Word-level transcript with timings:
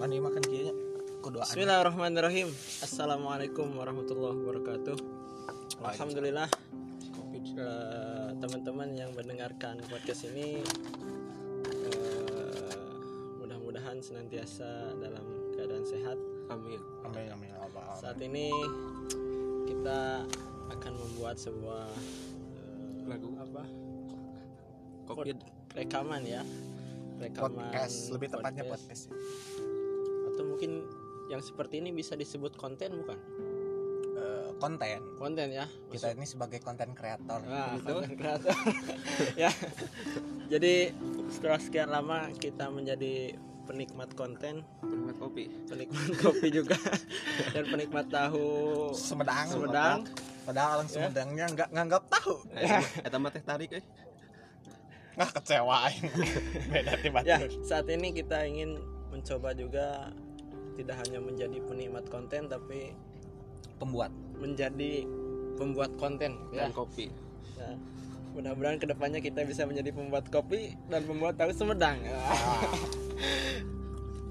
Mani 0.00 0.16
makan 0.16 0.40
kieu 0.48 0.64
nya. 0.64 0.74
Kudu 1.20 1.44
Bismillahirrahmanirrahim. 1.44 2.48
Assalamualaikum 2.80 3.68
warahmatullahi 3.76 4.32
wabarakatuh. 4.32 4.96
Alhamdulillah 5.84 6.48
eh, 7.36 8.28
teman-teman 8.40 8.96
yang 8.96 9.12
mendengarkan 9.12 9.76
podcast 9.92 10.24
ini 10.32 10.64
eh, 11.68 12.80
mudah-mudahan 13.44 14.00
senantiasa 14.00 14.96
dalam 14.96 15.52
keadaan 15.52 15.84
sehat. 15.84 16.16
Amin. 16.48 16.80
Amin 17.04 17.28
amin 17.36 17.52
ya 17.52 17.60
Allah. 17.60 17.84
Saat 18.00 18.24
ini 18.24 18.48
kita 19.68 20.24
akan 20.80 20.92
membuat 20.96 21.36
sebuah 21.36 21.84
eh, 22.56 23.04
Lagu 23.04 23.36
apa? 23.36 23.68
Covid 25.12 25.36
Rekaman 25.76 26.24
ya. 26.24 26.40
Rekaman 27.20 27.68
Podcast 27.68 28.08
lebih 28.16 28.32
tepatnya 28.32 28.64
podcast. 28.64 29.12
Atau 29.12 29.69
mungkin 30.60 30.84
yang 31.32 31.40
seperti 31.40 31.80
ini 31.80 31.88
bisa 31.88 32.12
disebut 32.12 32.52
konten 32.52 33.00
bukan? 33.00 33.16
Eh, 34.12 34.48
konten. 34.60 35.00
Konten 35.16 35.48
ya. 35.48 35.64
Kita 35.88 36.12
ini 36.12 36.28
sebagai 36.28 36.60
konten 36.60 36.92
kreator. 36.92 37.40
Nah, 37.48 37.80
Gitu. 37.80 37.96
konten 37.96 38.12
kreator. 38.12 38.52
ya. 39.40 39.48
Jadi 40.52 40.92
setelah 41.32 41.56
sekian 41.56 41.88
lama 41.88 42.28
kita 42.36 42.68
menjadi 42.68 43.40
penikmat 43.64 44.12
konten, 44.12 44.60
penikmat 44.84 45.16
kopi. 45.16 45.48
penikmat 45.64 46.12
kopi 46.20 46.52
juga 46.52 46.76
dan 47.56 47.64
penikmat 47.64 48.12
tahu 48.12 48.92
Sumedang. 48.92 49.48
Sumedang. 49.48 49.98
Padahal 50.44 50.84
orang 50.84 50.88
Ya. 50.88 50.92
Sumedangnya 50.92 51.46
nggak 51.56 51.68
nganggap 51.72 52.02
tahu. 52.12 52.44
Eh, 52.52 52.84
Eta 53.00 53.16
mah 53.16 53.32
teh 53.32 53.40
tarik 53.40 53.80
eh. 53.80 53.84
Nggak 55.16 55.40
kecewa 55.40 55.88
aing. 55.88 56.04
Beda 56.76 56.92
tiba 57.00 57.24
Ya, 57.24 57.40
saat 57.64 57.88
ini 57.88 58.12
kita 58.12 58.44
ingin 58.44 58.76
mencoba 59.08 59.56
juga 59.56 60.12
tidak 60.80 60.96
hanya 61.04 61.20
menjadi 61.20 61.58
penikmat 61.68 62.08
konten 62.08 62.48
tapi 62.48 62.96
pembuat. 63.76 64.12
menjadi 64.40 65.04
pembuat 65.60 65.92
konten 66.00 66.40
ya. 66.48 66.64
Dan 66.64 66.72
kopi. 66.72 67.12
Ya. 67.60 67.76
Mudah-mudahan 68.32 68.80
ke 68.80 68.88
depannya 68.88 69.20
kita 69.20 69.44
bisa 69.44 69.68
menjadi 69.68 69.92
pembuat 69.92 70.32
kopi 70.32 70.72
dan 70.88 71.04
pembuat 71.04 71.36
tahu 71.36 71.52
Sumedang. 71.52 72.00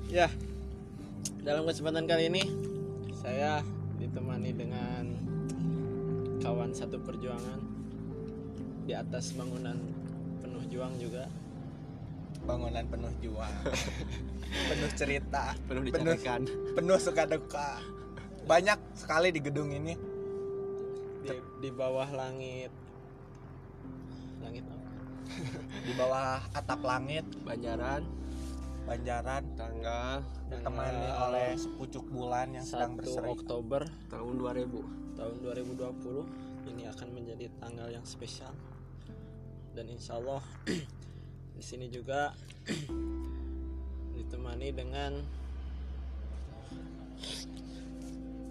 ya, 0.09 0.25
dalam 1.45 1.69
kesempatan 1.69 2.09
kali 2.09 2.33
ini 2.33 2.41
saya 3.21 3.61
ditemani 4.01 4.49
dengan 4.57 5.03
kawan 6.41 6.73
satu 6.73 6.97
perjuangan 7.05 7.61
di 8.89 8.97
atas 8.97 9.37
bangunan 9.37 9.77
penuh 10.41 10.63
juang 10.73 10.97
juga. 10.97 11.29
Bangunan 12.49 12.85
penuh 12.89 13.13
juang. 13.21 13.55
penuh 14.73 14.91
cerita. 14.97 15.53
Penuh 15.69 15.85
Penuh, 15.85 16.17
dicarikan. 16.17 16.41
penuh 16.73 16.97
suka 16.97 17.29
duka. 17.29 17.77
Banyak 18.49 18.97
sekali 18.97 19.29
di 19.29 19.37
gedung 19.37 19.69
ini. 19.69 19.93
Di, 21.21 21.37
di 21.61 21.69
bawah 21.69 22.09
langit 22.09 22.73
langit 24.39 24.63
apa? 24.65 24.89
Di 25.85 25.93
bawah 25.93 26.41
atap 26.55 26.81
langit, 26.81 27.27
Banjaran, 27.43 28.01
Banjaran, 28.87 29.43
tanggal 29.53 30.25
ditemani 30.49 31.05
Tanggal 31.05 31.23
oleh 31.29 31.49
sepucuk 31.53 32.05
bulan 32.09 32.47
yang 32.55 32.65
sedang 32.65 32.97
1 32.97 32.99
berseri. 33.03 33.27
Oktober 33.29 33.81
tahun 34.09 34.33
2000. 34.41 35.19
tahun 35.19 35.35
2020 35.43 36.71
ini 36.71 36.83
akan 36.87 37.07
menjadi 37.11 37.45
tanggal 37.59 37.91
yang 37.91 38.05
spesial 38.07 38.55
dan 39.75 39.85
insya 39.91 40.15
Allah 40.15 40.39
di 41.59 41.65
sini 41.65 41.91
juga 41.91 42.31
ditemani 44.15 44.69
dengan 44.71 45.11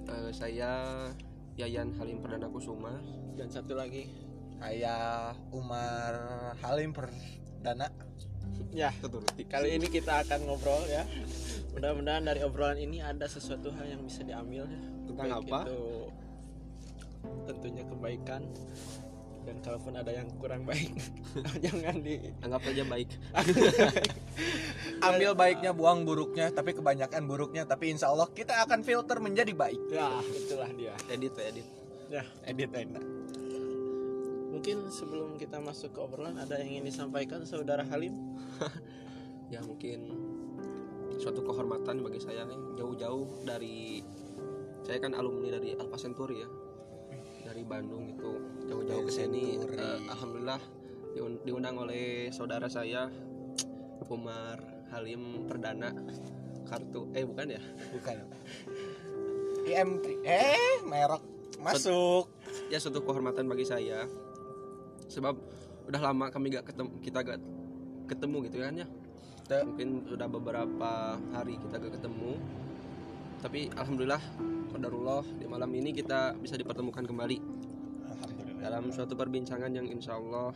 Eh, 0.09 0.33
saya 0.33 0.73
Yayan 1.57 1.93
Halim 1.97 2.21
Perdana 2.21 2.49
Kusuma. 2.49 2.97
dan 3.37 3.49
satu 3.49 3.77
lagi 3.77 4.09
Ayah 4.59 5.37
Umar 5.53 6.17
Halim 6.59 6.93
Perdana. 6.93 7.89
ya 8.69 8.89
Keturuti. 8.97 9.45
kali 9.45 9.77
ini 9.77 9.87
kita 9.87 10.25
akan 10.25 10.45
ngobrol 10.45 10.81
ya 10.85 11.05
mudah-mudahan 11.73 12.25
dari 12.25 12.41
obrolan 12.41 12.77
ini 12.77 12.99
ada 12.99 13.25
sesuatu 13.25 13.69
hal 13.71 13.85
yang 13.87 14.01
bisa 14.03 14.21
diambil 14.21 14.65
ya 14.65 14.81
Tentang 15.05 15.29
Baik 15.31 15.41
apa? 15.47 15.61
itu 15.65 15.81
tentunya 17.45 17.85
kebaikan 17.85 18.43
dan 19.49 19.57
kalaupun 19.65 19.97
ada 19.97 20.13
yang 20.13 20.29
kurang 20.37 20.69
baik 20.69 20.93
jangan 21.65 22.05
di 22.05 22.21
Anggap 22.45 22.61
saja 22.69 22.85
baik. 22.85 23.09
Ambil 25.09 25.33
baiknya, 25.33 25.71
buang 25.73 26.05
buruknya, 26.05 26.51
tapi 26.53 26.75
kebanyakan 26.75 27.25
buruknya. 27.25 27.63
Tapi 27.65 27.95
insya 27.95 28.11
Allah 28.11 28.29
kita 28.31 28.67
akan 28.67 28.83
filter 28.83 29.19
menjadi 29.23 29.53
baik. 29.55 29.81
ya 29.89 30.21
itulah 30.35 30.71
dia 30.75 30.95
Edit 31.09 31.35
edit. 31.39 31.67
ya 32.13 32.23
Edit 32.45 32.71
enak. 32.73 33.05
Mungkin 34.53 34.91
sebelum 34.91 35.39
kita 35.39 35.63
masuk 35.63 35.95
ke 35.95 36.01
obrolan 36.03 36.35
ada 36.41 36.59
yang 36.59 36.79
ingin 36.79 36.85
disampaikan 36.91 37.47
saudara 37.49 37.87
Halim. 37.89 38.15
Ya 39.49 39.65
mungkin 39.65 40.13
suatu 41.17 41.41
kehormatan 41.41 42.05
bagi 42.05 42.21
saya 42.21 42.45
nih 42.45 42.61
jauh-jauh 42.77 43.49
dari 43.49 44.05
saya 44.85 45.01
kan 45.01 45.17
alumni 45.17 45.57
dari 45.57 45.73
Alpha 45.73 45.97
Centauri 45.97 46.45
ya 46.45 46.49
dari 47.49 47.65
Bandung 47.65 48.13
itu 48.13 48.29
jauh-jauh 48.69 49.05
ke 49.05 49.13
sini. 49.13 49.57
Eh, 49.59 49.99
alhamdulillah 50.07 50.61
diun- 51.13 51.41
diundang 51.43 51.77
oleh 51.77 52.29
saudara 52.31 52.69
saya 52.69 53.09
Umar 54.09 54.61
Halim 54.89 55.45
Perdana 55.45 55.93
kartu 56.65 57.09
eh 57.13 57.25
bukan 57.25 57.49
ya 57.51 57.63
Bukan. 57.93 58.17
IM3. 59.65 60.07
Eh, 60.25 60.81
merek 60.85 61.21
masuk. 61.59 62.29
ya 62.69 62.79
suatu 62.79 63.03
kehormatan 63.03 63.45
bagi 63.45 63.65
saya 63.65 64.09
sebab 65.09 65.37
udah 65.85 66.01
lama 66.01 66.29
kami 66.29 66.53
gak 66.53 66.69
ketemu 66.69 66.91
kita 67.01 67.19
gak 67.21 67.41
ketemu 68.07 68.37
gitu 68.47 68.57
kan 68.61 68.75
ya 68.77 68.87
Tuh. 69.45 69.65
mungkin 69.65 70.05
sudah 70.05 70.29
beberapa 70.29 70.93
hari 71.33 71.57
kita 71.59 71.77
gak 71.79 72.01
ketemu 72.01 72.37
tapi 73.39 73.69
alhamdulillah 73.73 74.21
qadarullah 74.71 75.25
di 75.35 75.45
malam 75.45 75.69
ini 75.73 75.93
kita 75.93 76.35
bisa 76.37 76.55
dipertemukan 76.55 77.07
kembali. 77.07 77.39
Dalam 78.59 78.91
suatu 78.91 79.15
perbincangan 79.15 79.71
yang 79.71 79.87
insya 79.87 80.19
Allah 80.19 80.53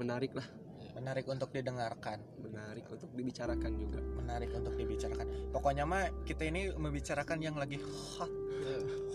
menarik 0.00 0.34
lah 0.34 0.48
Menarik 0.94 1.26
untuk 1.26 1.50
didengarkan, 1.50 2.22
menarik 2.38 2.86
untuk 2.86 3.10
dibicarakan 3.18 3.72
juga 3.74 3.98
menarik 4.14 4.54
untuk 4.54 4.78
dibicarakan. 4.78 5.50
Pokoknya 5.50 5.82
mah 5.82 6.06
kita 6.22 6.46
ini 6.46 6.70
membicarakan 6.70 7.42
yang 7.42 7.58
lagi 7.58 7.82
hot, 7.82 8.30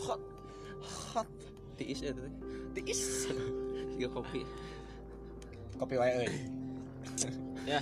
hot, 0.03 0.19
hot. 0.83 1.29
tiis 1.79 2.03
ya 2.03 2.11
teh 2.11 2.27
Tiis. 2.75 3.31
tiga 3.95 4.11
kopi 4.11 4.43
Kopi 5.79 5.95
wae. 5.95 6.27
Ya. 7.63 7.79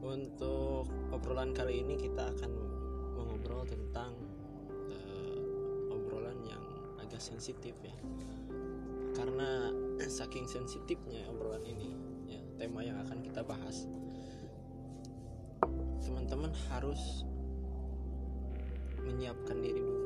Untuk 0.00 0.88
obrolan 1.12 1.52
kali 1.52 1.84
ini 1.84 2.00
kita 2.00 2.32
akan 2.32 2.52
mengobrol 3.12 3.68
tentang 3.68 4.16
sensitif 7.24 7.72
ya. 7.80 7.96
Karena 9.16 9.72
saking 10.04 10.44
sensitifnya 10.44 11.24
obrolan 11.32 11.64
ini, 11.64 11.96
ya, 12.28 12.40
tema 12.60 12.84
yang 12.84 13.00
akan 13.00 13.24
kita 13.24 13.40
bahas. 13.40 13.88
Teman-teman 16.04 16.52
harus 16.68 17.24
menyiapkan 19.00 19.56
diri 19.64 19.80
dulu. 19.80 20.04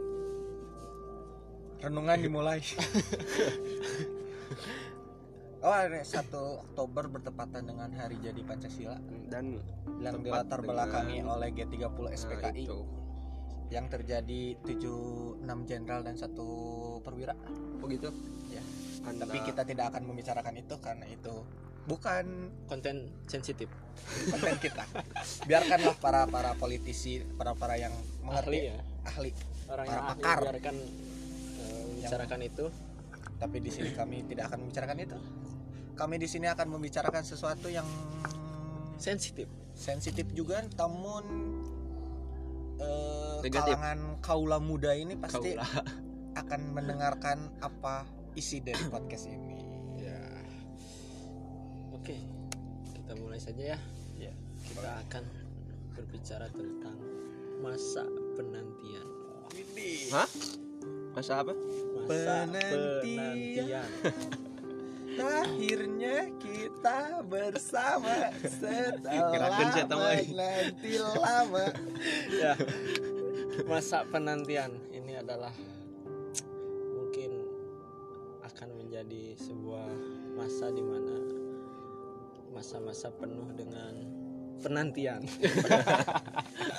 Renungan 1.78 2.18
dimulai. 2.18 2.58
oh, 5.66 5.74
ada 5.74 6.02
1 6.02 6.30
Oktober 6.34 7.04
bertepatan 7.06 7.62
dengan 7.66 7.90
hari 7.94 8.18
jadi 8.18 8.42
Pancasila 8.42 8.98
dan 9.30 9.62
yang 10.02 10.22
dilatar 10.22 10.62
belakangi 10.62 11.22
oleh 11.22 11.54
G30 11.54 11.86
nah, 11.86 12.10
SPKI 12.14 12.66
itu. 12.66 12.97
Yang 13.68 13.86
terjadi 13.86 14.56
7 14.58 15.40
6 15.40 15.44
jenderal 15.64 16.00
dan 16.00 16.14
satu 16.14 16.46
perwira. 17.00 17.36
begitu 17.78 18.10
Ya. 18.48 18.64
Anda- 19.02 19.24
Tapi 19.24 19.38
kita 19.42 19.62
tidak 19.62 19.92
akan 19.92 20.02
membicarakan 20.04 20.54
itu 20.56 20.74
karena 20.78 21.04
itu 21.04 21.44
bukan 21.84 22.48
Konten 22.64 23.08
sensitif. 23.24 23.68
konten 24.26 24.56
kita. 24.58 24.84
Biarkanlah 25.44 25.96
para 25.96 26.24
para 26.24 26.52
politisi, 26.54 27.20
para 27.34 27.52
para 27.52 27.76
yang 27.76 27.92
Ahli 27.92 28.20
mengerti 28.22 28.58
ya. 28.66 28.76
ahli. 29.06 29.30
Orang 29.66 29.84
Para 29.84 29.84
yang 29.86 30.00
ahli 30.02 30.12
pakar. 30.18 30.38
biarkan 30.42 30.76
eh, 30.76 31.82
membicarakan 31.86 32.40
itu. 32.42 32.64
Tapi 33.38 33.56
di 33.58 33.70
sini 33.70 33.90
kami 33.92 34.16
tidak 34.26 34.44
akan 34.48 34.58
membicarakan 34.62 34.98
itu. 34.98 35.18
Kami 35.94 36.14
di 36.16 36.26
sini 36.26 36.46
akan 36.46 36.66
membicarakan 36.70 37.22
sesuatu 37.22 37.68
yang 37.68 37.86
sensitif. 38.96 39.46
sensitif 39.72 40.26
juga, 40.32 40.58
namun 40.74 41.22
Negatif. 43.42 43.74
kalangan 43.74 44.00
kaula 44.22 44.58
muda 44.58 44.94
ini 44.94 45.14
pasti 45.18 45.54
Kaulah. 45.54 45.72
akan 46.42 46.60
mendengarkan 46.70 47.38
apa 47.58 48.06
isi 48.38 48.62
dari 48.62 48.78
podcast 48.86 49.26
ini. 49.26 49.58
Ya. 49.98 50.22
Oke. 51.94 52.14
Kita 52.94 53.12
mulai 53.18 53.42
saja 53.42 53.74
ya. 53.74 53.78
Ya. 54.14 54.32
Kita 54.62 54.90
akan 55.08 55.24
berbicara 55.98 56.46
tentang 56.54 56.98
masa 57.58 58.06
penantian. 58.38 59.06
Hah? 60.14 60.28
Masa 61.16 61.42
apa? 61.42 61.50
masa 61.98 62.46
Penantian. 62.46 63.02
penantian 63.10 63.90
Akhirnya 65.18 66.30
kita 66.38 67.22
bersama 67.26 68.30
setelah 68.46 69.34
menanti 70.30 70.92
lama. 71.02 71.66
ya. 72.30 72.54
Masa 73.66 74.06
penantian 74.06 74.70
ini 74.94 75.18
adalah 75.18 75.52
mungkin 76.94 77.42
akan 78.46 78.68
menjadi 78.78 79.34
sebuah 79.34 79.90
masa 80.38 80.70
di 80.70 80.82
mana 80.82 81.16
masa-masa 82.54 83.10
penuh 83.14 83.50
dengan 83.54 83.94
penantian. 84.62 85.22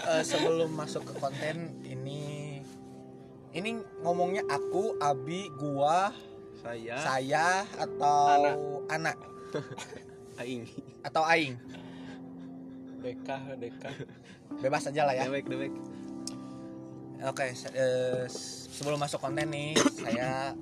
Eh, 0.09 0.25
sebelum 0.25 0.73
masuk 0.73 1.05
ke 1.05 1.13
konten 1.21 1.85
ini, 1.85 2.57
ini 3.53 3.69
ngomongnya 4.01 4.41
aku, 4.49 4.97
Abi, 4.97 5.45
gua, 5.53 6.09
Saya 6.59 6.95
saya 6.99 7.45
atau 7.75 8.83
anak, 8.87 9.15
Aing. 10.41 10.67
Ya. 10.67 11.07
atau 11.07 11.23
Aing, 11.23 11.55
deka 12.99 13.37
deka 13.55 13.89
bebas 14.59 14.87
aja 14.87 15.07
lah 15.07 15.15
ya. 15.15 15.23
Dewek 15.25 15.47
dewek. 15.47 15.71
Oke, 17.19 17.51
se- 17.51 17.71
eh, 17.71 18.27
sebelum 18.71 18.99
masuk 18.99 19.19
konten 19.19 19.51
nih, 19.51 19.75
saya 19.95 20.55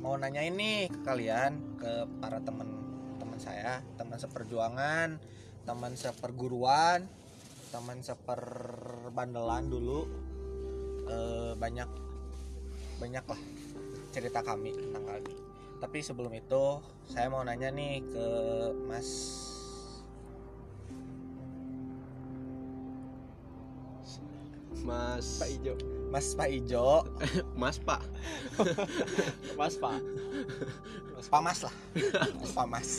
mau 0.00 0.16
nanya 0.16 0.44
ini 0.44 0.88
ke 0.88 1.00
kalian, 1.02 1.80
ke 1.80 2.04
para 2.20 2.40
teman-teman 2.40 3.40
saya, 3.40 3.80
teman 3.96 4.20
seperjuangan, 4.20 5.16
teman 5.64 5.92
seperguruan, 5.96 7.08
teman 7.70 8.00
seperbandelan 8.00 9.68
dulu, 9.68 10.04
Eh, 11.06 11.54
banyak 11.54 11.86
banyak 12.98 13.22
lah 13.22 13.40
cerita 14.16 14.40
kami 14.40 14.72
tentang 14.72 15.04
kali. 15.04 15.34
Tapi 15.76 15.98
sebelum 16.00 16.32
itu, 16.32 16.80
saya 17.04 17.28
mau 17.28 17.44
nanya 17.44 17.68
nih 17.68 18.00
ke 18.02 18.26
Mas 18.82 19.08
Mas 24.78 25.26
Pak 25.40 25.48
Ijo 25.50 25.74
Mas 26.06 26.26
Pak 26.32 26.48
Ijo, 26.48 26.88
Mas 27.60 27.76
Pak. 27.78 28.02
Mas 29.58 29.74
Pak 29.76 29.98
Pak 31.26 31.40
Mas 31.42 31.58
lah, 31.60 31.74
Pak 32.54 32.66
Mas. 32.68 32.90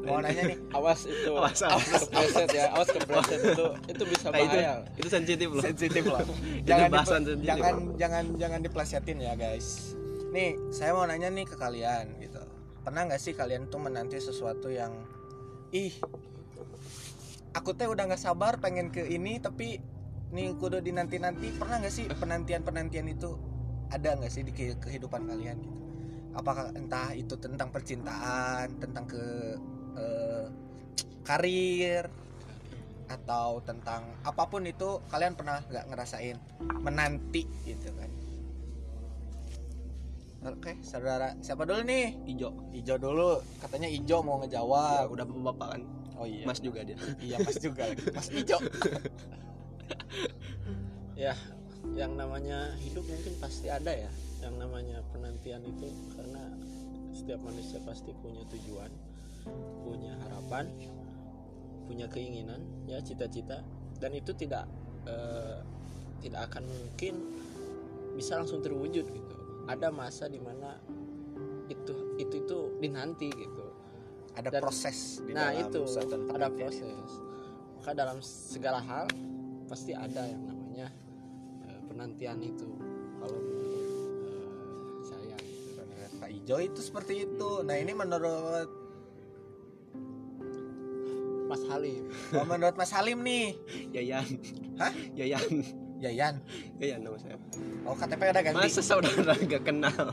Mau 0.00 0.20
nanya 0.20 0.44
nih, 0.46 0.58
awas 0.70 1.04
itu 1.04 1.28
Awas, 1.30 1.60
awas 1.60 1.84
awas. 1.84 2.02
kepleset 2.04 2.48
ya 2.52 2.64
awas 2.72 2.88
kepleset 2.88 3.40
itu 3.42 3.66
itu 3.86 4.02
bisa 4.06 4.26
Nah, 4.28 4.38
itu, 4.38 4.56
bahaya 4.56 4.72
itu 4.96 5.08
sensitif 5.08 5.48
loh. 5.50 5.62
sensitif 5.62 6.02
loh. 6.04 6.20
Itu 6.60 6.68
jangan 6.68 6.88
bahasan 6.90 7.20
dipe- 7.20 7.28
sensitif. 7.32 7.44
jangan 7.44 7.74
jangan 7.96 8.24
jangan 8.36 8.60
diplesetin 8.60 9.16
ya 9.20 9.32
guys. 9.34 9.96
Nih, 10.34 10.58
saya 10.74 10.90
mau 10.98 11.06
nanya 11.06 11.30
nih 11.30 11.46
ke 11.46 11.54
kalian 11.54 12.18
gitu. 12.18 12.42
Pernah 12.82 13.06
nggak 13.06 13.22
sih 13.22 13.38
kalian 13.38 13.70
tuh 13.70 13.78
menanti 13.78 14.18
sesuatu 14.18 14.66
yang 14.66 14.90
ih 15.70 15.94
aku 17.54 17.70
teh 17.78 17.86
udah 17.86 18.10
nggak 18.10 18.18
sabar 18.18 18.58
pengen 18.58 18.90
ke 18.90 19.06
ini 19.06 19.38
tapi 19.38 19.78
nih 20.34 20.58
kudu 20.58 20.82
dinanti 20.82 21.22
nanti 21.22 21.54
pernah 21.54 21.78
nggak 21.78 21.94
sih 21.94 22.10
penantian 22.10 22.66
penantian 22.66 23.06
itu 23.06 23.38
ada 23.94 24.18
nggak 24.18 24.32
sih 24.34 24.42
di 24.42 24.50
ke- 24.50 24.78
kehidupan 24.82 25.22
kalian 25.22 25.54
gitu? 25.62 25.80
Apakah 26.34 26.74
entah 26.74 27.14
itu 27.14 27.38
tentang 27.38 27.70
percintaan 27.70 28.74
tentang 28.82 29.06
ke 29.06 29.22
eh, 29.94 30.46
karir 31.22 32.10
atau 33.06 33.62
tentang 33.62 34.02
apa 34.26 34.50
pun 34.50 34.66
itu 34.66 34.98
kalian 35.14 35.38
pernah 35.38 35.62
nggak 35.62 35.86
ngerasain 35.94 36.36
menanti 36.82 37.46
gitu 37.62 37.94
kan 37.94 38.13
oke 40.44 40.72
saudara 40.84 41.32
siapa 41.40 41.64
dulu 41.64 41.80
nih? 41.88 42.20
Ijo. 42.28 42.52
Ijo 42.76 42.94
dulu. 43.00 43.40
Katanya 43.58 43.88
Ijo 43.88 44.20
mau 44.20 44.36
Ya, 44.36 44.60
ngejawab 44.60 45.08
udah 45.16 45.24
bapak 45.24 45.68
kan. 45.76 45.82
oh 46.20 46.26
iya. 46.28 46.44
Mas 46.44 46.60
juga 46.60 46.84
dia. 46.84 46.96
iya 47.26 47.36
mas 47.40 47.56
juga. 47.58 47.88
Lagi 47.88 48.04
mas 48.12 48.28
Ijo. 48.28 48.58
Ya 51.14 51.38
yang 51.94 52.18
namanya 52.18 52.74
hidup 52.82 53.06
mungkin 53.06 53.38
pasti 53.38 53.70
ada 53.70 53.92
ya. 53.94 54.10
Yang 54.42 54.54
namanya 54.66 54.98
penantian 55.14 55.62
itu 55.62 55.88
karena 56.18 56.42
setiap 57.14 57.38
manusia 57.46 57.78
pasti 57.86 58.10
punya 58.18 58.42
tujuan 58.50 58.90
punya 59.86 60.16
harapan 60.26 60.66
punya 61.86 62.10
keinginan 62.10 62.58
ya 62.90 62.98
cita-cita. 62.98 63.62
Dan 64.02 64.18
itu 64.18 64.34
tidak 64.34 64.66
eh, 65.06 65.62
tidak 66.18 66.50
akan 66.50 66.66
mungkin 66.66 67.14
bisa 68.18 68.38
langsung 68.42 68.58
terwujud 68.58 69.06
gitu 69.06 69.36
ada 69.64 69.88
masa 69.88 70.28
di 70.28 70.40
mana 70.40 70.76
itu 71.72 71.94
itu 72.20 72.34
itu 72.44 72.58
dinanti 72.80 73.28
gitu 73.32 73.64
ada 74.36 74.50
Dan- 74.50 74.62
proses 74.62 75.22
di 75.24 75.32
nah 75.32 75.50
dalam 75.54 75.70
itu 75.70 75.80
ada 76.34 76.48
proses 76.52 77.10
maka 77.80 77.90
dalam 77.92 78.18
segala 78.20 78.80
hal 78.84 79.06
pasti 79.68 79.96
ada 79.96 80.24
yang 80.28 80.44
namanya 80.44 80.88
eh, 81.68 81.80
penantian 81.88 82.38
itu 82.44 82.68
kalau 83.20 83.40
eh, 83.40 83.88
saya 85.04 85.36
gitu. 85.40 85.80
Pak 86.20 86.30
Ijo 86.32 86.56
itu 86.60 86.80
seperti 86.84 87.24
itu 87.24 87.50
nah 87.64 87.76
ini 87.76 87.92
menurut 87.96 88.68
Mas 91.48 91.62
Halim 91.68 92.08
oh, 92.36 92.44
menurut 92.44 92.76
Mas 92.76 92.92
Halim 92.92 93.20
nih 93.24 93.56
Yayan. 93.96 94.26
Hah? 94.80 94.92
Yayan. 95.14 95.83
Yayan 96.04 96.34
Yayan 96.76 97.00
nama 97.00 97.16
saya. 97.16 97.36
oh 97.82 97.94
KTP 97.94 98.22
udah 98.28 98.42
ganti? 98.42 98.60
Masa 98.60 98.80
saudara 98.80 99.32
gak 99.34 99.62
kenal? 99.64 100.04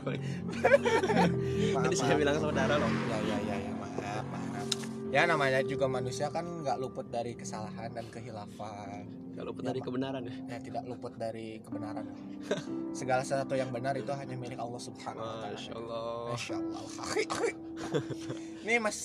Maaf, 1.72 1.82
Tadi 1.82 1.94
saya 1.94 2.14
bilang 2.16 2.36
saudara 2.38 2.74
loh. 2.74 2.88
ya 3.06 3.18
ya 3.20 3.36
ya 3.42 3.56
ya 3.58 3.72
maaf 3.74 4.24
maaf. 4.26 4.66
Ya 5.08 5.22
namanya 5.24 5.60
juga 5.60 5.84
manusia 5.86 6.26
kan 6.26 6.64
nggak 6.64 6.76
luput 6.78 7.04
dari 7.06 7.32
kesalahan 7.32 7.92
dan 7.92 8.08
kehilafan 8.08 9.04
Kalau 9.32 9.52
luput 9.52 9.60
Ya, 9.60 9.68
dari 9.68 9.80
kebenaran 9.80 10.22
ya. 10.24 10.34
ya 10.48 10.58
tidak 10.58 10.82
luput 10.84 11.12
dari 11.14 11.60
kebenaran. 11.60 12.08
Segala 12.92 13.20
sesuatu 13.20 13.52
yang 13.52 13.68
benar 13.68 13.92
itu 13.94 14.08
hanya 14.10 14.32
milik 14.32 14.56
Allah 14.56 14.80
Subhanahu 14.80 15.20
wa 15.20 15.36
taala. 15.38 15.52
Masya 15.52 15.72
Allah. 15.74 16.04
Masya 16.30 16.54
Allah 16.56 16.84
Nih 18.62 18.78
mas 18.78 18.98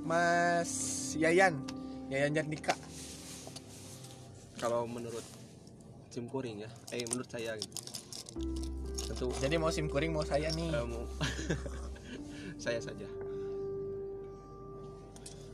Mas 0.00 0.70
Yayan. 1.14 1.58
Yayan 2.06 2.32
Jandika 2.32 2.72
Kalau 4.56 4.86
menurut 4.86 5.22
Sim 6.08 6.24
Kuring 6.26 6.64
ya, 6.64 6.70
eh 6.92 7.04
menurut 7.04 7.28
saya 7.28 7.52
gitu. 7.60 7.76
Tentu 9.08 9.26
Jadi 9.40 9.56
mau 9.56 9.72
sim 9.72 9.88
kuring 9.88 10.12
mau 10.12 10.24
saya 10.24 10.52
nih 10.52 10.68
kamu 10.68 11.00
saya 12.64 12.80
saja. 12.80 13.08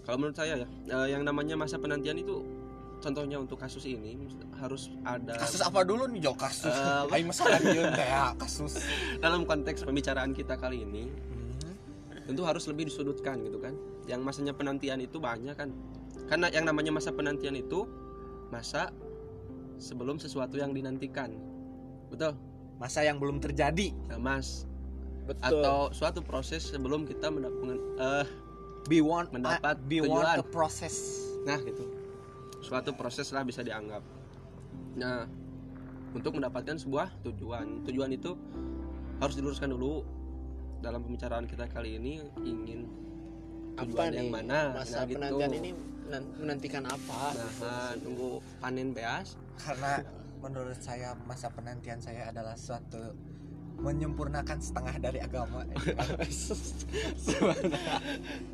Kalau 0.05 0.17
menurut 0.21 0.37
saya 0.37 0.61
ya, 0.61 0.69
eh, 0.69 1.07
yang 1.17 1.23
namanya 1.25 1.57
masa 1.57 1.81
penantian 1.81 2.19
itu 2.21 2.45
contohnya 3.01 3.37
untuk 3.41 3.61
kasus 3.61 3.85
ini 3.85 4.17
harus 4.57 4.89
ada 5.05 5.37
Kasus 5.37 5.61
apa 5.61 5.85
dulu 5.85 6.09
nih 6.09 6.25
Jo 6.25 6.33
kasus? 6.37 6.73
Ayo 7.13 7.25
masalah 7.29 7.61
ya 7.95 8.33
kasus 8.37 8.81
dalam 9.25 9.45
konteks 9.45 9.85
pembicaraan 9.85 10.33
kita 10.33 10.57
kali 10.57 10.83
ini 10.85 11.09
Hmm, 11.09 12.25
tentu 12.25 12.43
harus 12.49 12.65
lebih 12.69 12.89
disudutkan 12.89 13.45
gitu 13.45 13.61
kan. 13.61 13.77
Yang 14.09 14.21
masanya 14.25 14.53
penantian 14.57 15.01
itu 15.01 15.21
banyak 15.21 15.53
kan. 15.57 15.69
Karena 16.25 16.49
yang 16.49 16.65
namanya 16.65 16.93
masa 16.97 17.13
penantian 17.13 17.53
itu 17.57 17.85
masa 18.49 18.89
sebelum 19.85 20.17
sesuatu 20.17 20.57
yang 20.57 20.73
dinantikan. 20.73 21.37
Betul? 22.09 22.33
Masa 22.75 23.05
yang 23.05 23.17
belum 23.17 23.39
terjadi 23.39 23.93
Nah, 24.09 24.19
Mas 24.19 24.65
betul 25.25 25.61
atau 25.61 25.89
suatu 25.91 26.21
proses 26.21 26.65
sebelum 26.65 27.05
kita 27.05 27.29
mendapatkan 27.29 27.79
eh 27.97 28.27
Be 28.85 29.01
one 29.01 29.25
Mendapat 29.31 29.81
Be 29.83 30.01
one 30.01 30.21
tujuan. 30.21 30.37
the 30.37 30.47
process 30.47 30.97
nah 31.45 31.57
gitu. 31.59 31.85
Suatu 32.61 32.93
proses 32.93 33.29
lah 33.29 33.41
bisa 33.41 33.61
dianggap. 33.61 34.01
Nah, 34.97 35.29
untuk 36.11 36.33
mendapatkan 36.35 36.73
sebuah 36.75 37.13
tujuan. 37.23 37.85
Tujuan 37.85 38.11
itu 38.11 38.33
harus 39.19 39.35
diluruskan 39.35 39.69
dulu 39.69 40.01
dalam 40.79 41.01
pembicaraan 41.01 41.45
kita 41.45 41.65
kali 41.67 41.95
ini 41.95 42.13
ingin 42.39 42.89
apa 43.75 43.85
tujuan 43.87 44.09
nih 44.09 44.19
yang 44.19 44.31
mana 44.31 44.61
masa 44.75 44.97
Nah, 44.97 45.05
gitu. 45.05 45.17
penantian 45.19 45.53
ini 45.55 45.71
menan- 46.03 46.33
menantikan 46.39 46.85
apa 46.85 47.21
Nah, 47.61 47.93
nunggu 47.99 48.31
panen 48.59 48.91
beas. 48.91 49.37
Karena 49.61 50.03
menurut 50.43 50.79
saya 50.81 51.17
masa 51.25 51.49
penantian 51.49 52.01
saya 52.03 52.29
adalah 52.29 52.59
suatu 52.59 53.17
menyempurnakan 53.75 54.59
setengah 54.63 54.95
dari 55.03 55.19
agama. 55.19 55.67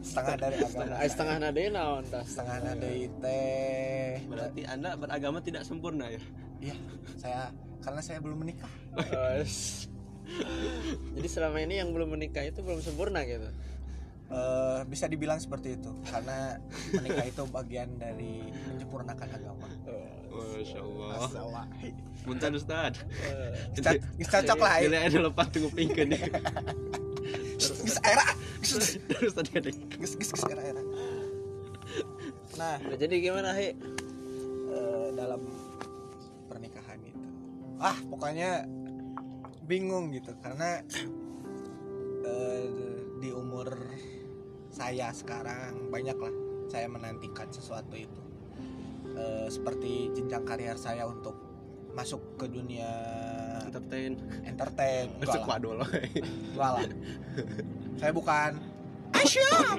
Setengah 0.00 0.35
dari 0.40 0.57
agama. 0.64 0.97
setengah 0.97 0.99
setengah 1.12 1.37
nade 1.45 1.62
naon 1.69 2.04
setengah 2.09 2.57
nadei 2.64 3.04
teh. 3.21 4.25
Berarti 4.26 4.61
Anda 4.64 4.97
beragama 4.97 5.45
tidak 5.45 5.69
sempurna 5.69 6.09
ya? 6.09 6.23
iya 6.61 6.76
saya 7.16 7.52
karena 7.80 8.00
saya 8.04 8.19
belum 8.21 8.45
menikah. 8.45 8.73
Jadi 11.16 11.28
selama 11.28 11.59
ini 11.64 11.80
yang 11.80 11.90
belum 11.92 12.16
menikah 12.16 12.45
itu 12.45 12.61
belum 12.61 12.80
sempurna 12.80 13.25
gitu? 13.25 13.49
Eh, 14.30 14.80
bisa 14.87 15.11
dibilang 15.11 15.42
seperti 15.42 15.75
itu. 15.75 15.90
Karena 16.07 16.54
menikah 16.95 17.26
itu 17.26 17.42
bagian 17.50 17.99
dari 17.99 18.47
menyempurnakan 18.71 19.28
agama 19.37 19.66
Masya 20.43 20.81
Allah. 20.81 21.09
masalah 21.19 21.67
Punten 22.21 22.53
Ustad. 22.53 22.93
Ustad, 23.73 23.97
geus 24.15 24.29
cocok 24.29 24.59
lah 24.61 24.75
Bila 24.79 24.99
ada 25.01 25.19
lepas 25.25 25.47
tunggu 25.49 25.69
pingkeun 25.73 26.13
ya. 26.13 26.21
geus 27.57 27.97
era 28.03 28.27
Terus 29.09 29.33
tadi 29.33 29.51
ada. 29.57 29.71
geus 29.97 30.13
geus 30.15 30.31
geus 30.31 30.45
era 30.47 30.63
era 30.63 30.83
nah 32.55 32.77
Nah, 32.77 32.93
jadi 32.95 33.15
gimana 33.19 33.57
Hi? 33.57 33.73
eh, 33.73 35.09
dalam 35.17 35.41
pernikahan 36.45 37.01
itu 37.01 37.25
ah 37.79 37.97
pokoknya 38.07 38.69
bingung 39.65 40.13
gitu 40.13 40.37
karena 40.39 40.85
eh, 42.21 42.65
di 43.17 43.33
umur 43.33 43.71
saya 44.69 45.09
sekarang 45.11 45.89
banyak 45.89 46.15
lah 46.15 46.35
saya 46.69 46.87
menantikan 46.87 47.49
sesuatu 47.49 47.97
itu 47.97 48.21
Eh, 49.11 49.47
seperti 49.50 50.14
jenjang 50.14 50.47
karier 50.47 50.79
saya 50.79 51.05
untuk 51.05 51.35
masuk 51.90 52.38
ke 52.38 52.47
dunia 52.47 52.87
Entertain. 53.67 54.14
entertain 54.47 55.11
enggak 55.19 55.26
Masuk 55.26 55.43
lah, 55.43 55.50
wadol. 55.59 55.79
enggak 56.55 56.71
lah. 56.79 56.87
saya 57.99 58.12
bukan 58.14 58.50
Aisyah 59.11 59.75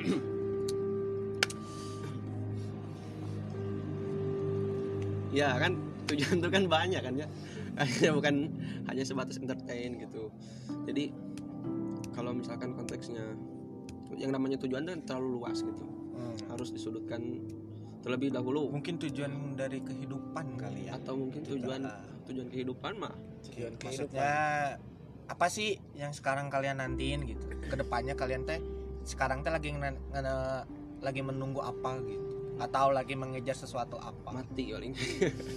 Ya 5.32 5.56
kan 5.56 5.80
tujuan 6.12 6.44
itu 6.44 6.50
kan 6.52 6.64
banyak 6.68 7.02
kan 7.02 7.14
ya. 7.16 7.28
Bukan 8.12 8.36
hanya 8.92 9.04
sebatas 9.08 9.40
entertain 9.40 9.96
gitu. 9.96 10.28
Jadi 10.84 11.16
kalau 12.12 12.36
misalkan 12.36 12.76
konteksnya 12.76 13.24
yang 14.20 14.36
namanya 14.36 14.60
tujuan 14.60 14.84
kan 14.84 15.00
terlalu 15.08 15.40
luas 15.40 15.64
gitu. 15.64 15.88
Hmm, 15.88 16.36
Harus 16.52 16.76
disudutkan 16.76 17.40
terlebih 18.02 18.30
dahulu. 18.34 18.70
Mungkin 18.70 18.98
tujuan 19.00 19.56
dari 19.56 19.80
kehidupan 19.80 20.58
kali 20.58 20.90
ya. 20.90 20.98
Atau 20.98 21.18
mungkin 21.18 21.42
tujuan 21.46 21.82
Juga. 21.86 21.98
tujuan 22.30 22.48
kehidupan 22.50 22.94
mah 22.98 23.14
Tujuan 23.50 23.74
kehidupan. 23.78 23.86
maksudnya 23.86 24.32
apa 25.26 25.48
sih 25.48 25.80
yang 25.96 26.12
sekarang 26.12 26.50
kalian 26.50 26.82
nantiin 26.82 27.24
gitu? 27.26 27.46
Ke 27.66 27.76
depannya 27.78 28.14
kalian 28.14 28.44
teh 28.44 28.60
sekarang 29.02 29.42
teh 29.42 29.50
lagi 29.50 29.74
nge- 29.74 30.66
lagi 31.02 31.22
menunggu 31.22 31.62
apa 31.62 31.98
gitu? 32.04 32.58
Atau 32.62 32.94
lagi 32.94 33.18
mengejar 33.18 33.58
sesuatu 33.58 33.98
apa? 33.98 34.30
Mati 34.34 34.70
paling. 34.70 34.94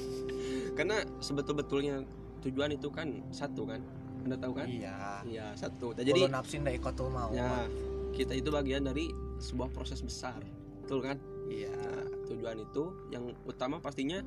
Karena 0.78 1.02
sebetul 1.20 1.60
betulnya 1.60 2.00
tujuan 2.40 2.72
itu 2.72 2.88
kan 2.88 3.24
satu 3.28 3.68
kan? 3.68 3.80
Anda 4.24 4.40
tahu 4.40 4.52
kan? 4.56 4.66
Iya. 4.68 5.20
Iya 5.28 5.46
satu. 5.52 5.92
Jadi 5.92 6.12
jadi 6.16 6.32
nafsin 6.32 6.64
dari 6.64 6.80
kotul 6.80 7.12
mau. 7.12 7.28
Ya 7.32 7.68
kita 8.14 8.32
itu 8.32 8.48
bagian 8.48 8.86
dari 8.86 9.10
sebuah 9.42 9.74
proses 9.74 9.98
besar 10.00 10.38
betul 10.84 11.00
kan? 11.00 11.16
Iya. 11.48 11.72
Nah, 11.72 12.04
tujuan 12.28 12.60
itu 12.60 12.92
yang 13.08 13.32
utama 13.48 13.80
pastinya 13.80 14.20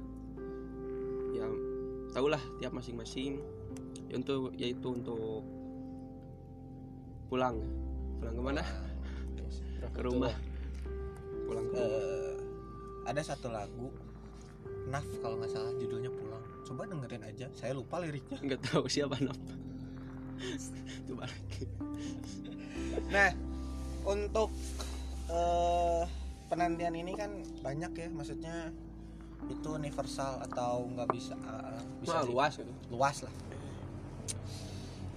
ya 1.37 1.45
tahulah 2.17 2.41
tiap 2.57 2.73
masing-masing 2.73 3.37
Ya, 4.07 4.15
untuk 4.15 4.55
yaitu 4.55 4.87
untuk 4.87 5.43
pulang. 7.27 7.59
Pulang 8.23 8.35
ke 8.39 8.43
mana 8.43 8.63
ke 9.91 10.01
rumah. 10.03 10.33
Pulang 11.43 11.65
ke 11.67 11.75
rumah. 11.75 12.01
Eh, 12.01 12.35
ada 13.07 13.21
satu 13.23 13.51
lagu 13.51 13.91
Naf 14.87 15.03
kalau 15.19 15.39
nggak 15.39 15.51
salah 15.51 15.71
judulnya 15.75 16.11
pulang. 16.11 16.43
Coba 16.63 16.87
dengerin 16.87 17.23
aja 17.27 17.51
saya 17.51 17.75
lupa 17.75 17.99
liriknya. 17.99 18.39
Nggak 18.39 18.61
tahu 18.71 18.87
siapa 18.87 19.19
nama 19.19 19.35
coba 21.07 21.25
lagi. 21.27 21.65
Nah, 23.11 23.31
untuk 24.07 24.49
eh, 25.27 26.03
penantian 26.47 26.95
ini 26.95 27.13
kan 27.13 27.43
banyak 27.61 27.91
ya, 27.93 28.07
maksudnya 28.11 28.71
itu 29.47 29.67
universal 29.71 30.41
atau 30.43 30.87
nggak 30.91 31.07
bisa 31.13 31.35
eh, 31.37 31.83
bisa 32.03 32.23
di- 32.23 32.31
luas 32.33 32.53
gitu 32.57 32.73
luas 32.91 33.17
lah. 33.23 33.33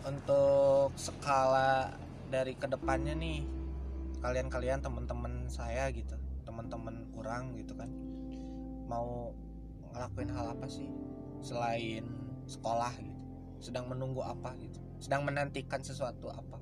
Untuk 0.00 0.96
skala 0.96 1.92
dari 2.30 2.56
ke 2.56 2.66
depannya 2.66 3.12
nih, 3.14 3.44
kalian-kalian 4.22 4.80
teman-teman 4.80 5.46
saya 5.50 5.90
gitu, 5.92 6.16
teman-teman 6.46 7.04
orang 7.14 7.52
gitu 7.58 7.76
kan, 7.76 7.90
mau 8.88 9.34
ngelakuin 9.92 10.30
hal 10.32 10.56
apa 10.56 10.66
sih 10.70 10.88
selain 11.44 12.06
sekolah 12.48 12.94
gitu, 12.96 13.20
sedang 13.60 13.90
menunggu 13.92 14.24
apa 14.24 14.56
gitu, 14.56 14.80
sedang 15.02 15.26
menantikan 15.26 15.84
sesuatu 15.84 16.32
apa? 16.32 16.56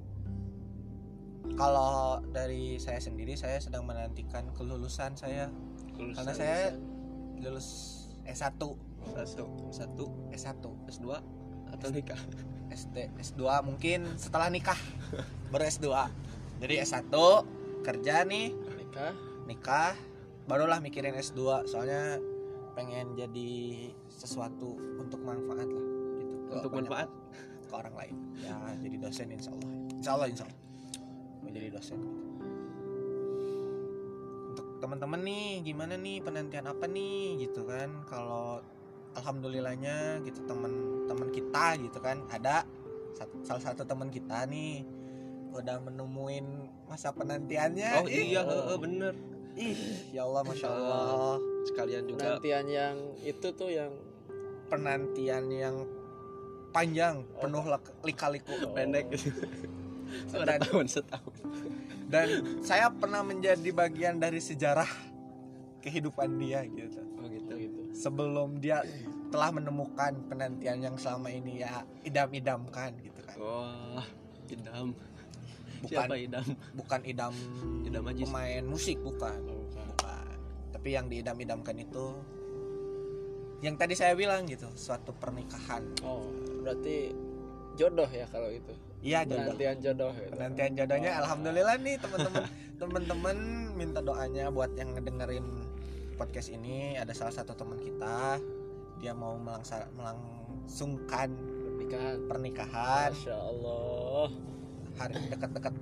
Kalau 1.54 2.20
dari 2.34 2.76
saya 2.76 3.00
sendiri, 3.00 3.38
saya 3.38 3.62
sedang 3.62 3.86
menantikan 3.86 4.50
kelulusan 4.52 5.14
saya, 5.14 5.48
karena 5.96 6.32
saya 6.34 6.76
lulus 7.38 7.68
S1, 8.26 8.58
satu. 9.16 9.46
Satu. 9.72 10.06
S1, 10.34 10.64
S2 10.90 11.06
atau 11.68 11.88
nikah? 11.92 12.20
SD, 12.68 13.08
S2 13.16 13.64
mungkin 13.64 14.04
setelah 14.20 14.52
nikah. 14.52 14.76
Baru 15.52 15.64
S2. 15.64 15.88
Jadi 16.60 16.74
S1 16.84 17.08
kerja 17.86 18.26
nih, 18.28 18.52
nikah. 18.76 19.12
Nikah, 19.48 19.94
barulah 20.44 20.76
mikirin 20.84 21.16
S2. 21.16 21.64
Soalnya 21.64 22.20
pengen 22.76 23.16
jadi 23.16 23.50
sesuatu 24.12 24.76
untuk 25.00 25.24
manfaat 25.24 25.64
lah. 25.64 25.86
Gitu. 26.20 26.34
Untuk 26.52 26.72
manfaat? 26.76 27.08
ke 27.68 27.74
orang 27.76 27.94
lain. 27.94 28.16
Ya, 28.40 28.56
jadi 28.80 28.96
dosen 28.96 29.28
insya 29.28 29.52
Allah. 29.52 29.70
Insya 29.92 30.10
Allah, 30.16 30.28
insya 30.32 30.44
Allah. 30.48 30.60
Mau 31.40 31.50
jadi 31.50 31.68
dosen. 31.68 32.00
Untuk 34.48 34.66
teman-teman 34.78 35.20
nih, 35.20 35.62
gimana 35.62 35.94
nih 35.94 36.18
penantian 36.18 36.66
apa 36.66 36.84
nih 36.84 37.38
gitu 37.40 37.64
kan? 37.64 37.90
Kalau 38.04 38.60
alhamdulillahnya 39.14 40.22
gitu 40.22 40.44
teman-teman 40.44 41.28
kita 41.28 41.74
gitu 41.80 41.98
kan 41.98 42.22
ada 42.28 42.62
salah 43.42 43.62
satu 43.64 43.82
teman 43.82 44.08
kita 44.08 44.46
nih 44.46 44.86
udah 45.50 45.82
menemuin 45.82 46.46
masa 46.86 47.10
penantiannya. 47.10 47.90
oh 47.96 48.06
Ih, 48.06 48.24
iya 48.30 48.42
heeh, 48.44 48.78
bener 48.78 49.14
Ih, 49.58 49.74
ya 50.14 50.22
Allah, 50.22 50.46
masya 50.46 50.70
Allah. 50.70 51.34
sekalian 51.66 52.06
juga 52.06 52.38
penantian 52.38 52.66
yang 52.68 52.96
itu 53.18 53.48
tuh 53.52 53.68
yang 53.68 53.90
Penantian 54.68 55.48
yang 55.48 55.80
panjang, 56.70 57.24
penuh 57.34 57.64
lek- 57.64 57.96
lika-liku. 58.04 58.52
pendek 58.70 59.08
gitu 59.10 59.32
Dan- 60.28 60.42
Ada 60.44 60.54
tahun 60.64 60.86
setahun. 60.86 61.34
Dan 62.08 62.28
saya 62.64 62.88
pernah 62.88 63.20
menjadi 63.20 63.68
bagian 63.68 64.16
dari 64.16 64.40
sejarah 64.40 64.88
kehidupan 65.78 66.40
dia 66.40 66.64
gitu. 66.64 67.00
Oh 67.20 67.26
gitu 67.28 67.52
gitu. 67.54 67.80
Sebelum 67.92 68.58
dia 68.58 68.80
telah 69.28 69.52
menemukan 69.52 70.16
penantian 70.24 70.80
yang 70.80 70.96
selama 70.96 71.28
ini 71.28 71.60
ya 71.60 71.84
idam-idamkan 72.02 72.96
gitu 73.04 73.20
kan. 73.20 73.36
Wah 73.36 74.06
idam. 74.48 74.96
Bukan 75.78 75.86
siapa 75.86 76.14
idam? 76.18 76.42
bukan 76.74 77.00
idam 77.06 77.34
Idam 77.86 78.02
Ajis. 78.08 78.26
pemain 78.26 78.64
musik 78.64 78.98
bukan. 78.98 79.38
Bukan. 79.76 80.36
Tapi 80.74 80.88
yang 80.90 81.06
diidam-idamkan 81.06 81.76
itu 81.76 82.16
yang 83.58 83.74
tadi 83.74 83.94
saya 83.94 84.14
bilang 84.14 84.46
gitu 84.46 84.66
suatu 84.72 85.10
pernikahan. 85.12 85.82
Oh 86.02 86.24
berarti 86.64 87.10
jodoh 87.74 88.08
ya 88.08 88.26
kalau 88.26 88.50
itu 88.50 88.74
iya 89.02 89.22
jodoh. 89.22 89.54
Penantian 89.54 89.76
jodoh 89.78 90.10
gitu. 90.14 90.30
penantian 90.34 90.72
jodohnya 90.74 91.10
alhamdulillah 91.22 91.76
nih 91.82 91.96
teman-teman. 92.00 92.44
Teman-teman 92.78 93.36
minta 93.74 93.98
doanya 93.98 94.54
buat 94.54 94.70
yang 94.78 94.94
ngedengerin 94.94 95.66
podcast 96.14 96.54
ini. 96.54 96.94
Ada 96.94 97.10
salah 97.10 97.34
satu 97.34 97.58
teman 97.58 97.78
kita. 97.82 98.38
Dia 99.02 99.14
mau 99.14 99.34
melangsa- 99.34 99.90
melangsungkan 99.98 101.34
pernikahan. 101.34 102.16
pernikahan. 102.30 103.10
Masya 103.14 103.34
Allah. 103.34 104.26
Hari 104.98 105.14
dekat-dekat 105.30 105.74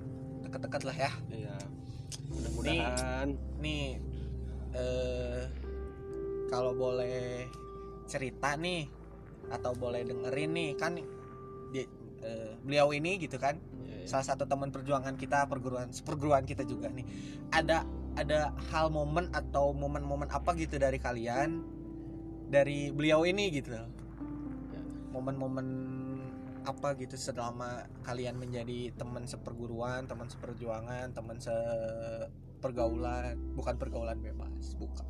dekat-dekat 0.45 0.81
lah 0.89 0.97
ya. 0.97 1.11
Iya. 1.29 1.57
Mudah-mudahan. 2.33 3.27
nih 3.61 4.01
eh 4.77 5.41
kalau 6.47 6.73
boleh 6.73 7.45
cerita 8.07 8.55
nih 8.55 8.87
atau 9.51 9.71
boleh 9.75 10.03
dengerin 10.03 10.51
nih 10.55 10.69
kan 10.79 10.97
eh, 12.23 12.53
beliau 12.61 12.93
ini 12.93 13.17
gitu 13.21 13.37
kan. 13.37 13.57
Ya, 13.85 14.03
ya. 14.03 14.07
salah 14.07 14.25
satu 14.33 14.43
teman 14.47 14.71
perjuangan 14.71 15.15
kita 15.15 15.47
perguruan 15.47 15.89
perguruan 16.03 16.43
kita 16.45 16.63
juga 16.63 16.89
nih. 16.91 17.05
Ada 17.53 17.85
ada 18.17 18.51
hal 18.73 18.89
momen 18.89 19.29
atau 19.29 19.77
momen-momen 19.77 20.29
apa 20.33 20.57
gitu 20.57 20.81
dari 20.81 20.97
kalian 20.97 21.61
dari 22.49 22.89
beliau 22.89 23.27
ini 23.27 23.53
gitu? 23.53 23.77
Momen-momen 25.13 25.67
apa 26.67 26.99
gitu 26.99 27.15
selama 27.15 27.87
kalian 28.03 28.35
menjadi 28.35 28.91
teman 28.99 29.23
seperguruan 29.23 30.03
teman 30.03 30.27
seperjuangan 30.27 31.15
teman 31.15 31.39
sepergaulan? 31.39 33.39
Bukan 33.55 33.79
pergaulan 33.79 34.19
bebas 34.19 34.75
bukan. 34.75 35.07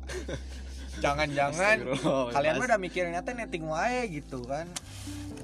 Jangan-jangan 1.04 1.76
kalian 2.34 2.56
udah 2.58 2.78
mikirnya 2.78 3.20
teh 3.22 3.34
netting 3.34 3.70
wae 3.70 4.10
gitu 4.10 4.42
kan 4.42 4.66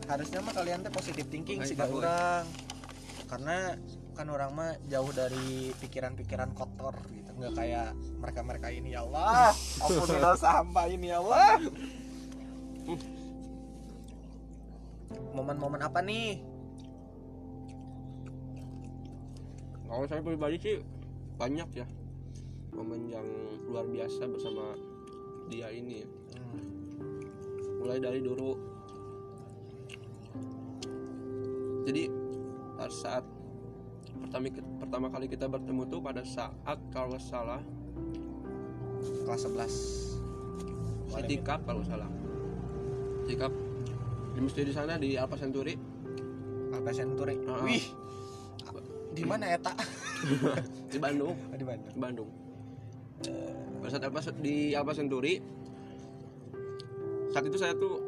harusnya 0.04 0.38
mah 0.44 0.54
kalian 0.54 0.84
teh 0.84 0.92
positive 0.92 1.28
thinking 1.28 1.60
sih 1.64 1.76
orang. 1.78 2.44
Karena 3.28 3.74
kan 4.14 4.26
orang 4.30 4.50
mah 4.54 4.70
jauh 4.86 5.10
dari 5.10 5.74
pikiran-pikiran 5.82 6.54
kotor 6.54 6.94
gitu. 7.10 7.30
Nggak 7.34 7.52
kayak 7.58 7.88
mereka-mereka 8.22 8.68
ini 8.70 8.94
ya 8.94 9.02
Allah 9.02 9.50
ampunilah 9.82 10.38
hamba 10.38 10.82
ini 10.86 11.10
ya 11.10 11.18
Allah. 11.18 11.58
Momen-momen 15.34 15.82
apa 15.82 15.98
nih? 15.98 16.38
Kalau 19.90 20.06
saya 20.06 20.22
pribadi 20.22 20.56
sih 20.62 20.76
banyak 21.38 21.68
ya. 21.74 21.86
Momen 22.74 23.10
yang 23.10 23.26
luar 23.66 23.86
biasa 23.86 24.26
bersama 24.30 24.78
dia 25.50 25.70
ini. 25.74 26.02
Ya. 26.02 26.08
Hmm. 26.38 26.62
mulai 27.84 28.00
dari 28.00 28.24
dulu 28.24 28.73
jadi 31.84 32.08
pada 32.74 32.90
saat 32.90 33.24
pertama 34.24 34.48
pertama 34.80 35.06
kali 35.12 35.26
kita 35.28 35.46
bertemu 35.46 35.82
tuh 35.88 36.00
pada 36.00 36.22
saat 36.24 36.78
kalau 36.90 37.20
salah 37.20 37.60
kelas 39.24 39.44
11 39.46 40.14
itikaf 41.24 41.60
kalau 41.62 41.82
salah. 41.86 42.10
Itikaf 43.24 43.52
di 44.34 44.40
masjid 44.42 44.66
di 44.66 44.74
sana 44.74 44.98
di 44.98 45.14
Alfa 45.14 45.38
Senturi 45.38 45.78
Alpa 46.74 46.90
Senturi 46.90 47.38
Ah. 47.46 47.62
wih. 47.62 47.84
Di 49.14 49.22
mana 49.22 49.54
eta? 49.54 49.70
Di 50.90 50.98
Bandung. 50.98 51.38
Di 51.54 51.62
di 51.62 52.00
Bandung. 52.00 52.30
Pada 53.78 53.90
saat 53.94 54.02
Alfa 54.02 54.34
di 54.42 54.74
Alfa 54.74 54.92
Senturi 54.96 55.38
saat 57.30 57.44
itu 57.50 57.58
saya 57.58 57.74
tuh 57.74 57.98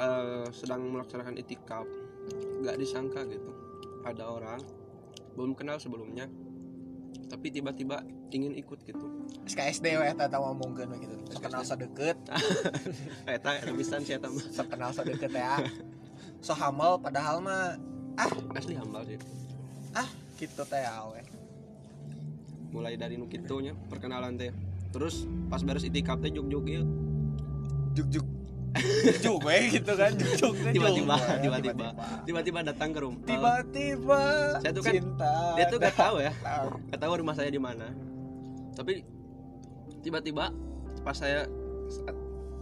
eh, 0.00 0.48
sedang 0.56 0.88
melaksanakan 0.88 1.36
itikaf 1.36 1.84
nggak 2.60 2.76
disangka 2.76 3.24
gitu. 3.26 3.50
Ada 4.04 4.24
orang 4.28 4.60
belum 5.34 5.56
kenal 5.56 5.80
sebelumnya 5.80 6.28
tapi 7.30 7.54
tiba-tiba 7.54 8.02
ingin 8.34 8.58
ikut 8.58 8.82
gitu. 8.82 9.06
SKSD 9.46 9.98
we 10.02 10.06
eta 10.06 10.26
tau 10.26 10.50
ngomongkeun 10.50 10.90
we 10.90 10.98
gitu. 11.06 11.16
Sekenal 11.30 11.62
sadeket 11.62 12.18
eta 13.30 13.50
eta 13.62 13.70
pisan 13.74 14.02
sih 14.02 14.18
eta 14.18 14.26
mah. 14.26 14.44
Sekenal 14.50 14.90
sadeket 14.90 15.30
ya. 15.30 15.62
So 16.42 16.52
hamel 16.58 16.98
padahal 16.98 17.38
mah 17.38 17.78
asli 18.58 18.74
hambal 18.74 19.06
sih. 19.06 19.18
Ah 19.94 20.10
gitu 20.38 20.66
teh 20.66 20.82
awe 20.82 21.40
mulai 22.70 22.94
dari 22.94 23.18
nu 23.18 23.26
kitu 23.26 23.62
nya 23.62 23.74
perkenalan 23.90 24.38
teh. 24.38 24.50
Terus 24.90 25.26
pas 25.46 25.62
beres 25.62 25.86
itikaf 25.86 26.18
teh 26.18 26.30
juk-juk 26.34 26.66
ieu. 26.66 26.86
Juk 27.94 28.06
juk 28.10 28.26
juk 29.18 29.42
we 29.42 29.66
gitu 29.72 29.92
kan 29.98 30.14
Tiba-tiba, 30.14 31.16
tiba-tiba. 31.42 31.86
tiba-tiba. 32.22 32.58
Datang 32.62 32.94
ke 32.94 33.00
rumah. 33.02 33.18
Tiba-tiba 33.26 34.22
Saya 34.62 34.72
tuh 34.72 34.82
kan- 34.84 34.94
cinta 34.94 35.34
dia 35.58 35.64
tuh 35.66 35.78
gak 35.82 35.96
tahu 35.98 36.16
ya. 36.22 36.32
gak 36.86 37.00
tahu 37.00 37.12
rumah 37.18 37.34
saya 37.34 37.50
di 37.50 37.58
mana. 37.58 37.90
Tapi 38.74 39.02
tiba-tiba 40.00 40.54
pas 41.02 41.16
saya 41.16 41.50
saat 41.90 42.14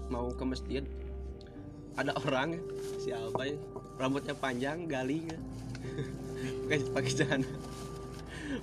mau 0.09 0.33
ke 0.33 0.45
masjid 0.47 0.83
ada 1.99 2.15
orang 2.25 2.57
siapa 3.03 3.43
ya 3.45 3.57
rambutnya 4.01 4.33
panjang 4.33 4.89
galing. 4.89 5.29
Pakai 6.65 6.79
pakai 6.91 7.13
celana. 7.13 7.49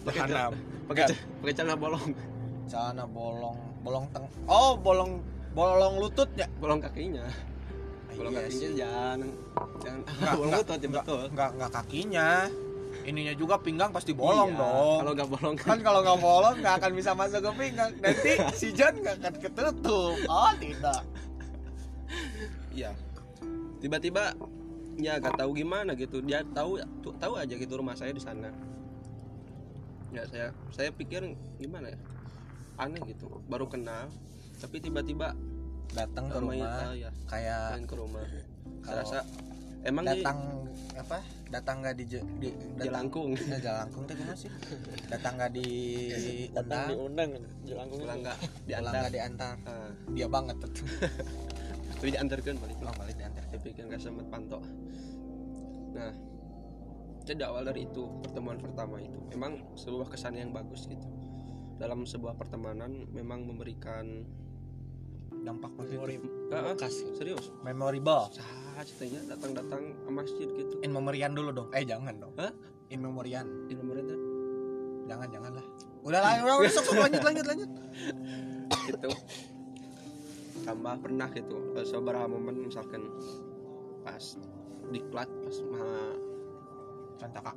Pakai 0.01 0.21
celana. 0.25 0.57
Pakai 0.89 1.53
celana 1.53 1.75
bolong. 1.77 2.09
Celana 2.65 3.05
bolong 3.05 3.75
bolong 3.85 4.05
teng 4.09 4.25
oh 4.49 4.73
bolong 4.73 5.21
bolong 5.55 5.95
lututnya 5.97 6.47
bolong 6.59 6.83
kakinya 6.83 7.25
bolong 8.11 8.31
Iya 8.31 8.41
kakinya 8.43 8.59
sih. 8.61 8.75
jangan 8.75 9.19
jangan 9.79 9.99
Nggak, 10.05 10.33
bolong 10.39 10.51
nggak, 10.51 10.61
lutut 10.61 10.75
ya 10.75 10.85
nggak, 10.85 11.03
betul 11.03 11.21
nggak 11.31 11.49
nggak 11.55 11.71
kakinya 11.73 12.29
ininya 13.05 13.33
juga 13.33 13.55
pinggang 13.57 13.91
pasti 13.91 14.11
bolong 14.11 14.51
Iya, 14.51 14.59
dong 14.59 14.97
kalau 14.99 15.11
nggak 15.13 15.29
bolong 15.31 15.55
kan 15.55 15.77
kalau 15.79 15.99
nggak 16.01 16.19
bolong 16.19 16.55
nggak 16.59 16.75
akan 16.75 16.91
bisa 16.93 17.11
masuk 17.11 17.39
ke 17.39 17.51
pinggang 17.55 17.91
nanti 17.97 18.31
si 18.53 18.67
John 18.71 18.93
nggak 18.97 19.15
akan 19.17 19.33
ketutup 19.39 20.15
oh 20.27 20.51
tidak 20.59 21.01
Iya. 22.69 22.91
Tiba-tiba 23.79 24.35
ya 24.95 25.17
gak 25.17 25.35
tahu 25.35 25.55
gimana 25.55 25.95
gitu. 25.95 26.19
Dia 26.19 26.43
tahu 26.45 26.79
tahu 27.17 27.33
aja 27.35 27.51
gitu 27.51 27.73
rumah 27.73 27.95
saya 27.95 28.11
di 28.11 28.19
sana. 28.19 28.51
Ya 30.11 30.23
saya 30.25 30.47
saya 30.69 30.91
pikir 30.91 31.23
gimana 31.57 31.91
ya? 31.91 31.99
Aneh 32.77 32.99
gitu. 33.05 33.27
Baru 33.47 33.65
kenal 33.65 34.11
tapi 34.59 34.77
tiba-tiba 34.81 35.35
datang 35.95 36.27
ke 36.27 36.37
rumah 36.41 36.91
ah, 36.91 36.93
ya, 36.95 37.09
kayak 37.29 37.61
main 37.79 37.85
ke 37.87 37.95
rumah. 37.95 38.25
Rasa 38.85 39.19
emang 39.85 40.03
datang 40.05 40.37
apa 40.95 41.19
datang 41.51 41.83
nggak 41.83 41.95
di, 41.99 42.05
di 42.09 42.49
datang 42.75 42.85
jelangkung. 43.07 43.31
Nah, 43.51 43.59
jelangkung 43.61 44.03
teh 44.09 44.15
gimana 44.17 44.37
sih 44.37 44.49
datang 45.07 45.33
nggak 45.37 45.51
di 45.53 45.67
datang 46.51 46.79
undang 46.95 47.29
diundang 47.31 47.31
jelangkung 47.63 47.99
pulang 48.01 48.19
nggak 48.25 48.37
pulang 48.39 48.65
diantar. 48.65 48.93
nggak 48.95 49.13
diantar 49.13 49.53
Ah, 49.67 49.91
dia 50.11 50.27
banget 50.27 50.55
tuh 50.59 50.71
tapi 51.95 52.07
diantarkan 52.11 52.55
balik. 52.59 52.77
pulang 52.81 52.95
balik 52.99 53.15
diantar 53.15 53.43
Saya 53.47 53.59
pikir 53.61 53.83
nggak 53.87 54.01
sempat 54.01 54.25
pantau. 54.27 54.61
Nah, 55.95 56.11
jadi 57.23 57.47
awal 57.47 57.63
dari 57.65 57.87
itu 57.87 58.03
pertemuan 58.19 58.59
pertama 58.59 58.99
itu 58.99 59.15
memang 59.31 59.63
sebuah 59.79 60.11
kesan 60.11 60.35
yang 60.35 60.51
bagus 60.51 60.91
gitu. 60.91 61.07
Dalam 61.79 62.03
sebuah 62.03 62.35
pertemanan 62.35 63.07
memang 63.15 63.47
memberikan 63.47 64.27
dampak 65.45 65.71
positif. 65.77 66.25
Ah, 66.49 66.57
ah, 66.57 66.73
bekas. 66.73 67.05
serius? 67.13 67.53
Memorable. 67.61 68.33
Sah 68.33 68.81
ceritanya 68.83 69.37
datang-datang 69.37 69.95
ke 70.03 70.09
masjid 70.11 70.47
gitu. 70.49 70.81
In 70.83 70.91
memorian 70.91 71.31
dulu 71.31 71.53
dong. 71.53 71.69
Eh 71.71 71.85
jangan 71.85 72.17
dong. 72.17 72.33
Hah? 72.41 72.51
in 72.89 72.99
memorian. 73.01 73.45
Di 73.69 73.73
nomor 73.73 74.01
itu 74.01 74.15
jangan 75.05 75.27
jangan 75.29 75.51
lah 75.53 75.65
udah 76.05 76.19
lah 76.21 76.31
udah 76.41 76.55
udah 76.61 76.71
sok, 76.71 76.97
lanjut 76.97 77.21
lanjut 77.21 77.45
lanjut. 77.45 77.69
Gitu 78.85 79.09
tambah 80.65 80.97
pernah 80.97 81.29
gitu 81.29 81.77
eh, 81.77 81.85
beberapa 82.01 82.25
momen 82.25 82.65
misalkan 82.65 83.05
pas 84.01 84.33
diklat 84.89 85.29
pas 85.29 85.57
mah 85.69 86.13
cantaka 87.21 87.53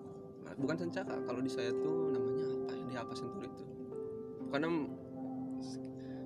bukan 0.60 0.76
sencaka 0.76 1.16
kalau 1.24 1.40
di 1.40 1.48
saya 1.48 1.72
tuh 1.72 2.12
namanya 2.12 2.52
apa 2.52 2.72
ya? 2.76 2.84
Di 2.84 2.94
apa 3.00 3.12
sentur 3.16 3.42
itu 3.48 3.64
karena 4.52 4.68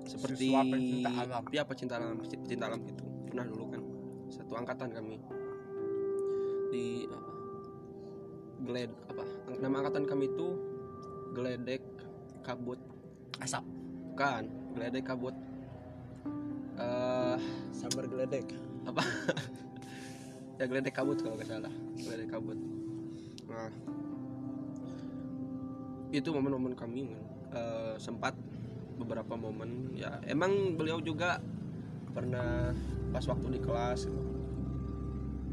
seperti 0.03 0.51
Siswa 0.51 0.61
pecinta 0.67 1.09
alam. 1.15 1.43
ya 1.49 1.63
pecinta 1.63 1.93
alam 1.95 2.17
pecinta 2.19 2.65
alam 2.67 2.79
gitu. 2.83 3.03
Pernah 3.31 3.45
dulu 3.47 3.63
kan 3.71 3.81
satu 4.29 4.53
angkatan 4.59 4.89
kami. 4.91 5.17
Di 6.73 7.07
apa 7.07 7.31
gled 8.63 8.91
apa 9.11 9.23
nama 9.59 9.75
angkatan 9.83 10.03
kami 10.07 10.25
itu 10.31 10.47
geledek 11.33 11.83
kabut. 12.43 12.79
Asap. 13.39 13.63
Bukan 14.13 14.43
geledek 14.75 15.03
kabut. 15.07 15.35
Eh 16.77 17.37
sabar 17.71 18.03
geledek 18.07 18.47
apa? 18.87 19.03
Ya 20.61 20.69
geledek 20.69 20.93
kabut 20.93 21.17
kalau 21.17 21.33
nggak 21.33 21.49
salah 21.49 21.73
geledek 21.97 22.29
kabut. 22.29 22.55
Nah 23.49 23.73
itu 26.13 26.29
momen-momen 26.29 26.77
kami 26.77 27.17
eh, 27.57 27.97
sempat 27.97 28.37
beberapa 28.97 29.33
momen. 29.35 29.93
Ya 29.97 30.21
emang 30.25 30.77
beliau 30.77 31.01
juga 31.01 31.41
pernah 32.13 32.71
pas 33.09 33.25
waktu 33.25 33.57
di 33.57 33.59
kelas 33.61 34.05
gitu. 34.09 34.21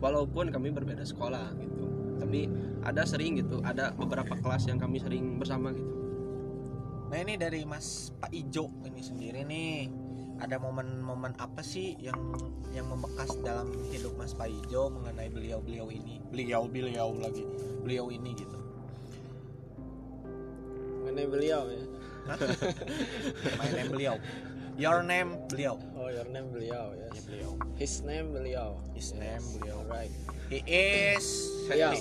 walaupun 0.01 0.49
kami 0.49 0.73
berbeda 0.73 1.05
sekolah 1.05 1.53
gitu 1.61 1.85
tapi 2.21 2.49
ada 2.85 3.05
sering 3.05 3.37
gitu 3.37 3.61
ada 3.61 3.93
beberapa 3.93 4.33
kelas 4.33 4.69
yang 4.69 4.81
kami 4.81 5.01
sering 5.01 5.41
bersama 5.41 5.73
gitu. 5.73 5.93
Nah 7.11 7.19
ini 7.19 7.35
dari 7.35 7.67
Mas 7.67 8.15
Pak 8.23 8.31
Ijo 8.31 8.71
ini 8.87 9.03
sendiri 9.03 9.43
nih. 9.43 9.91
Ada 10.41 10.57
momen-momen 10.57 11.37
apa 11.37 11.61
sih 11.61 12.01
yang 12.01 12.17
yang 12.73 12.89
membekas 12.89 13.37
dalam 13.45 13.69
hidup 13.93 14.17
Mas 14.17 14.33
Pak 14.33 14.49
Ijo 14.49 14.89
mengenai 14.89 15.29
beliau-beliau 15.29 15.93
ini? 15.93 16.23
Beliau-beliau 16.33 17.13
lagi 17.21 17.45
beliau 17.85 18.09
ini 18.09 18.31
gitu. 18.33 18.57
Mengenai 21.03 21.27
beliau 21.29 21.67
ya 21.69 21.85
my 23.61 23.69
name 23.73 23.91
beliau 23.91 24.15
your 24.77 25.03
name 25.03 25.37
beliau 25.47 25.77
oh 25.95 26.09
your 26.09 26.27
name 26.29 26.49
beliau 26.51 26.95
ya 26.95 27.09
Ya, 27.11 27.23
beliau 27.27 27.51
his 27.77 27.95
name 28.03 28.27
beliau 28.31 28.71
His 28.95 29.13
name 29.13 29.43
beliau. 29.57 29.81
right. 29.89 30.13
He 30.49 30.61
is 30.67 31.27
Beliau. 31.67 31.95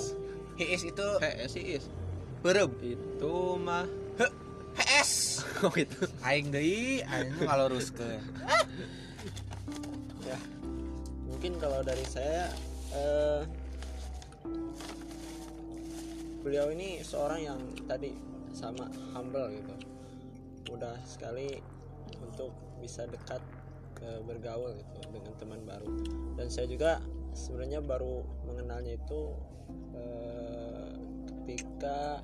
he 0.56 0.64
is. 0.74 0.82
Itu 0.82 1.06
hey 1.18 1.46
si 1.46 1.60
is. 1.78 1.84
Berem. 2.42 2.70
Itu 2.78 3.56
mah. 3.56 3.86
HS 4.70 5.42
oh 5.66 5.74
itu 5.74 5.98
aing 6.22 6.50
deui 6.50 7.02
aing 7.02 7.30
ngaluruskeun. 7.42 8.22
Ya. 10.22 10.38
Mungkin 11.26 11.58
kalau 11.58 11.82
dari 11.82 12.06
saya 12.06 12.48
eh, 12.92 13.42
beliau 16.40 16.70
ini 16.70 17.02
seorang 17.02 17.40
yang 17.44 17.60
tadi 17.84 18.14
sama 18.50 18.88
humble 19.12 19.46
gitu 19.52 19.74
mudah 20.70 20.96
sekali 21.04 21.58
untuk 22.22 22.54
bisa 22.78 23.04
dekat 23.10 23.42
eh, 24.00 24.20
bergaul 24.24 24.72
gitu 24.78 24.98
dengan 25.12 25.34
teman 25.36 25.60
baru. 25.66 25.90
Dan 26.38 26.46
saya 26.48 26.70
juga 26.70 27.02
sebenarnya 27.34 27.82
baru 27.82 28.22
mengenalnya 28.46 28.96
itu 28.96 29.34
eh, 29.94 30.90
ketika 31.26 32.22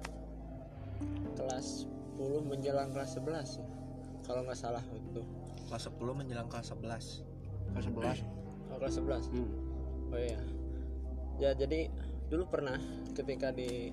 kelas 1.37 1.91
10 2.17 2.49
menjelang 2.49 2.91
kelas 2.97 3.21
11 3.21 3.61
ya. 3.61 3.67
kalau 4.25 4.41
nggak 4.49 4.57
salah 4.57 4.83
itu 4.97 5.21
kelas 5.69 5.93
10 5.93 6.01
menjelang 6.17 6.49
kelas 6.49 6.73
11 6.73 7.21
kelas 7.77 7.87
11 7.93 8.25
oh, 8.73 8.77
kelas 8.81 8.95
11 8.97 9.35
hmm. 9.37 9.49
oh 10.15 10.21
iya. 10.21 10.41
Ya 11.37 11.51
jadi 11.53 11.93
dulu 12.33 12.49
pernah 12.49 12.81
ketika 13.13 13.53
di 13.53 13.93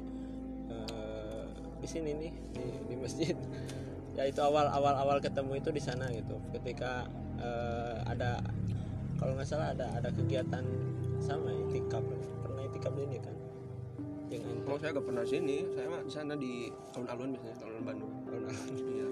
eh, 0.72 1.46
di 1.84 1.88
sini 1.92 2.16
nih 2.16 2.34
di, 2.56 2.64
di 2.88 2.96
masjid 2.96 3.36
ya 4.14 4.24
itu 4.30 4.42
awal 4.46 4.70
awal 4.70 4.94
awal 4.94 5.18
ketemu 5.18 5.58
itu 5.58 5.70
di 5.74 5.82
sana 5.82 6.10
gitu 6.14 6.38
ketika 6.54 7.10
eh, 7.42 7.98
ada 8.06 8.42
kalau 9.18 9.34
nggak 9.34 9.48
salah 9.48 9.74
ada 9.74 9.90
ada 9.98 10.10
kegiatan 10.14 10.66
sama 11.18 11.50
itikaf 11.70 12.04
pernah 12.46 12.62
itikaf 12.68 12.94
ini 12.98 13.18
kan 13.18 13.36
dengan 14.30 14.66
Oh 14.66 14.82
saya 14.82 14.98
gak 14.98 15.06
pernah 15.06 15.22
sini, 15.22 15.62
saya 15.78 15.86
mah 15.94 16.02
di 16.02 16.10
sana 16.10 16.34
di 16.34 16.66
alun-alun 16.98 17.38
biasanya 17.38 17.70
alun 17.70 17.84
Bandung. 17.86 18.12
Alun-alun. 18.26 18.74
Iya. 18.74 19.08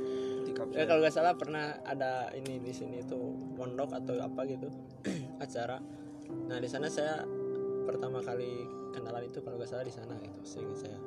Tikap 0.48 0.68
ya 0.74 0.84
kalau 0.90 1.00
nggak 1.06 1.14
salah 1.14 1.34
pernah 1.38 1.78
ada 1.86 2.34
ini 2.34 2.58
di 2.58 2.74
sini 2.74 3.06
itu 3.06 3.20
pondok 3.54 3.94
atau 3.94 4.18
apa 4.18 4.42
gitu 4.50 4.68
acara 5.46 5.78
nah 6.48 6.58
di 6.58 6.70
sana 6.70 6.88
saya 6.88 7.28
pertama 7.84 8.24
kali 8.24 8.66
kenalan 8.96 9.28
itu 9.28 9.44
kalau 9.44 9.60
nggak 9.60 9.68
salah 9.70 9.86
di 9.86 9.94
sana 9.94 10.16
gitu 10.18 10.40
seingat 10.48 10.88
saya 10.88 11.00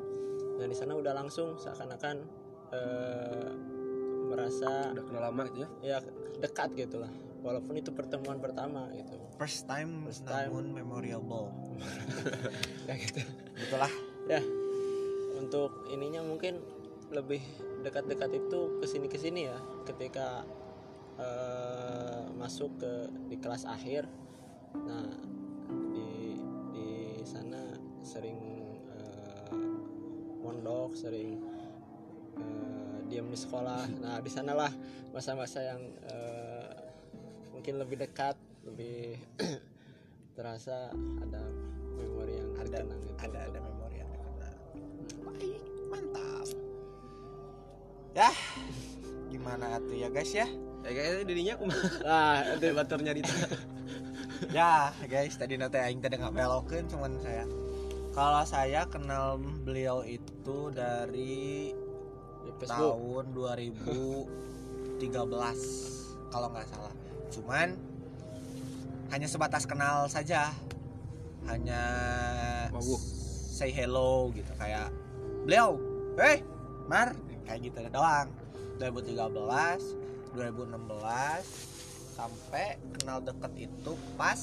nah 0.61 0.66
di 0.68 0.76
sana 0.76 0.92
udah 0.94 1.12
langsung 1.16 1.57
seakan-akan 1.57 2.16
eh, 2.76 3.48
merasa 4.35 4.90
udah 4.90 5.05
kenal 5.07 5.23
lama 5.31 5.42
gitu 5.47 5.62
ya. 5.62 5.68
ya 5.81 5.99
dekat 6.42 6.75
gitu 6.75 6.99
lah. 6.99 7.12
Walaupun 7.44 7.77
itu 7.79 7.94
pertemuan 7.94 8.42
pertama 8.42 8.90
gitu. 8.97 9.14
First 9.38 9.70
time 9.70 10.11
First 10.11 10.27
time. 10.27 10.51
namun 10.51 10.75
memorable 10.75 11.55
ya 12.88 12.94
gitu. 12.99 13.23
Betul 13.55 13.79
lah 13.79 13.94
ya 14.27 14.42
untuk 15.38 15.87
ininya 15.92 16.25
mungkin 16.25 16.59
lebih 17.12 17.44
dekat-dekat 17.85 18.31
itu 18.33 18.81
ke 18.81 18.87
sini 18.88 19.07
ke 19.07 19.18
sini 19.20 19.47
ya. 19.47 19.59
Ketika 19.87 20.42
eh, 21.20 22.25
masuk 22.35 22.81
ke 22.81 22.92
di 23.31 23.37
kelas 23.38 23.68
akhir. 23.68 24.09
Nah 24.75 25.07
di 25.94 26.40
di 26.75 26.88
sana 27.23 27.61
sering 28.03 28.40
eh, 28.88 29.53
mondok 30.42 30.97
sering 30.97 31.38
eh, 32.40 32.73
diam 33.14 33.31
di 33.31 33.38
sekolah. 33.38 33.87
Nah 34.03 34.18
di 34.18 34.27
sanalah 34.27 34.74
masa-masa 35.14 35.62
yang 35.62 35.79
eh, 36.11 36.74
mungkin 37.55 37.79
lebih 37.79 38.03
dekat 38.03 38.35
lebih 38.66 39.22
terasa 40.37 40.90
ada 41.22 41.42
memori 41.94 42.42
yang 42.42 42.50
ada 42.59 42.83
terkenang 42.83 43.00
gitu. 43.07 43.14
ada 43.22 43.38
ada 43.46 43.59
memori 43.62 43.96
yang 44.03 44.11
terkenal. 44.11 44.55
Baik 45.31 45.62
mantap. 45.87 46.46
Ya 48.18 48.31
gimana 49.31 49.79
atuh 49.79 49.94
ya 49.94 50.11
guys 50.11 50.35
ya? 50.35 50.50
Ya 50.83 50.90
kayaknya 50.90 51.22
dirinya 51.22 51.53
aku 51.55 51.64
mah 51.70 51.81
nah 52.03 52.35
itu 52.59 52.66
batur 52.74 52.98
nyarita. 52.98 53.37
ya 54.59 54.90
guys 55.07 55.38
tadi 55.38 55.55
nanti 55.55 55.79
aing 55.79 56.03
tadi 56.03 56.18
nggak 56.18 56.35
belokin 56.35 56.90
cuman 56.90 57.14
saya. 57.22 57.46
Kalau 58.11 58.42
saya 58.46 58.87
kenal 58.90 59.38
beliau 59.38 60.03
itu 60.07 60.70
dari 60.70 61.70
di 61.74 61.84
Facebook. 62.61 62.96
tahun 62.96 63.24
2013 63.33 66.33
kalau 66.33 66.48
nggak 66.50 66.66
salah. 66.68 66.92
Cuman 67.33 67.76
hanya 69.12 69.28
sebatas 69.28 69.66
kenal 69.68 70.09
saja. 70.09 70.52
Hanya 71.44 71.83
Mabuk. 72.72 73.00
say 73.54 73.68
hello 73.68 74.33
gitu 74.33 74.48
kayak 74.57 74.88
beliau 75.44 75.76
hey 76.16 76.40
mar 76.88 77.12
kayak 77.44 77.68
gitu 77.68 77.85
doang. 77.92 78.33
2013 78.80 79.20
2016 80.35 82.14
sampai 82.14 82.78
kenal 82.98 83.22
deket 83.22 83.70
itu 83.70 83.92
pas 84.14 84.38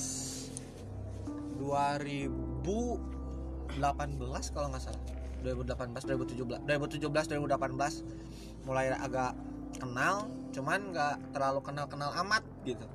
2018 1.59 4.55
kalau 4.55 4.67
nggak 4.71 4.83
salah 4.83 5.20
2018 5.41 5.97
2017 6.05 6.65
2017 6.65 7.09
2018 7.37 8.65
mulai 8.65 8.93
agak 8.93 9.33
kenal 9.77 10.29
cuman 10.51 10.79
nggak 10.93 11.15
terlalu 11.33 11.59
kenal 11.65 11.85
kenal 11.89 12.11
amat 12.25 12.43
gitu. 12.63 12.85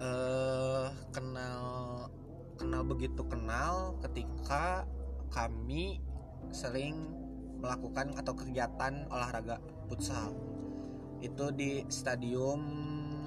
Eh 0.00 0.88
kenal 1.12 1.60
kenal 2.56 2.82
begitu 2.84 3.20
kenal 3.28 3.96
ketika 4.00 4.88
kami 5.28 6.00
sering 6.48 6.96
melakukan 7.60 8.12
atau 8.16 8.32
kegiatan 8.36 9.08
olahraga 9.12 9.60
futsal. 9.88 10.32
Itu 11.20 11.52
di 11.52 11.84
stadium 11.88 12.60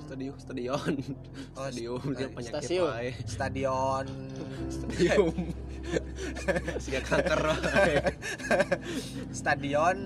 Stadion, 0.09 0.33
stadion, 0.41 0.93
oh, 1.53 1.69
stadion 1.69 2.01
eh, 2.01 2.17
dia 2.17 2.27
penyakit 2.33 2.65
Stasiun. 2.65 2.89
wae. 2.89 3.09
stadion 3.29 4.05
Stadium. 4.73 5.33
Siga 6.83 6.99
kanker 7.05 7.39
wae. 7.45 7.95
stadion 9.39 9.97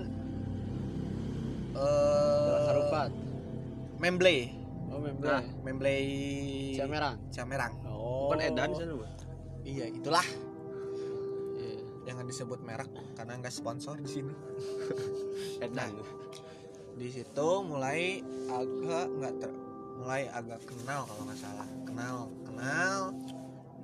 eh 1.72 2.60
Harupat 2.68 3.10
Memble 3.96 4.38
oh 4.92 5.00
member 5.00 5.24
Nah. 5.26 5.44
Memble 5.64 5.96
Ciamerang 6.76 7.16
Ciamerang 7.32 7.72
oh 7.88 8.28
Bukan 8.28 8.44
Edan 8.44 8.70
sana 8.76 8.94
iya 9.64 9.88
itulah 9.88 10.26
Iya. 11.56 11.80
jangan 12.04 12.28
disebut 12.28 12.60
merek 12.60 12.92
karena 13.16 13.40
nggak 13.40 13.50
sponsor 13.50 13.96
di 13.96 14.06
sini 14.06 14.34
Edan. 15.58 15.96
di 16.94 17.08
situ 17.08 17.48
mulai 17.64 18.20
agak 18.46 19.06
nggak 19.10 19.34
ter 19.40 19.50
mulai 19.98 20.28
agak 20.30 20.64
kenal 20.66 21.06
kalau 21.06 21.22
nggak 21.26 21.40
salah. 21.40 21.68
Kenal 21.86 22.16
kenal. 22.46 22.98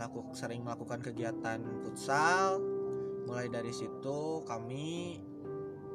Laku 0.01 0.25
sering 0.33 0.65
melakukan 0.65 1.01
kegiatan 1.05 1.61
futsal. 1.85 2.59
Mulai 3.29 3.53
dari 3.53 3.71
situ 3.71 4.43
kami 4.49 5.21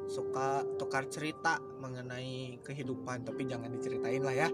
suka 0.06 0.62
tukar 0.78 1.10
cerita 1.10 1.58
mengenai 1.82 2.62
kehidupan. 2.62 3.25
Tapi 3.25 3.41
jangan 3.49 3.69
diceritain 3.73 4.21
lah 4.21 4.36
ya. 4.36 4.49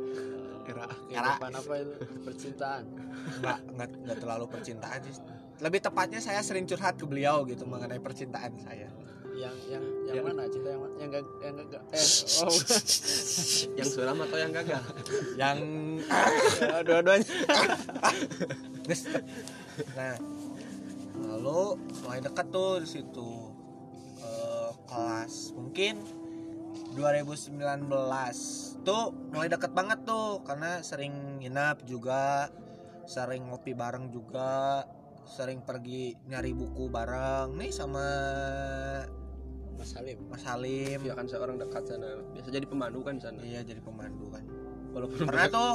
Era 0.65 0.87
kehidupan 0.87 1.51
apa 1.57 1.73
itu? 1.83 1.95
Percintaan. 2.23 2.83
Nggak 3.43 3.57
nggak 3.75 3.89
nggak 4.07 4.17
terlalu 4.23 4.45
percintaan 4.47 4.99
sih. 5.03 5.15
Lebih 5.61 5.79
tepatnya 5.83 6.17
saya 6.23 6.41
sering 6.41 6.65
curhat 6.65 6.97
ke 6.97 7.05
beliau 7.05 7.45
gitu 7.45 7.69
mengenai 7.69 8.01
percintaan 8.01 8.57
saya 8.57 8.89
yang 9.35 9.55
yang 9.67 9.83
yang 10.07 10.15
Yang- 10.19 10.25
mana? 10.27 10.41
Cinta 10.51 10.69
yang 10.69 10.81
yang 10.99 11.09
gak 11.09 11.25
yang 11.41 11.53
gak 11.71 11.83
eh 11.91 12.05
oh. 12.43 12.53
Yang 13.79 13.89
suram 13.89 14.17
atau 14.21 14.37
yang 14.37 14.51
gagal? 14.51 14.83
yang 15.39 15.57
ya, 16.59 16.79
dua-duanya. 16.83 17.27
Nah 19.95 20.15
lalu 21.21 21.61
mulai 22.03 22.19
dekat 22.19 22.47
tuh 22.49 22.81
di 22.81 22.87
situ. 22.89 23.31
Eh, 24.21 24.69
kelas 24.89 25.55
mungkin 25.57 25.95
2019 26.93 27.87
tuh 28.83 29.15
mulai 29.31 29.47
deket 29.47 29.71
banget 29.71 30.03
tuh 30.03 30.43
karena 30.43 30.83
sering 30.83 31.39
nginap 31.39 31.87
juga 31.87 32.51
sering 33.07 33.47
ngopi 33.47 33.71
bareng 33.71 34.11
juga 34.11 34.83
sering 35.23 35.63
pergi 35.63 36.19
nyari 36.27 36.51
buku 36.51 36.91
bareng 36.91 37.55
nih 37.55 37.71
sama 37.71 38.03
Mas 39.81 39.91
Salim. 39.91 40.17
Mas 40.29 40.43
Halim 40.45 40.99
Ya 41.01 41.13
kan 41.13 41.25
seorang 41.25 41.57
dekat 41.57 41.83
sana. 41.83 42.21
Biasa 42.31 42.53
jadi 42.53 42.65
pemandu 42.69 43.01
kan 43.01 43.17
sana. 43.17 43.41
iya 43.41 43.65
jadi 43.65 43.81
pemandu 43.81 44.29
kan. 44.29 44.45
Walaupun 44.93 45.25
pernah 45.25 45.47
tuh 45.49 45.71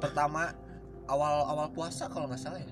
pertama 0.00 0.56
awal 1.04 1.44
awal 1.44 1.68
puasa 1.68 2.08
kalau 2.08 2.24
nggak 2.24 2.40
salah 2.40 2.56
ya. 2.56 2.70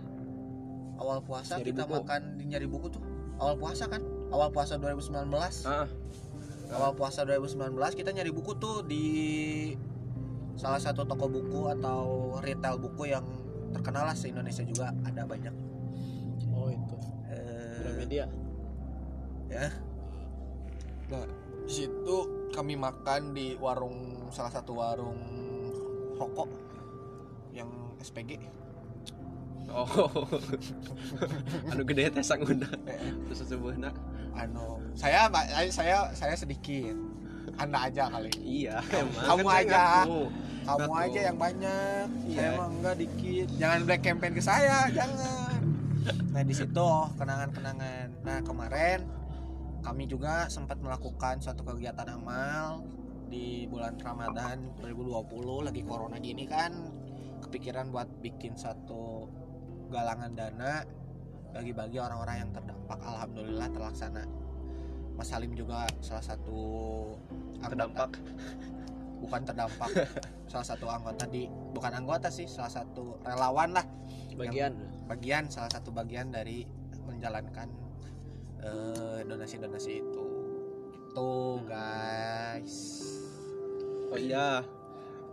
Awal 0.96 1.20
puasa 1.20 1.60
Nyari 1.60 1.68
kita 1.68 1.84
buku. 1.84 1.94
makan 2.00 2.20
di 2.40 2.44
nyari 2.48 2.64
buku 2.64 2.86
tuh. 2.88 3.02
Awal 3.36 3.54
puasa 3.60 3.84
kan? 3.84 4.00
Awal 4.32 4.48
puasa 4.48 4.80
2019 4.80 5.12
Ah, 5.66 5.84
awal 6.72 6.96
puasa 6.96 7.20
2019 7.22 7.76
kita 7.92 8.10
nyari 8.10 8.32
buku 8.32 8.56
tuh 8.56 8.80
di 8.80 9.04
salah 10.56 10.80
satu 10.80 11.04
toko 11.04 11.28
buku 11.28 11.68
atau 11.68 12.32
retail 12.40 12.80
buku 12.80 13.12
yang 13.12 13.24
terkenal 13.72 14.08
lah 14.08 14.16
se 14.16 14.32
Indonesia 14.32 14.64
juga. 14.64 14.88
Ada 15.04 15.28
banyak. 15.28 15.52
Oh 16.48 16.72
itu. 16.72 16.96
Eh, 17.28 17.76
Gramedia. 17.82 18.24
ya 19.52 19.68
nah 21.12 21.24
di 21.62 21.72
situ 21.72 22.16
kami 22.50 22.74
makan 22.74 23.32
di 23.32 23.54
warung 23.56 23.96
salah 24.28 24.48
satu 24.48 24.72
warung 24.74 25.20
rokok 26.16 26.48
yang 27.52 27.68
SPG 28.00 28.40
oh. 29.68 29.86
anu 31.70 31.82
gede 31.82 32.08
teh 32.10 32.20
sang 32.20 32.40
undang. 32.42 32.76
Eh, 32.84 32.96
Terus 33.28 33.44
sebuahna. 33.46 33.92
anu 34.32 34.80
saya 34.92 35.28
saya 35.68 36.08
saya 36.12 36.34
sedikit 36.34 36.96
anda 37.54 37.84
aja 37.84 38.08
kali 38.08 38.32
Iya, 38.38 38.80
emang. 38.90 39.24
kamu 39.28 39.44
Kan 39.44 39.56
aja. 39.60 39.80
ngaku. 40.00 40.20
kamu 40.62 40.80
Ngaku. 40.82 41.02
aja 41.04 41.20
yang 41.22 41.38
banyak 41.38 42.06
Iya. 42.24 42.36
saya 42.38 42.50
mah 42.54 42.68
enggak 42.70 42.94
dikit 42.96 43.46
jangan 43.54 43.78
black 43.84 44.02
campaign 44.02 44.32
ke 44.32 44.42
saya 44.42 44.78
jangan 44.90 45.60
nah 46.32 46.42
di 46.42 46.54
situ 46.54 46.88
kenangan-kenangan 47.14 48.06
nah 48.22 48.38
kemarin 48.40 48.98
kami 49.82 50.06
juga 50.06 50.46
sempat 50.46 50.78
melakukan 50.78 51.42
suatu 51.42 51.66
kegiatan 51.66 52.06
amal 52.06 52.86
di 53.26 53.66
bulan 53.66 53.98
Ramadan 53.98 54.78
2020 54.78 55.66
lagi 55.66 55.82
corona 55.82 56.16
gini 56.22 56.46
kan 56.46 56.70
kepikiran 57.42 57.90
buat 57.90 58.06
bikin 58.22 58.54
satu 58.54 59.26
galangan 59.90 60.30
dana 60.32 60.86
bagi-bagi 61.52 62.00
orang-orang 62.00 62.46
yang 62.46 62.50
terdampak. 62.54 62.98
Alhamdulillah 63.02 63.68
terlaksana. 63.68 64.24
Mas 65.12 65.28
Salim 65.28 65.52
juga 65.52 65.84
salah 66.00 66.24
satu 66.24 66.60
anggota- 67.60 67.68
terdampak. 67.68 68.10
Bukan 69.20 69.40
terdampak 69.44 69.90
salah 70.50 70.66
satu 70.66 70.86
anggota 70.88 71.28
di 71.28 71.46
bukan 71.76 71.92
anggota 71.92 72.32
sih 72.32 72.48
salah 72.48 72.72
satu 72.72 73.20
relawan 73.20 73.76
lah. 73.76 73.84
Bagian. 74.32 74.72
bagian 75.04 75.44
salah 75.52 75.68
satu 75.68 75.92
bagian 75.92 76.32
dari 76.32 76.64
menjalankan 77.04 77.68
eh, 78.62 79.18
donasi-donasi 79.26 79.92
itu. 80.00 80.24
Itu 81.12 81.30
guys. 81.68 82.76
Oh 84.08 84.18
iya. 84.18 84.62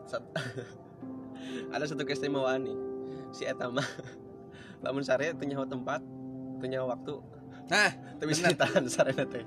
Sat- 0.10 0.26
ada 1.74 1.84
satu 1.86 2.04
keistimewaan 2.04 2.66
nih. 2.66 2.78
Si 3.30 3.46
Etama 3.46 3.86
lamun 4.84 5.06
sare 5.06 5.36
nyaho 5.38 5.66
tempat 5.70 6.02
nyaho 6.60 6.92
waktu. 6.92 7.16
Nah 7.70 7.90
tapi 8.18 8.30
bisa 8.34 8.50
ditahan 8.52 8.84
sare 8.94 9.14
teh. 9.14 9.46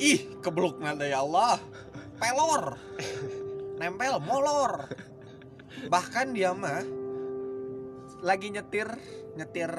Ih 0.00 0.40
kebluk 0.40 0.80
nada 0.80 1.04
ya 1.04 1.20
Allah. 1.22 1.60
Pelor. 2.16 2.76
Nempel 3.78 4.16
molor. 4.24 4.88
Bahkan 5.88 6.34
dia 6.34 6.52
mah 6.52 6.82
lagi 8.20 8.52
nyetir 8.52 8.88
nyetir 9.32 9.72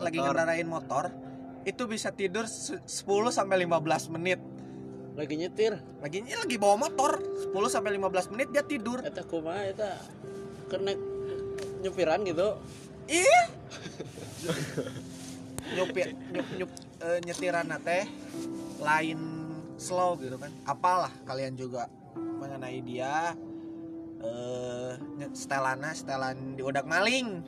lagi 0.00 0.16
Motor. 0.16 0.32
ngendarain 0.32 0.68
motor 0.68 1.04
itu 1.62 1.82
bisa 1.86 2.10
tidur 2.10 2.46
se- 2.48 2.80
10 2.82 3.30
sampai 3.30 3.62
15 3.64 4.14
menit 4.14 4.40
lagi 5.12 5.34
nyetir 5.36 5.76
lagi 6.00 6.24
lagi 6.24 6.56
bawa 6.56 6.88
motor 6.88 7.20
10 7.52 7.52
sampai 7.68 7.94
15 8.00 8.32
menit 8.32 8.48
dia 8.50 8.64
tidur 8.64 9.04
eta 9.04 9.22
kumaha 9.22 9.68
eta 9.68 10.00
kena 10.72 10.96
nyupiran 11.84 12.24
gitu 12.24 12.56
Ih. 13.12 13.44
nyupir 15.74 16.14
nyup, 16.32 16.46
nyup 16.58 16.70
eh, 17.02 17.18
nyetiran 17.26 17.66
teh 17.82 18.06
lain 18.78 19.18
slow 19.78 20.14
gitu 20.22 20.38
kan. 20.38 20.54
Apalah 20.62 21.10
kalian 21.26 21.58
juga 21.58 21.90
mengenai 22.14 22.78
dia 22.86 23.34
eh 24.22 24.94
setelana 25.34 25.90
setelan 25.90 26.54
di 26.54 26.62
udak 26.62 26.86
maling. 26.86 27.42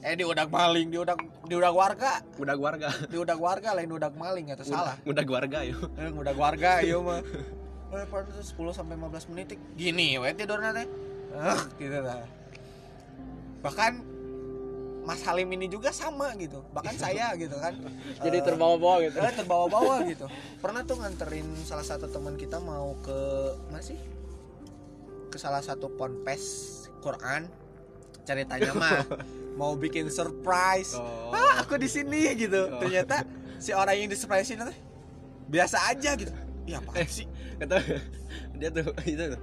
Eh 0.00 0.16
di 0.16 0.24
udak 0.24 0.48
maling, 0.48 0.88
di 0.88 0.96
udak 0.96 1.20
di 1.44 1.54
udak 1.54 1.74
warga, 1.76 2.24
udah 2.40 2.56
warga 2.56 2.88
di 3.06 3.16
udak 3.16 3.36
warga 3.36 3.76
lain 3.76 3.92
udak 3.92 4.16
maling 4.16 4.48
atau 4.52 4.64
salah. 4.64 4.96
udah 5.04 5.24
warga 5.28 5.60
yo 5.60 5.76
Eh, 6.00 6.08
udak 6.08 6.36
warga 6.36 6.80
ieu 6.80 7.04
mah. 7.04 7.20
Eh, 7.90 8.06
pada 8.06 8.30
10 8.30 8.54
sampai 8.70 8.94
15 8.94 9.28
menit 9.28 9.58
gini 9.76 10.16
we 10.16 10.30
tidurna 10.32 10.70
teh. 10.72 10.86
Ah, 11.36 11.60
gitu 11.76 11.98
lah. 12.00 12.24
Bahkan 13.60 13.92
Mas 15.00 15.20
Halim 15.24 15.48
ini 15.52 15.66
juga 15.66 15.90
sama 15.90 16.32
gitu. 16.36 16.62
Bahkan 16.70 16.94
saya 16.94 17.32
gitu 17.34 17.56
kan. 17.56 17.74
jadi 18.20 18.38
Eh, 18.38 18.44
terbawa-bawa 18.44 18.96
gitu 19.04 19.18
eh, 19.18 19.34
terbawa-bawa 19.34 19.94
gitu. 20.06 20.26
Pernah 20.60 20.84
tuh 20.84 21.00
nganterin 21.00 21.48
salah 21.64 21.84
satu 21.84 22.06
teman 22.06 22.36
kita 22.36 22.60
mau 22.60 22.94
ke 23.00 23.18
mana 23.68 23.82
sih? 23.82 23.98
Ke 25.28 25.36
salah 25.36 25.60
satu 25.60 25.90
ponpes 25.92 26.44
Quran. 27.00 27.48
Ceritanya 28.30 28.70
mah 28.78 29.02
mau 29.58 29.74
bikin 29.74 30.06
surprise. 30.06 30.94
Oh. 30.94 31.34
Ah 31.34 31.66
aku 31.66 31.74
di 31.74 31.90
sini 31.90 32.30
gitu. 32.38 32.70
Oh. 32.70 32.78
ternyata 32.78 33.26
si 33.58 33.74
orang 33.74 33.98
yang 33.98 34.06
disurprise 34.06 34.54
itu 34.54 34.62
biasa 35.50 35.90
aja 35.90 36.14
gitu. 36.14 36.30
Ya 36.62 36.78
apa 36.78 37.02
sih? 37.10 37.26
kata 37.58 37.82
dia 38.54 38.70
tuh 38.70 38.86
itu 39.10 39.24
tuh 39.34 39.40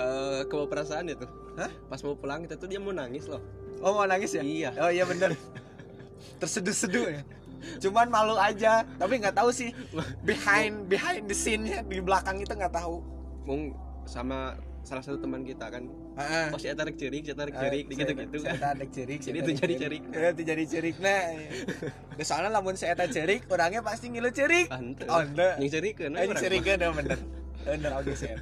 eh 0.00 0.40
kebawa 0.48 0.66
perasaan 0.72 1.12
dia 1.12 1.16
tuh. 1.20 1.28
Hah? 1.60 1.68
pas 1.92 2.00
mau 2.00 2.16
pulang 2.16 2.48
kita 2.48 2.56
tuh 2.56 2.72
dia 2.72 2.80
mau 2.80 2.96
nangis 2.96 3.28
loh. 3.28 3.44
Oh 3.84 3.92
mau 3.92 4.08
nangis 4.08 4.32
ya? 4.32 4.40
Iya. 4.40 4.70
Oh 4.80 4.88
iya 4.88 5.04
bener. 5.04 5.36
Terseduh-seduh 6.40 7.20
ya. 7.20 7.22
Cuman 7.84 8.08
malu 8.08 8.40
aja 8.40 8.88
tapi 8.96 9.20
nggak 9.20 9.36
tahu 9.36 9.52
sih. 9.52 9.76
Behind 10.24 10.88
behind 10.88 11.28
the 11.28 11.36
scene 11.36 11.68
nya 11.68 11.84
di 11.84 12.00
belakang 12.00 12.40
itu 12.40 12.56
nggak 12.56 12.72
tahu. 12.72 13.04
Mung 13.44 13.76
sama 14.08 14.56
salah 14.82 15.04
satu 15.04 15.20
teman 15.20 15.44
kita 15.44 15.68
kan 15.68 15.86
Heeh. 16.12 16.46
oh 16.52 16.58
si 16.58 16.66
Eta 16.66 16.82
rek 16.82 16.94
cerik 16.94 17.24
rek 17.24 17.40
Eh, 17.48 17.56
cerik 17.56 17.84
di 17.86 17.94
gitu 17.94 18.12
gitu 18.12 18.36
saya 18.38 18.54
kan 18.54 18.76
ada 18.76 18.86
cerik 18.86 19.18
Jadi 19.18 19.32
saya 19.32 19.42
itu 19.42 19.50
jadi 19.56 19.74
cerik. 19.78 20.02
itu 20.04 20.42
jadi 20.44 20.64
cerik 20.66 20.96
nah. 20.98 21.22
Iya. 22.12 22.22
soalnya 22.22 22.50
lamun 22.52 22.74
saya 22.74 22.92
ada 22.92 23.06
cerik 23.06 23.48
orangnya 23.48 23.80
pasti 23.80 24.08
ngilu 24.08 24.28
cerik 24.28 24.68
oh 24.68 24.76
ente 24.76 25.48
yang 25.56 25.70
cerik 25.70 25.94
kan 25.96 26.12
Eh, 26.12 26.28
cerik 26.34 26.62
kan 26.62 26.78
bener. 26.92 27.18
Bener 27.62 27.90
audio 27.90 28.12
saya 28.20 28.36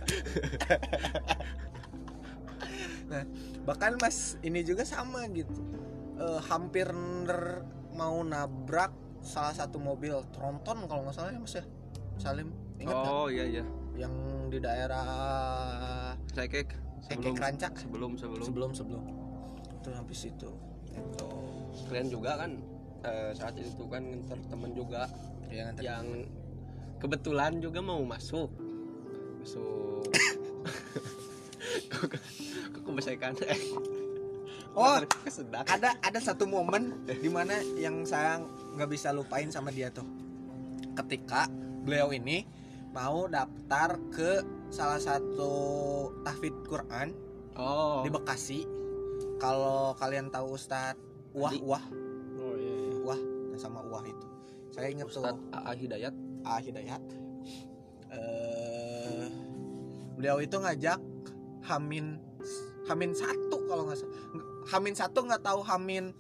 nah 3.07 3.23
bahkan 3.61 3.95
mas 3.97 4.39
ini 4.41 4.63
juga 4.63 4.83
sama 4.83 5.27
gitu. 5.29 5.63
Eh, 6.17 6.41
hampir 6.47 6.87
ner- 6.89 7.67
mau 7.93 8.19
nabrak 8.21 8.91
salah 9.21 9.53
satu 9.53 9.77
mobil 9.77 10.15
tronton 10.31 10.87
kalau 10.87 11.03
nggak 11.03 11.13
salah 11.13 11.31
ya 11.31 11.39
mas 11.39 11.53
ya? 11.53 11.65
Salim 12.17 12.49
ingat 12.77 12.95
oh 12.95 13.27
iya 13.27 13.45
iya. 13.47 13.65
Yang 13.97 14.15
di 14.49 14.59
daerah 14.59 15.07
saya 16.31 16.47
kek 16.47 16.71
sebelum 17.05 17.35
Ekek 17.35 17.41
Ranca 17.41 17.69
sebelum 17.77 18.13
sebelum. 18.19 18.45
Sebelum 18.45 18.71
sebelum. 18.77 19.05
Itu 19.81 19.89
habis 19.97 20.21
itu 20.29 20.51
itu. 20.95 21.29
Kalian 21.89 22.09
juga 22.11 22.31
kan 22.39 22.51
eh, 23.07 23.31
saat 23.35 23.55
itu 23.59 23.85
kan 23.89 24.03
nganter 24.03 24.39
temen 24.51 24.71
juga. 24.75 25.03
Yang 25.51 25.69
yang 25.83 26.07
kebetulan 27.03 27.59
juga 27.59 27.81
mau 27.83 28.03
masuk. 28.07 28.51
Masuk. 29.43 30.07
Kok 31.91 32.11
kok 32.83 32.93
besekan 32.99 33.35
Oh. 34.75 35.03
kesedak. 35.27 35.67
ada 35.67 35.99
ada 35.99 36.19
satu 36.23 36.47
momen 36.47 37.03
di 37.07 37.27
mana 37.27 37.59
yang 37.75 38.07
saya 38.07 38.39
nggak 38.79 38.91
bisa 38.91 39.11
lupain 39.11 39.51
sama 39.51 39.71
dia 39.75 39.91
tuh. 39.91 40.07
Ketika 40.95 41.51
beliau 41.83 42.11
ini 42.15 42.47
mau 42.91 43.31
daftar 43.31 43.99
ke 44.11 44.43
salah 44.71 44.99
satu 44.99 45.53
tahfidz 46.27 46.67
Quran 46.67 47.15
oh. 47.55 48.03
di 48.03 48.11
Bekasi. 48.11 48.61
Kalau 49.41 49.97
kalian 49.97 50.29
tahu 50.29 50.59
Ustadz 50.59 51.01
Wah 51.33 51.49
Adi. 51.49 51.59
Wah. 51.63 51.85
Oh 52.37 52.55
iya, 52.59 52.75
iya. 52.75 52.97
Wah 53.07 53.21
sama 53.57 53.81
Wah 53.87 54.05
itu. 54.05 54.27
Saya 54.75 54.91
ingat 54.93 55.09
Ustadz 55.09 55.39
tuh 55.39 55.55
AA 55.55 55.73
Hidayat. 55.79 56.15
A 56.45 56.53
Hidayat. 56.59 57.03
Eh 58.11 59.27
beliau 60.19 60.37
itu 60.45 60.57
ngajak 60.61 61.01
Hamin 61.65 62.21
Hamin 62.91 63.15
satu 63.15 63.57
kalau 63.71 63.87
nggak 63.87 63.99
salah. 64.03 64.15
Hamin 64.69 64.95
satu 64.99 65.19
nggak 65.25 65.43
tahu 65.47 65.61
Hamin 65.63 66.13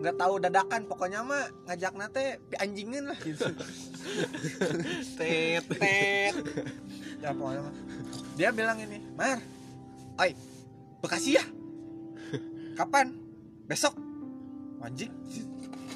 nggak 0.00 0.16
tahu 0.16 0.38
dadakan. 0.40 0.86
Pokoknya 0.86 1.20
mah 1.26 1.50
ngajak 1.66 1.92
nate 1.98 2.40
anjingin 2.56 3.10
lah 3.10 3.18
gitu 3.20 3.50
tet. 5.18 5.64
Tet. 5.66 6.34
Ya 7.20 7.30
pokoknya 7.36 7.72
dia 8.38 8.48
bilang 8.54 8.80
ini 8.80 9.04
Mar 9.12 9.36
oi 10.20 10.32
Bekasi 11.00 11.36
ya? 11.36 11.44
Kapan? 12.76 13.12
Besok? 13.68 13.96
Anjing. 14.80 15.12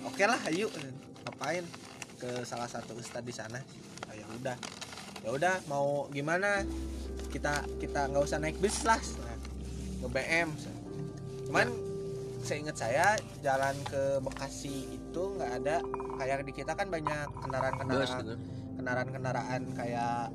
Oke 0.05 0.25
lah 0.25 0.41
ayo. 0.49 0.69
Ngapain 1.25 1.65
ke 2.21 2.45
salah 2.45 2.69
satu 2.69 2.97
ustadz 2.97 3.25
di 3.25 3.33
sana? 3.33 3.61
Oh, 4.09 4.15
ya 4.17 4.25
udah. 4.41 4.57
Ya 5.25 5.29
udah 5.33 5.55
mau 5.69 6.09
gimana? 6.09 6.65
Kita 7.29 7.65
kita 7.81 8.09
nggak 8.09 8.25
usah 8.25 8.41
naik 8.41 8.57
bis 8.61 8.81
lah 8.85 9.01
ke 10.05 10.07
BM 10.13 10.53
cuman 11.49 11.69
seingat 12.45 12.77
saya 12.77 13.17
jalan 13.41 13.73
ke 13.89 14.21
Bekasi 14.21 15.01
itu 15.15 15.23
nggak 15.39 15.53
ada 15.63 15.77
kayak 16.19 16.43
di 16.43 16.51
kita 16.51 16.75
kan 16.75 16.91
banyak 16.91 17.27
kendaraan 17.39 17.75
bus 17.79 17.87
kendaraan 17.87 18.19
gitu. 18.19 18.35
kendaraan 18.75 19.09
kendaraan 19.15 19.63
kayak 19.79 20.27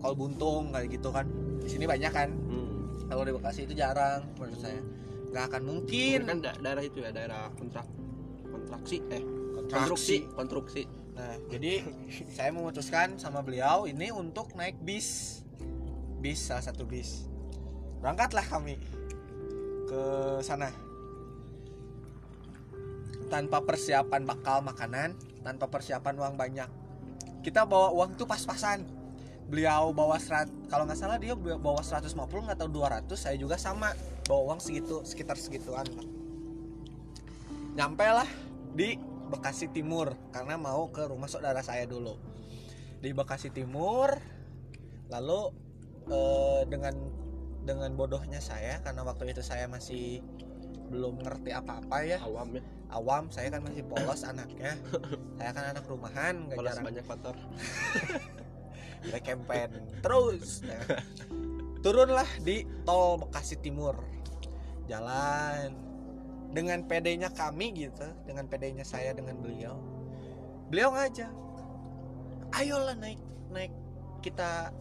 kol 0.00 0.14
buntung 0.16 0.72
kayak 0.72 0.88
gitu 0.88 1.12
kan. 1.12 1.28
Di 1.60 1.68
sini 1.68 1.84
banyak 1.84 2.08
kan. 2.08 2.32
Hmm. 2.32 2.66
kalau 3.08 3.24
di 3.24 3.32
Bekasi 3.36 3.68
itu 3.68 3.76
jarang 3.76 4.24
menurut 4.40 4.56
saya. 4.56 4.80
Nggak 5.28 5.44
akan 5.52 5.62
mungkin. 5.68 6.18
Kan 6.24 6.38
da- 6.40 6.56
daerah 6.56 6.84
itu 6.84 7.04
ya 7.04 7.12
daerah 7.12 7.52
kontrak 7.60 7.84
kontraksi 8.48 9.04
eh 9.12 9.20
konstruksi 9.68 10.16
konstruksi. 10.32 10.82
Nah 11.12 11.36
jadi 11.52 11.84
saya 12.32 12.48
memutuskan 12.56 13.20
sama 13.20 13.44
beliau 13.44 13.84
ini 13.84 14.08
untuk 14.08 14.56
naik 14.56 14.80
bis. 14.80 15.40
Bis 16.24 16.40
salah 16.40 16.64
satu 16.64 16.88
bis. 16.88 17.28
Berangkatlah 18.00 18.48
kami 18.48 18.80
ke 19.88 20.02
sana 20.40 20.87
tanpa 23.28 23.62
persiapan 23.62 24.24
bakal 24.24 24.64
makanan 24.64 25.14
tanpa 25.44 25.70
persiapan 25.70 26.14
uang 26.18 26.34
banyak. 26.34 26.68
Kita 27.44 27.64
bawa 27.64 27.94
uang 27.94 28.18
tuh 28.18 28.26
pas-pasan. 28.26 28.84
Beliau 29.48 29.96
bawa 29.96 30.20
serat 30.20 30.52
kalau 30.68 30.84
nggak 30.84 30.98
salah 31.00 31.16
dia 31.16 31.32
bawa 31.36 31.80
150 31.80 32.12
nggak 32.20 32.58
tahu 32.60 32.68
200 32.68 33.08
saya 33.16 33.36
juga 33.40 33.56
sama. 33.56 33.96
Bawa 34.28 34.52
uang 34.52 34.60
segitu 34.60 35.00
sekitar 35.08 35.40
segituan. 35.40 35.88
Nyampe 37.72 38.04
lah 38.04 38.28
di 38.76 39.00
Bekasi 39.28 39.72
Timur 39.72 40.12
karena 40.32 40.60
mau 40.60 40.88
ke 40.92 41.08
rumah 41.08 41.28
saudara 41.28 41.64
saya 41.64 41.88
dulu. 41.88 42.16
Di 43.00 43.14
Bekasi 43.16 43.48
Timur 43.48 44.12
lalu 45.08 45.40
eh, 46.12 46.62
dengan 46.68 46.92
dengan 47.64 47.92
bodohnya 47.96 48.40
saya 48.40 48.80
karena 48.80 49.04
waktu 49.04 49.32
itu 49.32 49.44
saya 49.44 49.68
masih 49.68 50.24
belum 50.88 51.20
ngerti 51.22 51.50
apa-apa 51.52 51.96
ya. 52.04 52.18
Awam 52.24 52.58
ya. 52.58 52.62
Awam 52.88 53.24
saya 53.28 53.52
kan 53.52 53.60
masih 53.64 53.84
polos 53.84 54.24
anaknya. 54.24 54.72
Saya 55.36 55.50
kan 55.52 55.64
anak 55.76 55.84
rumahan 55.84 56.48
nggak 56.48 56.56
jarang. 56.56 56.84
banyak 56.88 57.04
kotor 57.04 57.36
Black 59.04 59.24
campaign 59.30 59.70
terus. 60.00 60.64
Nah, 60.64 60.80
turunlah 61.84 62.28
di 62.40 62.64
tol 62.88 63.20
Bekasi 63.20 63.60
Timur. 63.60 64.00
Jalan 64.88 65.76
dengan 66.48 66.80
PD-nya 66.88 67.28
kami 67.28 67.76
gitu 67.76 68.08
dengan 68.24 68.48
PD-nya 68.48 68.88
saya 68.88 69.12
dengan 69.12 69.36
beliau. 69.36 69.76
Beliau 70.72 70.96
ngajak 70.96 71.32
ayolah 72.56 72.96
naik 72.96 73.20
naik. 73.52 73.72
Kita 74.24 74.72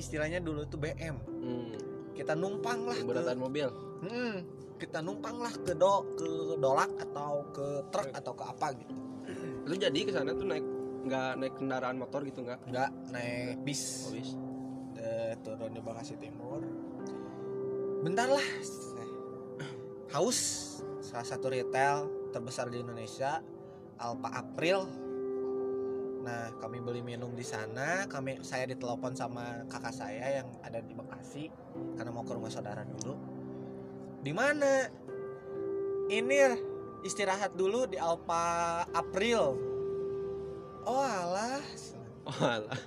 istilahnya 0.00 0.40
dulu 0.40 0.64
tuh 0.64 0.80
BM 0.80 1.16
hmm. 1.20 1.72
kita 2.16 2.32
numpang 2.32 2.88
lah 2.88 2.96
ke, 2.96 3.04
pemberatan 3.04 3.38
mobil. 3.38 3.68
Hmm, 4.00 4.36
kita 4.80 5.04
numpang 5.04 5.36
lah 5.36 5.52
ke 5.52 5.76
do 5.76 6.16
ke 6.16 6.56
dolak 6.56 6.88
atau 6.96 7.44
ke 7.52 7.84
truk 7.92 8.08
atau 8.16 8.32
ke 8.32 8.44
apa 8.48 8.66
gitu. 8.72 8.96
Lu 9.68 9.76
jadi 9.76 10.00
ke 10.00 10.10
sana 10.10 10.32
tuh 10.32 10.48
naik 10.48 10.64
nggak 11.04 11.30
naik 11.36 11.54
kendaraan 11.60 12.00
motor 12.00 12.24
gitu 12.24 12.40
nggak? 12.40 12.64
Nggak 12.64 12.90
naik 13.12 13.60
bis. 13.60 14.08
Oh, 14.08 14.16
bis. 14.16 14.30
Eh, 14.96 15.36
turun 15.44 15.76
di 15.76 15.84
Bekasi 15.84 16.16
Timur. 16.16 16.64
Bentar 18.00 18.32
lah 18.32 18.48
haus. 20.16 20.40
Salah 21.04 21.28
satu 21.28 21.52
retail 21.52 22.08
terbesar 22.32 22.72
di 22.72 22.80
Indonesia 22.80 23.44
Alpa 24.00 24.32
April. 24.32 24.88
Nah 26.24 26.56
kami 26.56 26.80
beli 26.80 27.04
minum 27.04 27.36
di 27.36 27.44
sana. 27.44 28.08
Kami 28.08 28.40
saya 28.40 28.64
ditelepon 28.64 29.12
sama 29.12 29.68
kakak 29.68 29.92
saya 29.92 30.40
yang 30.40 30.48
ada 30.64 30.80
di 30.80 30.96
Bekasi 30.96 31.52
karena 32.00 32.10
mau 32.12 32.24
ke 32.24 32.32
rumah 32.32 32.48
saudara 32.48 32.80
dulu 32.84 33.39
di 34.20 34.32
mana 34.36 34.88
ini 36.12 36.36
istirahat 37.06 37.56
dulu 37.56 37.88
di 37.88 37.96
Alpa 37.96 38.84
April 38.92 39.56
oh 40.84 41.00
alah 41.04 41.62
oh 42.28 42.40
alah 42.44 42.80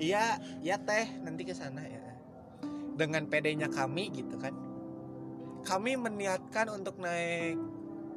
Iya, 0.00 0.40
ya 0.64 0.80
teh 0.80 1.12
nanti 1.20 1.44
ke 1.44 1.52
sana 1.52 1.84
ya. 1.84 2.00
Dengan 2.96 3.28
PD-nya 3.28 3.68
kami 3.68 4.08
gitu 4.08 4.40
kan. 4.40 4.56
Kami 5.60 5.92
meniatkan 6.00 6.72
untuk 6.72 6.96
naik 6.96 7.60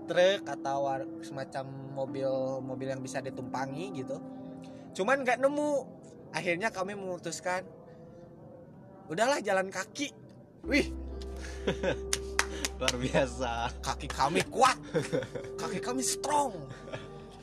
truk 0.07 0.47
atau 0.47 0.87
semacam 1.19 1.67
mobil-mobil 1.91 2.87
yang 2.87 3.03
bisa 3.03 3.19
ditumpangi 3.19 3.99
gitu. 3.99 4.15
Cuman 4.95 5.27
nggak 5.27 5.43
nemu. 5.43 5.71
Akhirnya 6.31 6.71
kami 6.71 6.95
memutuskan 6.95 7.67
udahlah 9.11 9.43
jalan 9.43 9.67
kaki. 9.67 10.15
Wih, 10.63 10.87
luar 12.83 12.95
biasa. 12.99 13.71
Kaki 13.79 14.07
kami 14.11 14.43
kuat. 14.51 14.75
Kaki 15.55 15.79
kami 15.79 16.03
strong. 16.03 16.51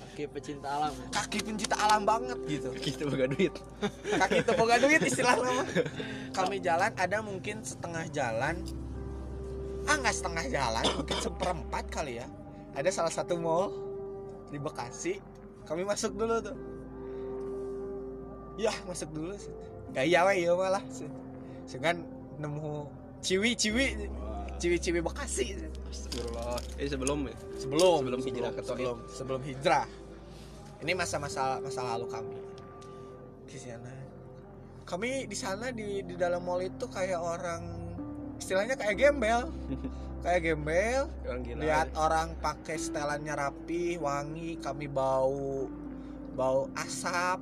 Oke 0.05 0.29
pecinta 0.29 0.68
alam. 0.68 0.92
Kaki 1.09 1.38
pencinta 1.40 1.76
alam 1.81 2.05
banget 2.05 2.37
gitu. 2.44 2.68
kita 2.76 3.09
boga 3.09 3.24
duit. 3.24 3.57
Kaki 4.20 4.44
itu 4.44 4.53
boga 4.53 4.76
duit 4.76 5.00
istilahnya 5.00 5.48
mah 5.48 5.68
kami 6.37 6.61
jalan 6.61 6.92
ada 6.92 7.24
mungkin 7.24 7.64
setengah 7.64 8.05
jalan. 8.12 8.61
Ah 9.88 9.96
nggak 9.96 10.12
setengah 10.12 10.44
jalan 10.53 10.85
mungkin 10.92 11.16
seperempat 11.24 11.85
kali 11.88 12.20
ya. 12.20 12.29
Ada 12.76 12.92
salah 12.92 13.12
satu 13.12 13.40
mall 13.40 13.72
di 14.53 14.61
Bekasi. 14.61 15.24
Kami 15.64 15.88
masuk 15.88 16.20
dulu 16.20 16.37
tuh. 16.44 16.57
Ya 18.61 18.76
masuk 18.85 19.09
dulu. 19.09 19.33
Sih 19.40 19.70
gaya 19.90 20.22
we 20.31 20.46
ya 20.46 20.55
malah 20.55 20.85
dengan 21.66 21.96
nemu 22.38 22.87
ciwi 23.22 23.50
ciwi 23.59 23.87
ciwi 24.61 24.77
ciwi 24.77 25.01
Bekasi. 25.01 25.57
Astagfirullah. 25.88 26.61
Eh 26.77 26.88
sebelum 26.92 27.18
ya? 27.25 27.37
Sebelum 27.57 27.99
Sebelum 28.05 28.20
hijrah 28.20 28.51
ke 28.53 28.61
sebelum. 28.61 28.96
Sebelum 29.09 29.40
hijrah. 29.40 29.88
Ini 30.85 30.92
masa-masa 30.92 31.57
masa 31.64 31.81
lalu 31.96 32.07
kami. 32.12 32.38
Di 33.49 33.57
sana. 33.57 33.94
Kami 34.85 35.25
di 35.25 35.37
sana 35.37 35.73
di 35.73 36.05
di 36.05 36.14
dalam 36.14 36.44
mall 36.44 36.61
itu 36.61 36.85
kayak 36.92 37.16
orang 37.16 37.62
istilahnya 38.37 38.77
kayak 38.77 39.01
gembel. 39.01 39.49
Kayak 40.20 40.53
gembel. 40.53 41.09
Orang 41.25 41.40
gila. 41.49 41.64
Lihat 41.64 41.88
orang 41.96 42.37
pakai 42.44 42.77
setelannya 42.77 43.33
rapi 43.40 43.96
wangi. 43.96 44.61
Kami 44.61 44.85
bau 44.85 45.64
bau 46.37 46.68
asap 46.77 47.40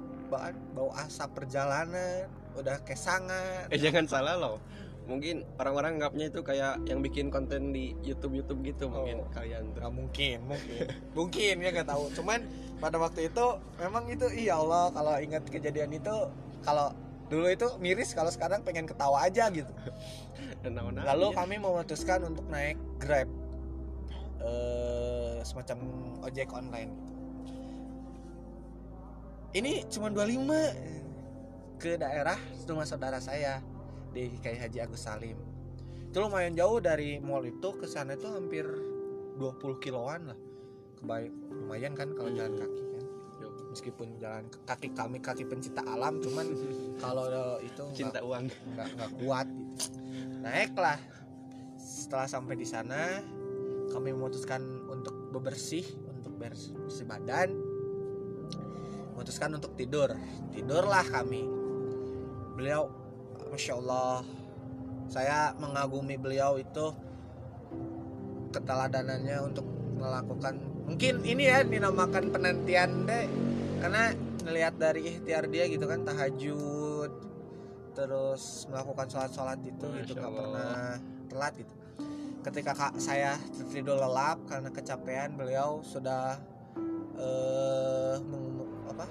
bau 0.78 0.90
asap 0.94 1.42
perjalanan. 1.42 2.30
Udah 2.54 2.78
kesangan 2.86 3.66
eh 3.74 3.82
jangan 3.82 4.06
salah 4.06 4.38
loh 4.38 4.62
mungkin 5.08 5.40
orang-orang 5.56 5.96
nganggapnya 5.96 6.28
itu 6.28 6.40
kayak 6.44 6.84
yang 6.84 7.00
bikin 7.00 7.32
konten 7.32 7.72
di 7.72 7.96
YouTube 8.04 8.36
YouTube 8.36 8.60
gitu 8.60 8.92
mungkin 8.92 9.24
Oh. 9.24 9.32
kalian 9.32 9.72
tuh. 9.72 9.80
nggak 9.80 9.94
mungkin 9.96 10.38
mungkin. 10.44 10.84
Mungkin 11.16 11.54
ya 11.64 11.68
nggak 11.72 11.88
tahu. 11.88 12.04
Cuman 12.12 12.44
pada 12.76 13.00
waktu 13.00 13.32
itu 13.32 13.46
memang 13.80 14.04
itu 14.12 14.28
iya 14.30 14.60
Allah 14.60 14.92
kalau 14.92 15.16
ingat 15.16 15.48
kejadian 15.48 15.96
itu 15.96 16.12
kalau 16.60 16.92
dulu 17.32 17.48
itu 17.48 17.66
miris 17.80 18.12
kalau 18.12 18.28
sekarang 18.28 18.60
pengen 18.60 18.84
ketawa 18.84 19.24
aja 19.24 19.48
gitu. 19.48 19.72
Lalu 21.08 21.26
iya. 21.32 21.36
kami 21.36 21.56
memutuskan 21.56 22.28
untuk 22.28 22.44
naik 22.52 22.76
grab 23.00 23.26
eh 24.44 25.40
semacam 25.42 25.78
ojek 26.22 26.52
online. 26.52 26.92
Ini 29.56 29.88
cuma 29.88 30.12
25 30.12 31.80
ke 31.80 31.96
daerah 31.96 32.36
rumah 32.68 32.84
saudara 32.84 33.16
saya 33.18 33.64
di 34.18 34.38
KI 34.42 34.58
Haji 34.58 34.78
Agus 34.82 35.06
Salim. 35.06 35.38
Itu 36.10 36.18
lumayan 36.24 36.58
jauh 36.58 36.82
dari 36.82 37.22
mall 37.22 37.46
itu 37.46 37.70
ke 37.78 37.86
sana 37.86 38.18
itu 38.18 38.26
hampir 38.26 38.66
20 39.38 39.78
kiloan 39.78 40.34
lah. 40.34 40.38
Kebaik 40.98 41.30
lumayan 41.54 41.94
kan 41.94 42.10
kalau 42.18 42.34
jalan 42.34 42.58
kaki 42.58 42.82
kan. 42.82 43.04
Yo. 43.38 43.48
meskipun 43.70 44.18
jalan 44.18 44.50
kaki 44.66 44.90
kami 44.98 45.22
kaki 45.22 45.46
pencinta 45.46 45.86
alam 45.86 46.18
cuman 46.18 46.50
kalau 47.02 47.30
itu 47.62 47.84
cinta 47.94 48.18
uang. 48.18 48.50
nggak 48.74 48.88
nggak 48.98 49.10
kuat 49.22 49.46
gitu. 49.46 49.98
naiklah. 50.42 50.98
Setelah 51.78 52.26
sampai 52.26 52.58
di 52.58 52.66
sana 52.66 53.22
kami 53.94 54.10
memutuskan 54.10 54.64
untuk 54.90 55.14
bebersih 55.30 55.86
untuk 56.10 56.34
bersih 56.34 57.06
badan. 57.06 57.54
Memutuskan 59.14 59.54
untuk 59.54 59.78
tidur. 59.78 60.10
Tidurlah 60.50 61.06
kami. 61.06 61.46
Beliau 62.58 62.90
masya 63.48 63.74
Allah 63.80 64.22
saya 65.08 65.56
mengagumi 65.56 66.20
beliau 66.20 66.60
itu 66.60 66.92
keteladanannya 68.52 69.36
untuk 69.44 69.64
melakukan 69.98 70.56
mungkin 70.88 71.20
ini 71.24 71.48
ya 71.48 71.64
dinamakan 71.64 72.32
penantian 72.32 73.04
deh. 73.08 73.26
Karena 73.78 74.12
ngelihat 74.44 74.74
dari 74.80 75.00
ikhtiar 75.04 75.44
dia 75.52 75.64
gitu 75.68 75.84
kan 75.84 76.04
tahajud 76.04 77.10
terus 77.92 78.64
melakukan 78.70 79.10
sholat-sholat 79.10 79.58
itu 79.66 79.86
gitu 80.04 80.12
Masya 80.14 80.20
nggak 80.22 80.30
Allah. 80.30 80.38
pernah 80.38 80.92
telat 81.28 81.52
gitu. 81.58 81.74
Ketika 82.38 82.72
kak 82.72 82.94
saya 83.02 83.36
tertidur 83.52 83.98
lelap 83.98 84.38
karena 84.48 84.70
kecapean 84.70 85.34
beliau 85.36 85.82
sudah 85.82 86.38
eh 87.18 88.16
meng- 88.22 88.86
apa 88.88 89.06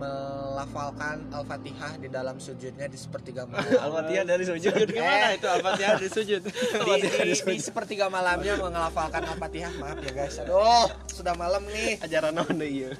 melafalkan 0.00 1.28
al-fatihah 1.28 2.00
di 2.00 2.08
dalam 2.08 2.40
sujudnya 2.40 2.88
di 2.88 2.96
sepertiga 2.96 3.44
malam. 3.44 3.68
Al-Fatihah 3.84 4.24
dari 4.24 4.44
sujud 4.48 4.72
Gimana 4.88 5.36
itu 5.36 5.44
Al-Fatihah 5.44 5.94
di 6.04 6.08
sujud? 6.08 6.40
di, 6.48 6.92
di, 7.04 7.32
di 7.36 7.60
sepertiga 7.60 8.08
malamnya 8.08 8.56
mengelafalkan 8.56 9.28
al-fatihah. 9.28 9.72
Maaf 9.76 10.00
ya 10.00 10.12
guys. 10.16 10.40
Aduh 10.40 10.88
sudah 11.12 11.36
malam 11.36 11.60
nih. 11.68 12.00
Ajaran 12.00 12.32
naon 12.32 12.56
deui 12.56 12.88
ieu 12.88 12.92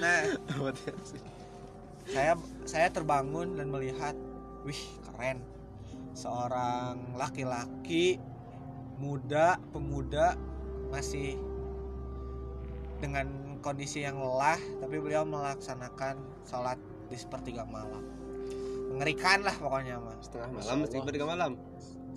nah. 0.00 0.36
Saya 2.10 2.36
saya 2.68 2.88
terbangun 2.92 3.56
dan 3.56 3.72
melihat 3.72 4.12
wih 4.68 4.80
keren. 5.08 5.40
Seorang 6.12 7.16
laki-laki 7.16 8.20
muda 9.00 9.56
pemuda 9.72 10.36
masih 10.92 11.40
dengan 13.00 13.49
kondisi 13.60 14.02
yang 14.04 14.18
lelah 14.18 14.58
tapi 14.80 14.96
beliau 14.98 15.24
melaksanakan 15.28 16.20
sholat 16.48 16.80
di 17.08 17.16
sepertiga 17.16 17.68
malam. 17.68 18.02
Mengerikan 18.90 19.46
lah 19.46 19.54
pokoknya 19.54 20.02
mas. 20.02 20.26
Setengah 20.26 20.48
malam 20.50 20.76
bertiga 21.06 21.26
malam? 21.28 21.52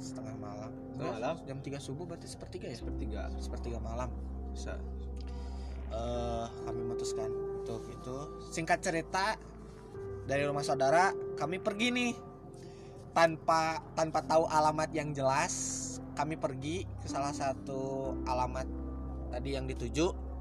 Setengah 0.01 0.35
malam. 0.39 0.71
Setengah 0.93 1.13
malam? 1.19 1.35
jam 1.45 1.57
3 1.61 1.77
subuh 1.79 2.03
berarti 2.07 2.27
sepertiga 2.27 2.65
ya? 2.71 2.77
Sepertiga. 2.79 3.21
Sepertiga 3.37 3.77
malam. 3.77 4.09
Bisa. 4.51 4.79
Eh 5.93 6.45
kami 6.65 6.79
memutuskan 6.81 7.29
untuk 7.61 7.85
itu. 7.85 8.17
Singkat 8.49 8.79
cerita 8.81 9.37
dari 10.25 10.47
rumah 10.47 10.65
saudara 10.65 11.13
kami 11.37 11.61
pergi 11.61 11.87
nih. 11.93 12.13
Tanpa 13.13 13.77
tanpa 13.93 14.25
tahu 14.25 14.49
alamat 14.49 14.89
yang 14.89 15.13
jelas 15.13 15.53
kami 16.17 16.33
pergi 16.33 16.81
ke 17.01 17.05
salah 17.05 17.29
satu 17.29 18.13
alamat 18.25 18.65
tadi 19.29 19.53
yang 19.53 19.69
dituju 19.69 20.32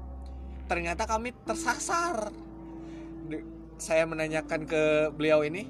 ternyata 0.73 1.05
kami 1.05 1.37
tersasar 1.45 2.33
saya 3.77 4.09
menanyakan 4.09 4.65
ke 4.65 5.13
beliau 5.13 5.45
ini 5.45 5.69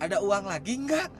ada 0.00 0.24
uang 0.24 0.48
lagi 0.48 0.80
nggak? 0.80 1.12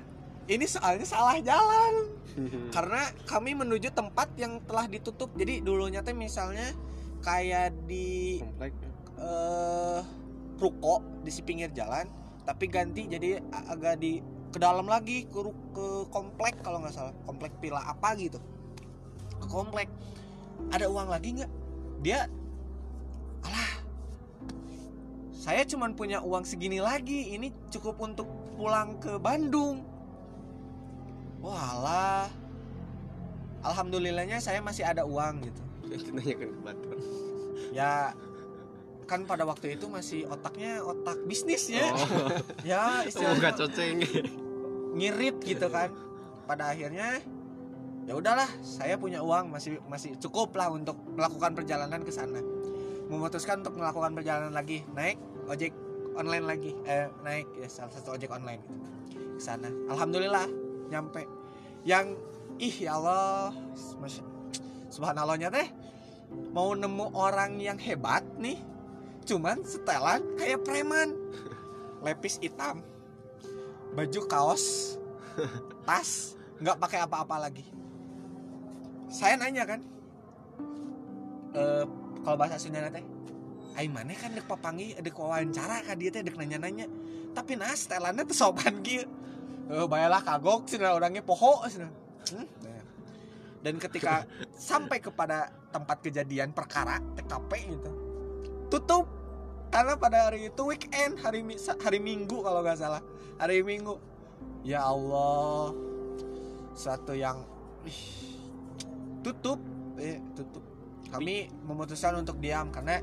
Ini 0.49 0.65
soalnya 0.65 1.05
salah 1.05 1.37
jalan. 1.45 2.17
Karena 2.75 3.13
kami 3.29 3.53
menuju 3.53 3.93
tempat 3.93 4.33
yang 4.41 4.65
telah 4.65 4.89
ditutup. 4.89 5.29
Jadi 5.37 5.61
dulunya 5.61 6.01
teh 6.01 6.17
misalnya 6.17 6.73
kayak 7.21 7.77
di 7.85 8.41
komplek 8.41 8.73
eh 9.21 10.01
ruko 10.57 11.05
di 11.21 11.29
si 11.29 11.45
pinggir 11.45 11.69
jalan 11.77 12.09
tapi 12.49 12.73
ganti 12.73 13.05
jadi 13.05 13.37
agak 13.69 14.01
di 14.01 14.25
ke 14.49 14.57
dalam 14.57 14.89
lagi 14.89 15.29
ke 15.29 15.45
ke 15.77 16.09
komplek 16.09 16.57
kalau 16.65 16.81
nggak 16.81 16.97
salah. 16.97 17.13
Komplek 17.29 17.53
pila 17.61 17.85
apa 17.85 18.17
gitu. 18.17 18.41
Ke 19.37 19.47
komplek. 19.47 19.93
Ada 20.73 20.89
uang 20.89 21.13
lagi 21.13 21.37
nggak? 21.37 21.53
Dia 22.01 22.25
alah 23.45 23.81
saya 25.41 25.65
cuman 25.65 25.97
punya 25.97 26.21
uang 26.21 26.45
segini 26.45 26.85
lagi. 26.85 27.33
Ini 27.33 27.73
cukup 27.73 27.97
untuk 28.05 28.29
pulang 28.61 29.01
ke 29.01 29.17
Bandung. 29.17 29.81
Walah 31.41 32.29
alhamdulillahnya 33.65 34.37
saya 34.45 34.61
masih 34.61 34.85
ada 34.85 35.09
uang 35.09 35.49
gitu. 35.49 35.63
Ya 37.71 38.19
kan 39.07 39.27
pada 39.31 39.47
waktu 39.47 39.79
itu 39.79 39.87
masih 39.87 40.27
otaknya 40.27 40.85
otak 40.85 41.23
bisnis 41.25 41.73
ya. 41.73 41.89
Oh. 41.89 42.31
Ya 42.69 43.01
oh 43.01 43.09
istilahnya 43.09 43.57
coceng. 43.57 44.05
ngirit 44.93 45.41
gitu 45.41 45.67
kan. 45.73 45.89
Pada 46.45 46.77
akhirnya 46.77 47.23
ya 48.05 48.13
udahlah 48.13 48.51
saya 48.61 49.01
punya 49.01 49.25
uang 49.25 49.55
masih 49.55 49.79
masih 49.89 50.19
cukup 50.21 50.53
lah 50.59 50.69
untuk 50.69 50.99
melakukan 51.15 51.55
perjalanan 51.55 52.03
ke 52.03 52.11
sana 52.11 52.43
memutuskan 53.11 53.67
untuk 53.67 53.75
melakukan 53.75 54.15
perjalanan 54.15 54.55
lagi 54.55 54.87
naik 54.95 55.19
ojek 55.51 55.75
online 56.15 56.47
lagi. 56.47 56.73
Eh 56.87 57.11
naik 57.27 57.51
ya 57.59 57.67
salah 57.67 57.91
satu 57.91 58.15
ojek 58.15 58.31
online 58.31 58.63
gitu. 59.11 59.27
Ke 59.35 59.43
sana. 59.43 59.69
Alhamdulillah 59.91 60.47
nyampe. 60.87 61.27
Yang 61.83 62.15
ih 62.63 62.87
ya 62.87 63.03
Allah 63.03 63.51
subhanallahnya 64.95 65.51
teh 65.51 65.69
mau 66.55 66.71
nemu 66.71 67.11
orang 67.19 67.59
yang 67.59 67.77
hebat 67.83 68.23
nih 68.39 68.63
cuman 69.27 69.67
setelan 69.67 70.23
kayak 70.39 70.63
preman. 70.63 71.19
Lepis 72.01 72.39
hitam 72.41 72.81
baju 73.91 74.21
kaos 74.31 74.97
tas 75.83 76.39
nggak 76.63 76.79
pakai 76.79 77.03
apa-apa 77.03 77.51
lagi. 77.51 77.67
Saya 79.11 79.35
nanya 79.35 79.67
kan 79.67 79.81
eh 81.59 81.85
kalau 82.25 82.37
bahasa 82.37 82.61
Sunda 82.61 82.89
teh 82.93 83.05
Aing 83.79 83.95
mana 83.95 84.13
kan 84.19 84.35
dek 84.35 84.45
papangi 84.51 84.99
dek 84.99 85.15
wawancara 85.15 85.87
kan 85.87 85.97
dia 85.97 86.11
teh 86.11 86.21
dek 86.27 86.35
nanya-nanya. 86.35 86.91
Tapi 87.31 87.55
nah 87.55 87.71
setelannya 87.71 88.27
tuh 88.27 88.37
sopan 88.37 88.83
gitu 88.83 89.07
eh 89.71 89.87
bayalah 89.87 90.19
kagok 90.19 90.67
sih 90.67 90.83
orangnya 90.83 91.23
poho 91.23 91.63
sih 91.71 91.87
Hmm? 92.31 92.47
Nah. 92.63 92.85
dan 93.65 93.75
ketika 93.81 94.29
sampai 94.71 95.01
kepada 95.01 95.51
tempat 95.73 96.05
kejadian 96.05 96.53
perkara 96.53 97.01
TKP 97.17 97.51
gitu 97.75 97.91
tutup. 98.71 99.07
Karena 99.71 99.95
pada 99.95 100.31
hari 100.31 100.51
itu 100.51 100.63
weekend 100.67 101.19
hari 101.23 101.43
hari 101.83 101.99
Minggu 101.99 102.43
kalau 102.43 102.63
nggak 102.63 102.79
salah. 102.79 103.03
Hari 103.39 103.63
Minggu. 103.63 103.99
Ya 104.67 104.83
Allah. 104.83 105.75
Suatu 106.75 107.15
yang 107.15 107.43
ih, 107.87 108.03
tutup 109.23 109.59
eh 109.99 110.19
tutup 110.35 110.63
kami 111.11 111.51
memutuskan 111.67 112.15
untuk 112.19 112.39
diam 112.39 112.71
karena 112.71 113.03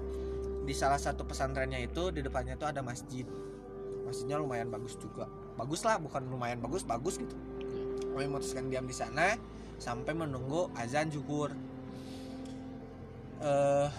di 0.67 0.73
salah 0.75 0.99
satu 0.99 1.23
pesantrennya 1.23 1.79
itu 1.79 2.11
di 2.11 2.19
depannya 2.23 2.55
itu 2.59 2.67
ada 2.67 2.83
masjid. 2.83 3.23
Masjidnya 4.03 4.39
lumayan 4.39 4.71
bagus 4.71 4.95
juga. 4.99 5.27
Bagus 5.59 5.83
lah 5.83 5.99
bukan 5.99 6.27
lumayan 6.27 6.59
bagus 6.63 6.87
bagus 6.87 7.19
gitu. 7.19 7.35
Kami 8.15 8.27
memutuskan 8.27 8.71
diam 8.71 8.87
di 8.87 8.95
sana 8.95 9.35
sampai 9.79 10.15
menunggu 10.15 10.71
azan 10.75 11.11
zuhur. 11.11 11.51
Eh 13.43 13.89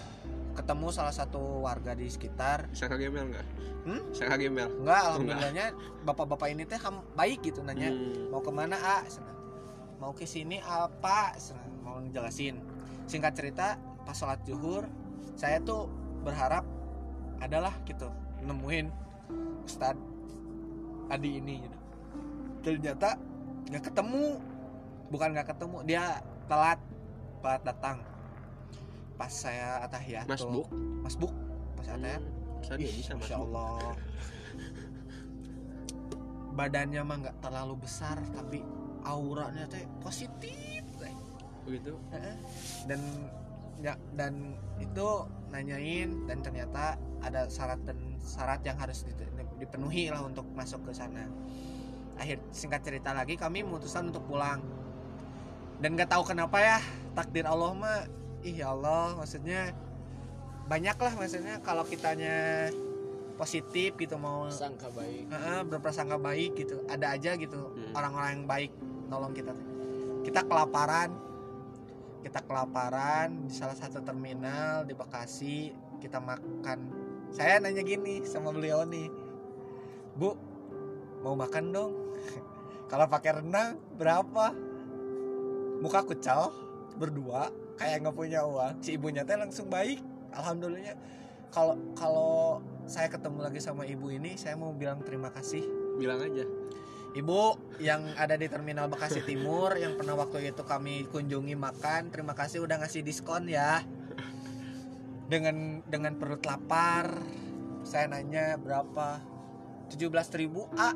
ketemu 0.59 0.91
salah 0.91 1.15
satu 1.15 1.63
warga 1.63 1.95
di 1.95 2.11
sekitar. 2.11 2.67
Saya 2.75 2.99
gembel 2.99 3.31
nggak? 3.31 3.47
Hmm? 3.87 4.03
saya 4.11 4.35
gembel? 4.35 4.69
Enggak 4.83 5.01
alhamdulillahnya 5.07 5.67
bapak-bapak 6.03 6.51
ini 6.51 6.67
teh 6.67 6.77
baik 7.15 7.41
gitu 7.47 7.63
nanya 7.63 7.95
Hmm. 7.95 8.29
mau 8.35 8.43
ke 8.43 8.51
mana 8.51 8.77
a? 8.77 9.07
Sana. 9.07 9.33
mau 10.03 10.11
ke 10.15 10.27
sini 10.27 10.59
apa? 10.61 11.33
Sana. 11.39 11.63
mau 11.87 12.03
ngejelasin. 12.03 12.59
Singkat 13.07 13.33
cerita 13.39 13.79
pas 14.09 14.17
sholat 14.17 14.41
zuhur 14.49 14.89
saya 15.37 15.61
tuh 15.61 15.85
berharap 16.25 16.65
adalah 17.45 17.77
gitu 17.85 18.09
nemuin 18.41 18.89
Ustadz 19.69 20.01
Adi 21.13 21.37
ini 21.37 21.61
gitu. 21.61 21.79
ternyata 22.65 23.21
nggak 23.69 23.85
ketemu 23.93 24.41
bukan 25.13 25.29
nggak 25.37 25.49
ketemu 25.53 25.77
dia 25.85 26.25
telat 26.49 26.81
telat 27.45 27.63
datang. 27.69 27.99
Pas 29.21 29.29
saya 29.29 29.85
atahiyat 29.85 30.25
Mas 30.25 30.47
Buk 30.47 30.69
Mas 31.05 31.17
Buk 31.21 31.35
pas 31.77 31.87
atahiyat 31.93 32.25
saya 32.65 32.77
dia 32.81 32.89
Ih, 32.89 32.97
bisa 32.97 33.13
Mas 33.13 33.29
Masya 33.29 33.37
Allah. 33.45 33.93
Badannya 36.57 37.03
mah 37.05 37.17
nggak 37.29 37.37
terlalu 37.45 37.75
besar 37.85 38.17
tapi 38.33 38.65
auranya 39.05 39.69
teh 39.69 39.85
positif 40.01 40.83
begitu? 41.69 41.93
Dan 42.89 43.01
ya 43.79 43.95
dan 44.15 44.59
itu 44.79 45.07
nanyain 45.49 46.29
dan 46.29 46.39
ternyata 46.43 46.99
ada 47.23 47.47
syarat 47.49 47.81
dan 47.87 47.97
syarat 48.21 48.61
yang 48.63 48.77
harus 48.79 49.07
di- 49.07 49.15
dipenuhi 49.59 50.11
lah 50.13 50.23
untuk 50.23 50.47
masuk 50.55 50.87
ke 50.87 50.93
sana. 50.95 51.27
Akhir 52.19 52.43
singkat 52.51 52.83
cerita 52.83 53.15
lagi 53.15 53.39
kami 53.39 53.63
memutuskan 53.63 54.11
untuk 54.11 54.27
pulang. 54.27 54.63
Dan 55.79 55.95
nggak 55.95 56.11
tahu 56.11 56.27
kenapa 56.27 56.59
ya 56.59 56.79
takdir 57.15 57.47
Allah 57.47 57.71
mah 57.75 57.99
ih 58.43 58.55
ya 58.59 58.75
Allah 58.75 59.15
maksudnya 59.19 59.75
banyak 60.67 60.95
lah 60.99 61.13
maksudnya 61.15 61.59
kalau 61.63 61.83
kitanya 61.87 62.69
positif 63.39 63.95
gitu 63.95 64.19
mau 64.19 64.51
sangka 64.51 64.91
baik. 64.91 65.31
Heeh, 65.31 65.61
berprasangka 65.65 66.19
baik 66.19 66.59
gitu 66.59 66.83
ada 66.91 67.15
aja 67.15 67.39
gitu 67.39 67.71
Hmm. 67.71 67.95
orang-orang 67.95 68.31
yang 68.35 68.45
baik 68.47 68.73
nolong 69.07 69.33
kita. 69.33 69.55
Kita 70.27 70.43
kelaparan 70.45 71.15
kita 72.23 72.43
kelaparan 72.43 73.47
di 73.47 73.53
salah 73.55 73.79
satu 73.79 74.03
terminal 74.03 74.83
di 74.85 74.95
Bekasi 74.95 75.71
kita 76.03 76.19
makan. 76.19 76.79
Saya 77.31 77.61
nanya 77.61 77.85
gini 77.85 78.25
sama 78.25 78.51
beliau 78.51 78.83
nih 78.89 79.11
bu 80.19 80.35
mau 81.23 81.39
makan 81.39 81.65
dong? 81.71 81.93
Kalau 82.91 83.07
pakai 83.07 83.43
renang 83.43 83.79
berapa? 83.95 84.55
Muka 85.79 86.03
kucal 86.03 86.51
berdua 86.99 87.55
kayak 87.79 88.03
nggak 88.03 88.17
punya 88.17 88.43
uang. 88.43 88.83
Si 88.83 88.99
ibunya 88.99 89.23
teh 89.23 89.39
langsung 89.39 89.71
baik 89.71 90.03
alhamdulillah 90.35 90.99
kalau 91.49 91.75
kalau 91.97 92.61
saya 92.85 93.09
ketemu 93.09 93.41
lagi 93.47 93.61
sama 93.63 93.89
ibu 93.89 94.13
ini 94.13 94.37
saya 94.37 94.59
mau 94.59 94.75
bilang 94.75 94.99
terima 95.07 95.31
kasih. 95.31 95.63
Bilang 95.99 96.19
aja 96.23 96.47
ibu 97.17 97.57
yang 97.81 98.05
ada 98.21 98.37
di 98.37 98.51
terminal 98.51 98.91
Bekasi 98.93 99.25
Timur 99.25 99.77
yang 99.81 99.97
pernah 99.97 100.19
waktu 100.19 100.53
itu 100.53 100.63
kami 100.65 101.09
kunjungi 101.09 101.57
makan 101.57 102.13
terima 102.13 102.37
kasih 102.37 102.65
udah 102.65 102.83
ngasih 102.85 103.01
diskon 103.05 103.49
ya. 103.49 103.85
Dengan 105.29 105.85
dengan 105.85 106.17
perut 106.17 106.41
lapar 106.49 107.13
saya 107.85 108.09
nanya 108.09 108.57
berapa? 108.61 109.21
17.000 109.89 110.05
ribu 110.37 110.69
a. 110.77 110.93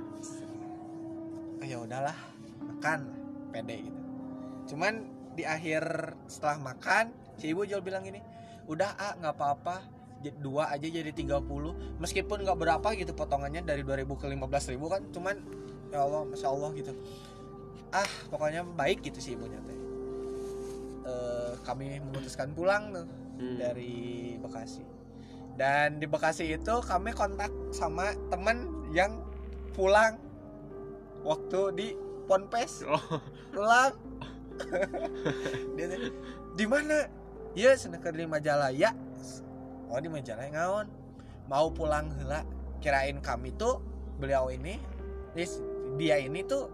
Oh, 1.60 1.64
ya 1.64 1.80
udahlah 1.80 2.16
makan 2.60 3.08
pede 3.48 3.88
gitu. 3.88 4.00
Cuman 4.72 5.08
di 5.32 5.48
akhir 5.48 6.12
setelah 6.28 6.60
makan 6.60 7.12
si 7.40 7.52
ibu 7.52 7.64
jual 7.64 7.80
bilang 7.80 8.04
gini 8.04 8.20
udah 8.68 8.94
a 9.00 9.16
nggak 9.16 9.34
apa-apa 9.34 9.76
dua 10.38 10.70
aja 10.70 10.86
jadi 10.86 11.10
30 11.10 11.42
meskipun 11.98 12.46
nggak 12.46 12.58
berapa 12.60 12.88
gitu 12.94 13.10
potongannya 13.10 13.66
dari 13.66 13.82
2000 13.82 14.06
ke 14.06 14.26
15.000 14.30 14.74
ribu 14.78 14.86
kan 14.86 15.02
cuman 15.10 15.36
ya 15.92 16.02
Allah 16.02 16.24
masya 16.24 16.48
Allah 16.48 16.70
gitu. 16.72 16.92
Ah 17.92 18.08
pokoknya 18.32 18.64
baik 18.64 19.04
gitu 19.04 19.20
sih 19.20 19.36
ibunya 19.36 19.60
teh. 19.62 19.78
Eh, 21.02 21.52
kami 21.62 22.00
memutuskan 22.00 22.50
pulang 22.56 22.90
tuh 22.96 23.06
Hmm. 23.42 23.56
dari 23.58 24.36
Bekasi. 24.38 24.84
Dan 25.56 26.00
di 26.00 26.06
Bekasi 26.08 26.48
itu 26.52 26.74
kami 26.84 27.12
kontak 27.12 27.50
sama 27.74 28.12
temen 28.28 28.88
yang 28.92 29.20
pulang 29.76 30.16
waktu 31.24 31.60
di 31.76 31.88
Ponpes. 32.28 32.86
Oh. 32.86 33.20
Pulang. 33.52 33.92
Dia 35.76 35.86
di 36.56 36.66
mana? 36.68 37.08
Ya 37.52 37.76
seneker 37.76 38.16
di 38.16 38.24
Majalaya 38.24 38.96
oh 39.92 40.00
di 40.00 40.08
Majalaya 40.08 40.48
ngaon. 40.48 40.88
Mau 41.52 41.68
pulang 41.68 42.08
hela 42.16 42.48
kirain 42.80 43.20
kami 43.20 43.52
tuh 43.52 43.84
beliau 44.16 44.48
ini 44.48 44.80
dia 45.96 46.16
ini 46.20 46.44
tuh 46.44 46.64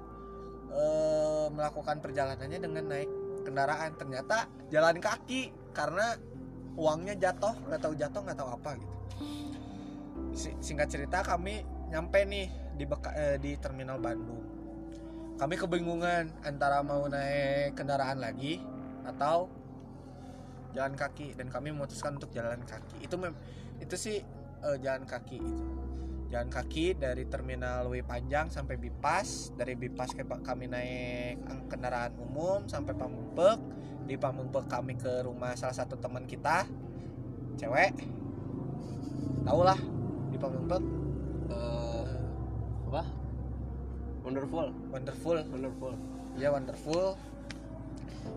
eh, 0.73 1.47
melakukan 1.51 1.99
perjalanannya 1.99 2.59
dengan 2.59 2.85
naik 2.87 3.11
kendaraan. 3.43 3.97
Ternyata 3.97 4.69
jalan 4.69 4.99
kaki 5.01 5.73
karena 5.73 6.14
uangnya 6.79 7.19
jatuh 7.19 7.55
nggak 7.66 7.81
tahu 7.83 7.95
jatuh 7.99 8.21
nggak 8.23 8.39
tahu 8.39 8.51
apa 8.55 8.71
gitu. 8.79 8.97
Si- 10.35 10.59
singkat 10.62 10.89
cerita 10.93 11.25
kami 11.27 11.66
nyampe 11.91 12.23
nih 12.23 12.47
di 12.79 12.85
Beka- 12.87 13.16
eh, 13.16 13.37
di 13.43 13.59
terminal 13.59 13.99
Bandung. 13.99 14.45
Kami 15.39 15.55
kebingungan 15.55 16.43
antara 16.43 16.83
mau 16.83 17.07
naik 17.07 17.79
kendaraan 17.79 18.19
lagi 18.19 18.59
atau 19.07 19.47
jalan 20.75 20.95
kaki. 20.99 21.35
Dan 21.35 21.51
kami 21.51 21.75
memutuskan 21.75 22.19
untuk 22.19 22.31
jalan 22.35 22.62
kaki. 22.66 23.07
Itu 23.07 23.19
mem 23.19 23.35
itu 23.79 23.95
sih 23.95 24.19
eh, 24.62 24.79
jalan 24.83 25.07
kaki 25.07 25.39
itu 25.39 25.64
jalan 26.29 26.49
kaki 26.53 26.93
dari 26.93 27.24
terminal 27.24 27.89
W 27.89 28.05
Panjang 28.05 28.53
sampai 28.53 28.76
Bipas 28.76 29.57
dari 29.57 29.72
Bipas 29.72 30.12
ke 30.12 30.22
kami 30.24 30.68
naik 30.68 31.41
kendaraan 31.72 32.12
umum 32.20 32.68
sampai 32.68 32.93
Pamumpek. 32.93 33.59
Di 34.09 34.16
Pamumpek 34.16 34.68
kami 34.68 34.97
ke 34.97 35.24
rumah 35.24 35.57
salah 35.57 35.76
satu 35.76 35.97
teman 35.97 36.29
kita 36.29 36.68
cewek. 37.57 37.97
Tau 39.45 39.61
lah 39.64 39.81
di 40.29 40.37
Pamumpek. 40.37 40.83
Eh, 41.49 42.05
apa? 42.93 43.03
Wonderful. 44.24 44.66
Wonderful. 44.93 45.37
Wonderful. 45.49 45.93
Ya 46.37 46.53
wonderful. 46.53 47.16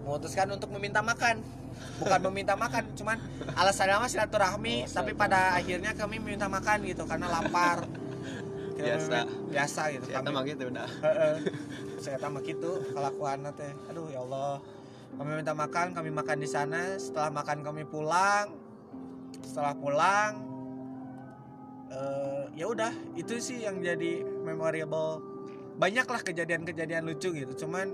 Memutuskan 0.07 0.47
untuk 0.55 0.71
meminta 0.71 1.03
makan 1.03 1.43
bukan 2.01 2.19
meminta 2.29 2.53
makan 2.57 2.83
cuman 2.97 3.17
alasannya 3.53 3.95
mah 4.01 4.09
silaturahmi 4.09 4.75
Oh, 4.85 4.89
tapi 4.89 5.11
pada 5.13 5.53
akhirnya 5.57 5.93
kami 5.93 6.17
meminta 6.17 6.49
makan 6.49 6.81
gitu 6.85 7.05
karena 7.05 7.29
lapar. 7.29 7.85
Biasa. 8.81 9.29
biasa 9.53 9.81
gitu 9.93 10.09
saya 10.09 10.25
mah 10.25 10.41
gitu 10.41 10.73
udah 10.73 10.89
saya 12.03 12.17
tambah 12.17 12.41
gitu 12.41 12.81
kelakuan 12.89 13.45
teh 13.53 13.69
aduh 13.93 14.09
ya 14.09 14.25
Allah. 14.25 14.57
Kami 15.21 15.37
minta 15.37 15.53
makan 15.53 15.93
kami 15.93 16.09
makan 16.09 16.37
di 16.41 16.49
sana. 16.49 16.97
Setelah 16.97 17.29
makan 17.29 17.61
kami 17.61 17.85
pulang 17.85 18.57
setelah 19.45 19.77
pulang 19.77 20.31
eh, 21.93 22.43
ya 22.57 22.65
udah. 22.73 22.89
Itu 23.13 23.37
sih 23.37 23.61
yang 23.61 23.85
jadi 23.85 24.25
memorable. 24.25 25.21
Banyaklah 25.77 26.25
kejadian-kejadian 26.25 27.05
lucu 27.05 27.37
gitu 27.37 27.53
cuman 27.67 27.85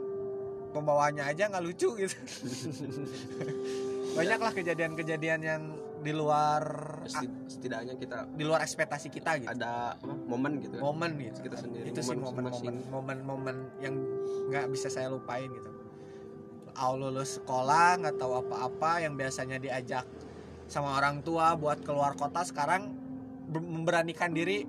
pembawaannya 0.72 1.24
aja 1.24 1.49
nggak 1.51 1.63
lucu 1.63 1.89
gitu. 1.97 2.15
Banyaklah 4.18 4.51
kejadian-kejadian 4.55 5.39
yang 5.45 5.61
di 6.01 6.13
luar 6.13 6.63
Seti- 7.05 7.30
setidaknya 7.49 7.93
kita 7.97 8.18
di 8.34 8.43
luar 8.45 8.61
ekspektasi 8.63 9.07
kita 9.09 9.38
gitu. 9.41 9.49
Ada 9.49 9.97
momen 10.03 10.61
gitu 10.61 10.78
kan 10.78 10.84
momen 10.84 11.11
gitu. 11.22 11.39
Kita 11.45 11.57
sendiri, 11.57 11.86
itu 11.89 11.99
sih 12.01 12.18
momen 12.18 12.49
momen-momen 12.49 12.76
momen-momen 12.89 13.57
yang 13.82 13.93
nggak 14.49 14.65
bisa 14.74 14.88
saya 14.89 15.09
lupain 15.11 15.49
gitu. 15.49 15.70
Awal 16.78 17.09
lulus 17.09 17.41
sekolah 17.41 17.97
nggak 18.05 18.15
tahu 18.22 18.34
apa-apa 18.45 19.01
yang 19.01 19.18
biasanya 19.18 19.57
diajak 19.57 20.05
sama 20.70 20.97
orang 20.99 21.26
tua 21.26 21.57
buat 21.57 21.82
keluar 21.82 22.13
kota 22.13 22.45
sekarang 22.45 22.93
ber- 23.49 23.65
memberanikan 23.65 24.30
diri 24.34 24.65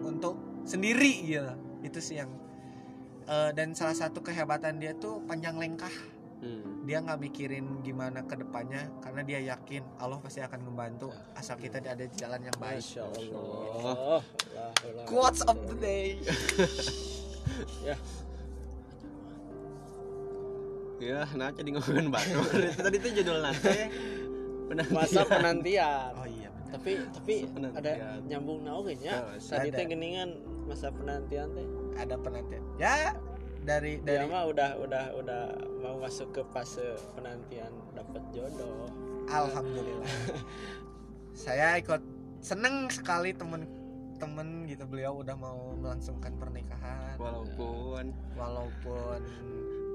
untuk 0.00 0.64
sendiri 0.68 1.24
gitu. 1.24 1.52
Itu 1.80 1.98
sih 2.04 2.20
yang 2.20 2.30
eh, 3.28 3.50
dan 3.52 3.76
salah 3.76 3.94
satu 3.94 4.24
kehebatan 4.24 4.80
dia 4.80 4.96
tuh 4.96 5.20
panjang 5.28 5.56
lengkah. 5.60 5.92
Hmm. 6.38 6.86
dia 6.86 7.02
nggak 7.02 7.18
mikirin 7.18 7.82
gimana 7.82 8.22
ke 8.22 8.38
depannya 8.38 8.86
karena 9.02 9.26
dia 9.26 9.42
yakin 9.42 9.82
Allah 9.98 10.22
pasti 10.22 10.38
akan 10.38 10.70
membantu 10.70 11.10
asal 11.34 11.58
kita 11.58 11.82
ada 11.82 11.98
di 11.98 12.14
jalan 12.14 12.38
yang 12.38 12.54
baik. 12.62 12.78
Masya 12.78 13.02
Allah. 13.10 14.22
Quotes 15.02 15.42
of 15.50 15.58
the 15.66 15.74
day. 15.82 16.14
Ya. 20.98 21.22
Nah 21.34 21.54
jadi 21.54 21.70
ngomongin 21.78 22.10
baru 22.10 22.42
tadi 22.86 22.96
itu 22.98 23.08
judul 23.22 23.38
nanti. 23.42 23.86
Masa 24.90 25.22
penantian. 25.26 26.10
Oh 26.18 26.26
iya 26.26 26.50
benar. 26.50 26.70
tapi 26.74 26.90
tapi 27.14 27.34
penantian. 27.50 27.82
ada 27.82 27.92
nyambung 28.26 28.60
nauknya 28.66 29.14
Oh, 29.26 29.38
tadi 29.38 29.68
teh 29.72 29.86
geningan 29.86 30.38
masa 30.68 30.92
penantian 30.92 31.48
teh? 31.56 31.66
Ada 31.96 32.14
penantian. 32.20 32.62
Ya 32.76 33.16
dari 33.64 34.00
dia 34.00 34.22
dari 34.22 34.30
mah 34.30 34.48
udah 34.48 34.70
udah 34.80 35.04
udah 35.18 35.42
mau 35.80 35.96
masuk 35.98 36.30
ke 36.30 36.42
fase 36.52 36.84
penantian 37.16 37.72
dapat 37.92 38.22
jodoh. 38.30 38.86
Alhamdulillah. 39.26 40.08
Saya 41.36 41.76
ikut 41.76 42.00
seneng 42.40 42.88
sekali 42.88 43.32
temen-temen 43.32 44.64
gitu. 44.66 44.84
Beliau 44.84 45.20
udah 45.20 45.36
mau 45.36 45.72
melangsungkan 45.74 46.32
pernikahan. 46.36 47.16
Walaupun 47.16 48.12
walaupun 48.36 49.20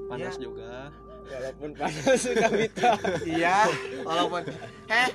panas 0.08 0.36
Ya. 0.38 0.42
juga. 0.42 0.76
Walaupun 1.24 1.70
panas 1.74 2.20
suka 2.20 2.48
kita 2.52 3.00
iya 3.40 3.64
walaupun 4.04 4.44
heh 4.92 5.10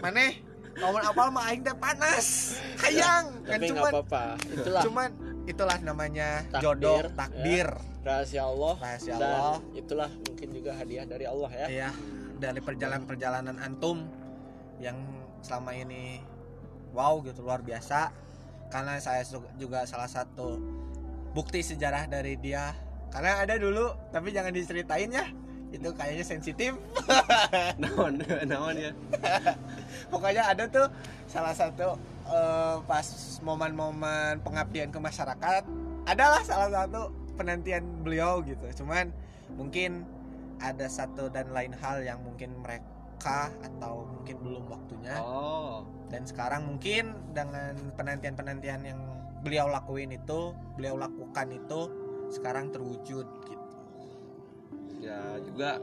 mana 0.00 0.32
ngomong 0.80 1.02
apa 1.04 1.22
mah 1.30 1.44
aing 1.50 1.62
teh 1.62 1.76
panas 1.76 2.26
hayang 2.82 3.26
kan 3.46 3.58
tapi 3.58 3.66
cuman 3.70 3.90
apa-apa 3.92 4.24
itulah 4.50 4.82
cuman 4.82 5.10
itulah 5.44 5.76
namanya 5.80 6.28
Takdir, 6.48 6.62
jodoh 6.64 6.98
ya. 7.00 7.10
takdir 7.14 7.68
rahasia 8.04 8.42
Allah 8.44 8.74
Rahasia 8.80 9.14
dan 9.16 9.30
Allah. 9.32 9.58
itulah 9.72 10.10
mungkin 10.12 10.48
juga 10.52 10.70
hadiah 10.76 11.04
dari 11.04 11.24
Allah 11.24 11.50
ya 11.52 11.66
Iya, 11.68 11.90
dari 12.36 12.60
perjalanan-perjalanan 12.60 13.56
antum 13.62 14.04
yang 14.76 14.96
selama 15.40 15.72
ini 15.72 16.20
wow 16.92 17.20
gitu 17.24 17.40
luar 17.40 17.60
biasa. 17.60 18.12
Karena 18.68 18.98
saya 18.98 19.22
juga 19.56 19.86
salah 19.86 20.08
satu 20.10 20.58
bukti 21.32 21.62
sejarah 21.62 22.10
dari 22.10 22.34
dia. 22.36 22.74
Karena 23.08 23.40
ada 23.46 23.54
dulu, 23.54 23.94
tapi 24.10 24.34
jangan 24.34 24.50
diceritain 24.50 25.10
ya. 25.10 25.26
Itu 25.74 25.90
kayaknya 25.90 26.22
sensitif. 26.22 26.78
naon 27.82 28.22
naon 28.46 28.74
ya 28.78 28.92
Pokoknya 30.12 30.54
ada 30.54 30.64
tuh 30.70 30.86
salah 31.26 31.50
satu 31.50 31.98
eh, 32.30 32.76
pas 32.86 33.06
momen-momen 33.42 34.38
pengabdian 34.46 34.94
ke 34.94 34.98
masyarakat, 35.02 35.62
adalah 36.06 36.40
salah 36.46 36.70
satu 36.70 37.10
penantian 37.34 37.82
beliau 38.06 38.38
gitu. 38.46 38.84
Cuman 38.84 39.10
mungkin 39.58 40.06
ada 40.62 40.86
satu 40.86 41.26
dan 41.28 41.50
lain 41.50 41.74
hal 41.82 42.00
yang 42.06 42.22
mungkin 42.22 42.54
mereka 42.62 43.50
atau 43.60 44.06
mungkin 44.06 44.36
belum 44.40 44.64
waktunya 44.68 45.16
oh 45.16 45.84
dan 46.12 46.22
sekarang 46.28 46.62
mungkin 46.68 47.10
dengan 47.34 47.74
penantian-penantian 47.98 48.80
yang 48.86 49.00
beliau 49.42 49.66
lakuin 49.66 50.14
itu 50.14 50.54
beliau 50.78 50.94
lakukan 50.94 51.50
itu 51.50 51.90
sekarang 52.30 52.70
terwujud 52.70 53.26
gitu 53.50 53.63
ya 55.04 55.36
juga 55.44 55.76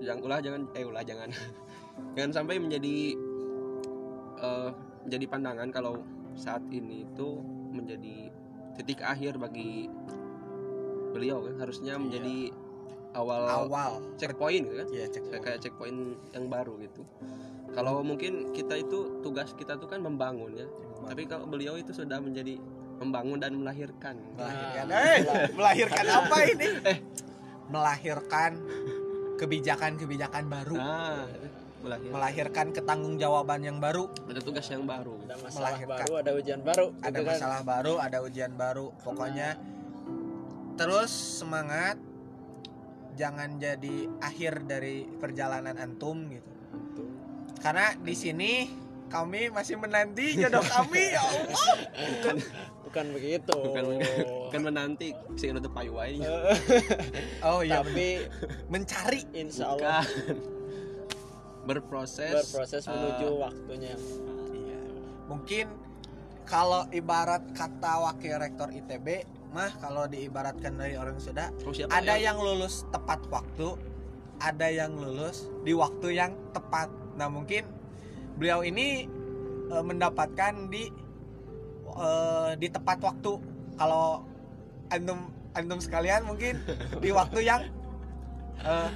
yang 0.00 0.18
ulah 0.24 0.40
jangan 0.40 0.64
eh 0.72 0.84
ulah 0.86 1.04
jangan. 1.04 1.30
Jangan 2.14 2.30
sampai 2.30 2.62
menjadi 2.62 3.18
eh, 4.38 4.70
menjadi 5.02 5.26
pandangan 5.26 5.68
kalau 5.74 5.98
saat 6.38 6.62
ini 6.70 7.02
itu 7.02 7.42
menjadi 7.74 8.30
titik 8.78 9.02
akhir 9.02 9.34
bagi 9.42 9.90
beliau 11.10 11.42
kan. 11.42 11.58
Harusnya 11.58 11.98
menjadi 11.98 12.54
awal, 13.18 13.66
awal. 13.66 13.92
checkpoint 14.14 14.70
gitu 14.70 14.76
kan. 14.78 14.88
Ya 14.94 15.10
cek 15.10 15.24
kayak 15.26 15.42
kayak 15.42 15.58
checkpoint 15.58 16.14
yang 16.30 16.46
baru 16.46 16.78
gitu. 16.78 17.02
Kalau 17.74 18.00
mungkin 18.06 18.54
kita 18.54 18.78
itu 18.78 19.18
tugas 19.26 19.50
kita 19.58 19.74
tuh 19.74 19.90
kan 19.90 19.98
membangun 19.98 20.54
ya. 20.54 20.70
Tapi 21.10 21.26
kalau 21.26 21.50
beliau 21.50 21.74
itu 21.74 21.90
sudah 21.90 22.22
menjadi 22.22 22.62
membangun 23.02 23.42
dan 23.42 23.58
melahirkan. 23.58 24.22
Melahirkan. 24.38 24.84
Nah, 24.86 25.02
eh 25.02 25.50
melahirkan 25.50 26.06
apa 26.22 26.36
ini 26.46 26.66
melahirkan 27.68 28.60
kebijakan-kebijakan 29.38 30.44
baru. 30.50 30.76
Nah 30.76 31.24
melahirkan. 31.82 32.14
Melahirkan 32.14 32.66
ketanggung-jawaban 32.74 33.60
yang 33.62 33.78
baru. 33.78 34.10
Ada 34.26 34.42
tugas 34.42 34.66
yang 34.66 34.84
baru. 34.84 35.14
Ada 35.24 35.34
masalah 35.38 35.70
Melahirkan. 35.70 35.98
baru 35.98 36.12
ada 36.18 36.30
ujian 36.34 36.60
baru 36.62 36.86
ada 36.98 37.06
gitu 37.08 37.22
kan. 37.22 37.30
masalah 37.34 37.60
baru 37.62 37.94
ada 38.02 38.18
ujian 38.22 38.52
baru. 38.58 38.86
Pokoknya 39.02 39.48
terus 40.74 41.12
semangat. 41.12 41.96
Jangan 43.18 43.58
jadi 43.58 44.06
akhir 44.22 44.70
dari 44.70 45.02
perjalanan 45.18 45.74
antum 45.74 46.30
gitu. 46.30 46.46
Gitu. 46.68 47.04
karena 47.58 47.90
di 47.98 48.14
sini 48.14 48.52
kami 49.08 49.48
masih 49.48 49.80
menanti 49.80 50.36
jodoh 50.36 50.64
kami 50.64 51.16
ya 51.16 51.22
Allah. 51.24 52.36
Bukan 52.88 53.06
begitu. 53.12 53.52
Bukan 53.52 53.84
bukan 54.48 54.60
menanti 54.64 55.12
si 55.36 55.52
udah 55.52 55.72
payuai 55.72 56.20
oh 57.48 57.60
iya. 57.60 57.84
Tapi 57.84 58.24
mencari. 58.72 59.20
insya 59.36 59.76
Allah. 59.76 60.04
Bukan. 60.04 60.36
Berproses 61.68 62.32
berproses 62.32 62.84
eh, 62.84 62.92
menuju 62.92 63.26
waktunya. 63.44 63.92
Iya. 64.56 64.78
mungkin 65.28 65.66
kalau 66.48 66.88
ibarat 66.96 67.44
kata 67.52 68.08
wakil 68.08 68.40
rektor 68.40 68.72
ITB 68.72 69.28
mah 69.52 69.68
kalau 69.76 70.08
diibaratkan 70.08 70.80
dari 70.80 70.96
orang 70.96 71.20
sudah 71.20 71.52
oh, 71.68 71.72
siapa 71.72 71.92
ada 71.92 72.16
ya? 72.16 72.32
yang 72.32 72.40
lulus 72.40 72.88
tepat 72.88 73.20
waktu 73.28 73.76
ada 74.40 74.68
yang 74.70 74.94
lulus 74.96 75.50
di 75.66 75.74
waktu 75.74 76.14
yang 76.14 76.32
tepat. 76.54 76.88
Nah 77.18 77.26
mungkin 77.26 77.66
beliau 78.38 78.62
ini 78.62 79.10
eh, 79.68 79.84
mendapatkan 79.84 80.70
di 80.70 80.88
eh, 81.90 82.50
di 82.56 82.68
tepat 82.68 82.98
waktu. 83.02 83.32
Kalau 83.74 84.22
antum 84.88 85.28
antum 85.52 85.78
sekalian 85.78 86.24
mungkin 86.24 86.62
di 86.98 87.10
waktu 87.10 87.42
yang 87.42 87.62
eh, 88.60 88.90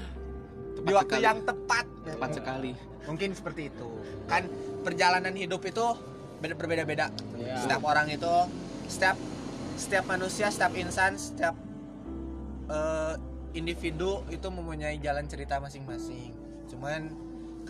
Tepat 0.73 0.89
di 0.89 0.93
waktu 0.95 1.15
sekali. 1.15 1.27
yang 1.27 1.39
tepat. 1.43 1.87
Tepat 2.03 2.31
sekali. 2.33 2.73
Mungkin 3.03 3.31
seperti 3.35 3.63
itu. 3.69 3.89
Kan 4.25 4.47
perjalanan 4.81 5.35
hidup 5.35 5.63
itu 5.63 5.87
beda- 6.39 6.57
berbeda-beda. 6.57 7.07
Ya. 7.37 7.59
setiap 7.59 7.83
orang 7.83 8.07
itu 8.09 8.31
setiap 8.87 9.19
setiap 9.75 10.05
manusia 10.07 10.47
setiap 10.49 10.73
insan 10.75 11.15
setiap 11.15 11.55
eh, 12.69 13.15
individu 13.53 14.25
itu 14.29 14.49
mempunyai 14.49 14.97
jalan 14.99 15.27
cerita 15.27 15.59
masing-masing. 15.59 16.33
Cuman 16.67 17.13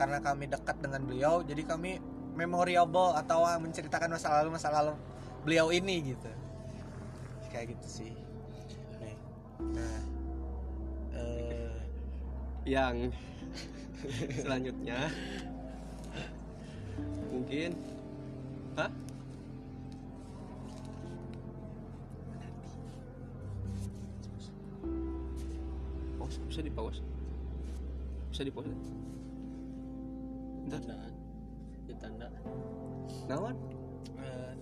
karena 0.02 0.18
kami 0.18 0.50
dekat 0.50 0.82
dengan 0.82 1.06
beliau 1.06 1.46
jadi 1.46 1.62
kami 1.62 2.02
memorable 2.34 3.14
atau 3.14 3.46
menceritakan 3.62 4.18
masa 4.18 4.34
lalu 4.34 4.50
masa 4.50 4.74
lalu 4.74 4.98
beliau 5.46 5.70
ini 5.70 6.10
gitu. 6.10 6.26
Kayak 7.54 7.78
gitu 7.78 7.86
sih. 8.02 8.12
Nah 9.62 9.98
eh, 11.14 11.78
yang 12.66 13.14
selanjutnya. 14.42 15.06
Mungkin. 17.30 17.70
Hah? 18.74 18.90
Pause 26.18 26.38
bisa 26.50 26.58
di 26.58 26.72
pause? 26.74 26.98
Bisa 28.34 28.42
di 28.42 28.50
pause 28.50 28.74
tandaan 30.70 31.12
ditanda. 31.88 32.28
Nawan 33.26 33.56
eh, 34.18 34.54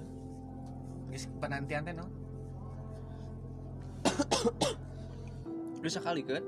geus 1.12 1.24
penantian 1.40 1.82
teh 1.84 1.94
no 1.96 2.06
udah 5.80 5.92
sekali 5.96 6.22
kan 6.24 6.44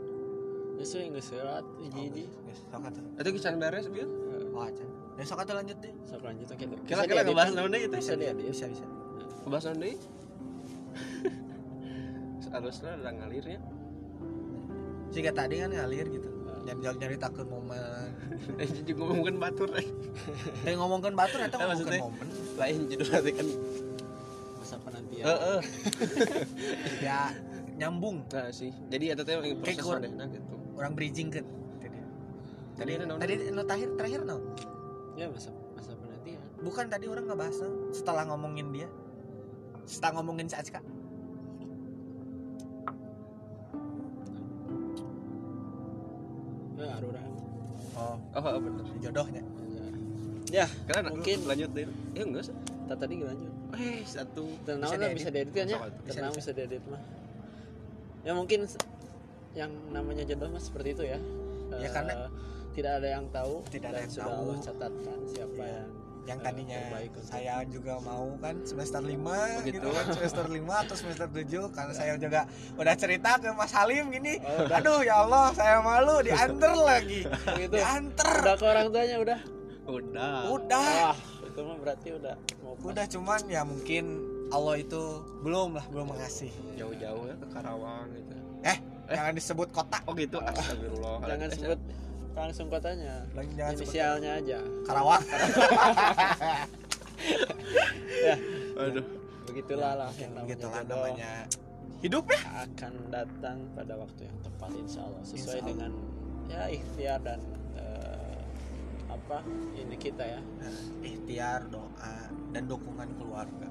itu 0.82 0.98
yang 0.98 1.14
nggak 1.14 1.22
serat 1.22 1.64
hiji 1.78 2.00
hiji. 2.10 2.24
Geus, 2.26 2.60
sok 2.66 2.82
atuh. 2.90 3.02
itu 3.22 3.30
kisah 3.38 3.54
beres 3.54 3.86
biar 3.86 4.08
oh 4.56 4.62
acan. 4.66 4.88
Ya 5.20 5.24
sok 5.28 5.40
atuh 5.44 5.54
lanjut 5.54 5.78
deh. 5.78 5.94
Sok 6.08 6.22
lanjut 6.26 6.46
kita 6.58 6.80
kira-kira 6.88 7.22
ngebahas 7.22 7.52
naon 7.54 7.70
deh 7.70 7.80
itu 7.86 7.96
bisa 7.96 8.14
dia 8.18 8.32
dia 8.34 8.50
bisa 8.50 8.66
bisa. 8.66 8.86
Ngebahas 9.46 9.64
naon 9.70 9.78
deh 9.84 9.94
harusnya 12.52 12.90
udah 13.00 13.12
ngalirnya 13.16 13.60
jika 15.12 15.30
tadi 15.32 15.60
kan 15.60 15.72
ngalir 15.72 16.06
gitu 16.08 16.28
nyari 16.62 16.96
nyari 16.98 17.16
takut 17.18 17.46
momen. 17.46 18.10
Eh 18.58 18.68
jadi 18.70 18.92
ngomongin 18.94 19.36
batur 19.38 19.70
eh. 19.76 19.86
eh 20.68 20.74
ngomongkan 20.78 21.12
batur 21.14 21.40
atau 21.42 21.58
maksudnya? 21.62 22.00
momen. 22.00 22.26
Lain 22.58 22.80
judul 22.86 23.08
nanti 23.10 23.30
kan. 23.34 23.46
Masa 24.58 24.76
penantian. 24.80 25.24
Heeh. 25.26 25.60
ya 27.06 27.20
nyambung. 27.76 28.24
Nah 28.30 28.48
sih. 28.54 28.70
Jadi 28.88 29.04
ya 29.10 29.14
teteh 29.18 29.34
yang 29.42 29.58
proses 29.60 29.84
manehna 29.84 30.24
gitu. 30.30 30.54
Orang 30.78 30.92
bridging 30.94 31.30
kan 31.30 31.46
tadi 32.72 32.90
ada 32.96 33.04
naon? 33.04 33.20
tadi 33.20 33.34
no 33.52 33.62
terakhir 33.68 33.88
terakhir 34.00 34.20
no 34.24 34.36
ya 35.14 35.28
masa 35.28 35.52
masa 35.76 35.92
penantian. 35.94 36.40
Bukan 36.64 36.84
tadi 36.88 37.04
orang 37.06 37.24
nggak 37.28 37.38
bahas 37.38 37.56
no? 37.60 37.92
setelah 37.92 38.24
ngomongin 38.32 38.72
dia. 38.72 38.88
Setelah 39.84 40.22
ngomongin 40.22 40.48
si 40.48 40.56
Acka 40.56 40.80
oh. 48.02 48.16
Oh 48.34 48.58
bener. 48.58 48.84
Jodohnya. 49.00 49.42
Ya 50.50 50.66
karena 50.84 51.08
Mungkin. 51.08 51.38
lanjut 51.44 51.70
deh 51.72 51.86
eh 52.12 52.22
enggak 52.22 52.44
sih 52.44 52.54
tak 52.84 52.96
tadi 52.98 53.14
lanjut 53.18 53.52
eh 53.72 54.04
satu. 54.04 54.44
Tenang 54.62 54.84
Bisa 54.84 54.96
lah 54.98 55.10
bisa 55.10 55.28
diedit 55.30 55.52
kan 55.52 55.66
ya? 55.66 55.78
Tenang 56.04 56.32
bisa. 56.34 56.50
diedit 56.52 56.82
mah? 56.86 57.00
Ya 58.22 58.32
mungkin 58.32 58.68
yang 59.52 59.72
namanya 59.88 60.24
jodoh 60.24 60.48
mah 60.48 60.60
seperti 60.60 60.92
itu 60.92 61.04
ya. 61.04 61.18
Ya, 61.72 61.76
Eh, 61.78 61.90
karena- 61.90 62.28
tidak 62.72 62.92
ada 63.00 63.08
yang 63.10 63.24
tahu 63.28 63.60
Tidak 63.66 63.84
ada 63.86 64.00
yang 64.00 64.08
sudah 64.08 64.24
tahu. 64.26 64.36
Allah 64.38 64.56
catatkan 64.60 65.18
siapa 65.26 65.56
Iya. 65.58 65.72
yang 65.78 65.90
yang 66.22 66.38
eh, 66.38 66.44
tadinya 66.44 66.78
terbaik 66.78 67.10
untuk- 67.12 67.26
saya 67.26 67.54
juga 67.66 67.94
mau 67.98 68.30
kan 68.38 68.54
semester 68.62 69.00
5 69.00 69.34
Begitu. 69.58 69.74
gitu 69.74 69.88
kan 69.90 70.04
semester 70.08 70.44
5 70.46 70.74
atau 70.78 70.94
semester 70.94 71.28
7 71.28 71.66
karena 71.68 71.92
saya 71.92 72.12
juga 72.14 72.40
udah 72.74 72.94
cerita 72.94 73.30
ke 73.36 73.48
Mas 73.50 73.72
Halim 73.72 74.06
gini 74.08 74.38
Oh, 74.38 74.70
aduh 74.70 75.00
ya 75.00 75.14
Allah 75.20 75.50
saya 75.50 75.80
malu 75.80 76.20
diantar 76.20 76.74
lagi. 76.76 77.26
Gitu 77.58 77.74
diantar. 77.74 78.38
Udah 78.38 78.54
ke 78.54 78.64
orang 78.64 78.86
tuanya 78.88 79.16
udah? 79.18 79.40
Udah. 79.84 80.36
Udah. 80.48 80.94
Wah 81.10 81.18
itu 81.42 81.60
mah 81.60 81.76
berarti 81.76 82.08
udah 82.12 82.34
mau 82.62 82.72
pas. 82.72 82.86
udah 82.88 83.04
cuman 83.04 83.40
ya 83.44 83.60
mungkin 83.62 84.04
Allah 84.48 84.74
itu 84.78 85.02
belum 85.42 85.74
lah 85.74 85.84
belum 85.90 86.06
mengasih. 86.08 86.54
Jauh-jauh 86.74 87.24
ya 87.24 87.34
ke 87.34 87.46
Karawang 87.50 88.06
gitu. 88.14 88.34
Eh, 88.62 88.78
jangan 89.10 89.32
disebut 89.34 89.68
kota. 89.70 89.98
Oh 90.06 90.14
gitu. 90.14 90.38
Astagfirullah. 90.44 91.18
Jangan 91.26 91.48
Eh, 91.48 91.56
sebut 91.58 91.80
langsung 92.32 92.66
kotanya 92.66 93.24
Lagi 93.32 93.52
jangan 93.52 93.72
sebut 93.72 93.84
inisialnya 93.84 94.30
aja. 94.40 94.58
Karawang 94.84 95.22
ya. 98.26 98.34
Aduh. 98.78 99.06
Begitulah 99.42 99.92
lah 99.98 100.10
yang 100.16 100.32
namanya 100.32 100.48
gitu 100.48 100.66
namanya 100.70 101.32
hidup 102.00 102.24
ya? 102.26 102.40
Akan 102.66 102.94
datang 103.10 103.56
pada 103.74 103.94
waktu 103.94 104.26
yang 104.26 104.38
tepat 104.42 104.70
insya 104.74 105.00
Allah 105.04 105.22
sesuai 105.22 105.38
Insya 105.38 105.52
Allah. 105.54 105.68
dengan 105.70 105.90
ya 106.48 106.62
ikhtiar 106.68 107.18
dan 107.22 107.40
eh, 107.76 108.38
apa 109.06 109.38
ini 109.76 109.96
kita 109.96 110.24
ya. 110.24 110.40
Ikhtiar 111.00 111.68
doa 111.68 112.16
dan 112.50 112.62
dukungan 112.66 113.08
keluarga. 113.18 113.68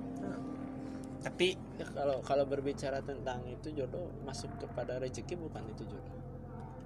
Tapi 1.22 1.54
Ya, 1.78 1.86
kalau 1.98 2.22
kalau 2.22 2.46
berbicara 2.46 3.02
tentang 3.02 3.42
itu 3.46 3.74
jodoh 3.74 4.06
masuk 4.22 4.54
kepada 4.58 5.02
rezeki 5.02 5.34
bukan 5.34 5.66
itu 5.66 5.82
jodoh. 5.90 6.18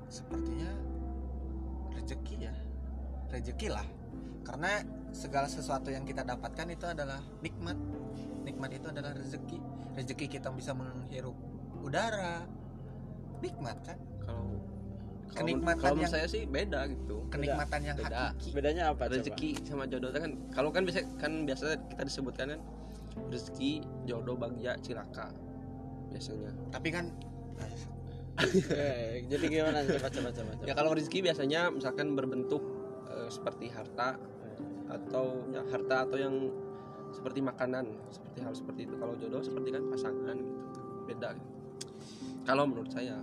Sepertinya 0.08 0.72
rezeki 1.96 2.36
ya. 2.44 2.54
Rezeki 3.32 3.68
lah. 3.72 3.88
Karena 4.46 4.84
segala 5.10 5.50
sesuatu 5.50 5.90
yang 5.90 6.06
kita 6.06 6.22
dapatkan 6.22 6.68
itu 6.70 6.86
adalah 6.86 7.20
nikmat. 7.42 7.78
Nikmat 8.46 8.70
itu 8.78 8.88
adalah 8.92 9.12
rezeki. 9.16 9.58
Rezeki 9.96 10.26
kita 10.30 10.54
bisa 10.54 10.76
menghirup 10.76 11.34
udara. 11.82 12.46
Nikmat 13.42 13.78
kan? 13.82 13.98
Kalau 15.26 15.42
Kenikmatan 15.52 15.82
kalau 15.82 16.00
yang- 16.00 16.14
saya 16.14 16.28
sih 16.30 16.48
beda 16.48 16.88
gitu. 16.88 17.28
Kenikmatan 17.28 17.82
yang 17.84 17.98
Beda. 17.98 18.32
hakiki. 18.32 18.50
Bedanya 18.56 18.84
apa 18.94 19.10
coba? 19.10 19.14
rezeki 19.20 19.50
sama 19.68 19.84
jodoh 19.84 20.14
kan 20.14 20.32
kalau 20.54 20.70
kan 20.72 20.88
bisa 20.88 21.04
kan 21.20 21.44
biasa 21.44 21.76
kita 21.92 22.08
disebutkan 22.08 22.46
kan 22.56 22.62
rezeki 23.28 23.84
jodoh 24.08 24.38
bagja 24.40 24.80
cilaka 24.80 25.28
biasanya. 26.14 26.56
Tapi 26.72 26.88
kan 26.94 27.12
jadi 29.32 29.46
gimana? 29.48 29.80
Coba 29.88 30.08
coba 30.12 30.30
coba, 30.36 30.52
coba. 30.60 30.68
ya 30.68 30.74
kalau 30.76 30.92
rezeki 30.92 31.24
biasanya 31.24 31.72
misalkan 31.72 32.20
berbentuk 32.20 32.64
eh, 33.08 33.30
seperti 33.32 33.72
harta 33.72 34.20
atau 34.92 35.48
ya 35.52 35.64
harta 35.72 36.06
atau 36.06 36.18
yang 36.20 36.36
seperti 37.16 37.40
makanan 37.40 37.96
seperti 38.12 38.38
hal 38.44 38.54
seperti 38.54 38.82
itu. 38.92 38.96
Kalau 39.00 39.14
jodoh 39.16 39.40
seperti 39.40 39.70
kan 39.72 39.84
pasangan 39.88 40.36
gitu 40.36 40.64
beda 41.06 41.30
gitu. 41.38 41.52
kalau 42.44 42.64
menurut 42.68 42.92
saya. 42.92 43.18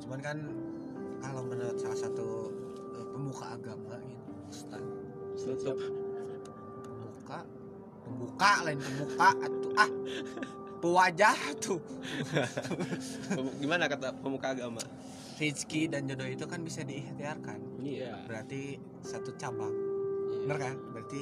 Cuman 0.00 0.20
kan 0.24 0.38
kalau 1.20 1.42
menurut 1.44 1.76
salah 1.76 1.98
satu 2.00 2.48
eh, 2.96 3.06
pemuka 3.12 3.46
agama 3.60 4.00
gitu 4.08 4.30
Ustaz. 4.48 4.84
Tutup. 5.36 5.78
Pemuka 6.80 7.44
pembuka 8.10 8.50
lain 8.66 8.78
pemuka 8.82 9.28
atuh 9.38 9.72
ah 9.78 9.90
pewajah 10.80 11.36
tuh. 11.60 11.78
Gimana 13.56 13.86
kata 13.86 14.16
pemuka 14.16 14.52
agama? 14.52 14.80
Rezeki 15.36 15.88
dan 15.88 16.04
jodoh 16.04 16.28
itu 16.28 16.44
kan 16.44 16.60
bisa 16.60 16.82
diikhtiarkan. 16.82 17.80
Iya. 17.80 18.24
Berarti 18.24 18.76
satu 19.00 19.32
cabang. 19.36 19.72
Iya. 19.72 20.40
bener 20.42 20.58
kan? 20.58 20.76
Berarti 20.92 21.20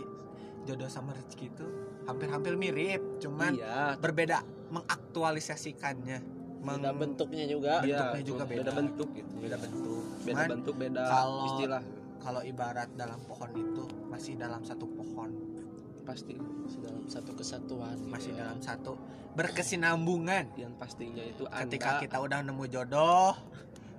jodoh 0.65 0.87
sama 0.87 1.11
rezeki 1.13 1.47
itu 1.49 1.67
hampir-hampir 2.05 2.55
mirip 2.55 3.03
cuman 3.19 3.53
iya. 3.55 3.95
berbeda 3.97 4.43
mengaktualisasikannya. 4.71 6.19
Meng- 6.59 6.83
Beda 6.83 6.91
bentuknya 6.93 7.45
juga. 7.47 7.79
Bentuknya 7.79 8.19
iya, 8.19 8.27
juga 8.27 8.43
beda 8.45 8.61
beda. 8.61 8.73
bentuk 8.75 9.09
gitu 9.15 9.33
beda 9.39 9.57
bentuk. 9.57 10.03
Beda 10.19 10.35
Cuman 10.35 10.49
bentuk 10.51 10.75
beda 10.75 11.03
kalau- 11.07 11.47
istilah. 11.47 11.83
kalau 12.19 12.43
ibarat 12.43 12.89
dalam 12.93 13.21
pohon 13.23 13.51
itu 13.55 13.83
masih 14.11 14.35
dalam 14.35 14.61
satu 14.61 14.91
pohon 14.91 15.31
pasti 16.09 16.41
Masih 16.41 16.81
dalam 16.81 17.05
satu 17.05 17.31
kesatuan 17.37 17.97
gitu 18.01 18.09
masih 18.09 18.33
ya. 18.33 18.49
dalam 18.49 18.59
satu 18.65 18.93
berkesinambungan. 19.37 20.45
Yang 20.57 20.75
pastinya 20.81 21.21
itu 21.21 21.45
ketika 21.45 22.01
anda 22.01 22.03
kita 22.09 22.17
udah 22.25 22.39
nemu 22.49 22.65
jodoh 22.73 23.37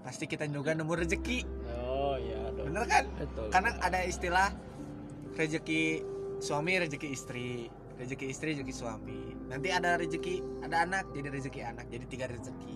pasti 0.02 0.26
kita 0.26 0.50
juga 0.50 0.74
nemu 0.74 0.90
rezeki. 0.90 1.40
Oh 1.86 2.18
iya 2.18 2.50
dong. 2.58 2.74
Bener 2.74 2.84
kan? 2.90 3.06
Betul. 3.14 3.48
Karena 3.54 3.70
ada 3.78 4.00
istilah 4.02 4.50
rezeki 5.38 6.02
suami 6.42 6.82
rezeki 6.82 7.08
istri. 7.14 7.70
Rezeki 8.00 8.26
istri 8.32 8.58
rezeki 8.58 8.74
suami. 8.74 9.22
Nanti 9.52 9.70
ada 9.70 10.00
rezeki 10.00 10.66
ada 10.66 10.88
anak 10.88 11.14
jadi 11.14 11.30
rezeki 11.30 11.62
anak. 11.62 11.86
Jadi 11.94 12.06
tiga 12.10 12.26
rezeki. 12.26 12.76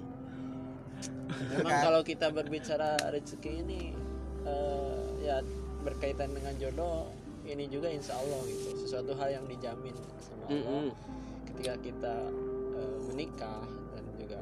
Bener 1.34 1.58
Memang 1.60 1.74
kan? 1.74 1.84
kalau 1.90 2.02
kita 2.06 2.28
berbicara 2.30 2.96
rezeki 3.10 3.52
ini 3.66 3.82
eh, 4.46 5.06
ya 5.26 5.42
berkaitan 5.84 6.32
dengan 6.32 6.54
jodoh 6.60 7.23
ini 7.44 7.68
juga 7.68 7.92
insya 7.92 8.16
Allah 8.16 8.40
gitu. 8.48 8.70
Sesuatu 8.80 9.12
hal 9.16 9.30
yang 9.36 9.46
dijamin 9.48 9.96
sama 10.20 10.44
Allah. 10.48 10.60
Mm-mm. 10.60 10.86
ketika 11.54 11.74
kita 11.86 12.16
eh, 12.74 12.98
menikah 13.12 13.62
dan 13.94 14.04
juga 14.18 14.40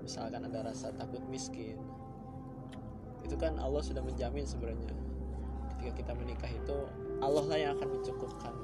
misalkan 0.00 0.40
ada 0.48 0.72
rasa 0.72 0.88
takut 0.96 1.20
miskin 1.28 1.76
itu 3.26 3.36
kan 3.36 3.60
Allah 3.60 3.84
sudah 3.84 4.00
menjamin 4.00 4.46
sebenarnya. 4.48 4.94
Ketika 5.76 5.92
kita 6.00 6.12
menikah 6.16 6.48
itu 6.48 6.76
Allah 7.20 7.44
lah 7.44 7.58
yang 7.60 7.72
akan 7.76 7.88
mencukupkan 8.00 8.54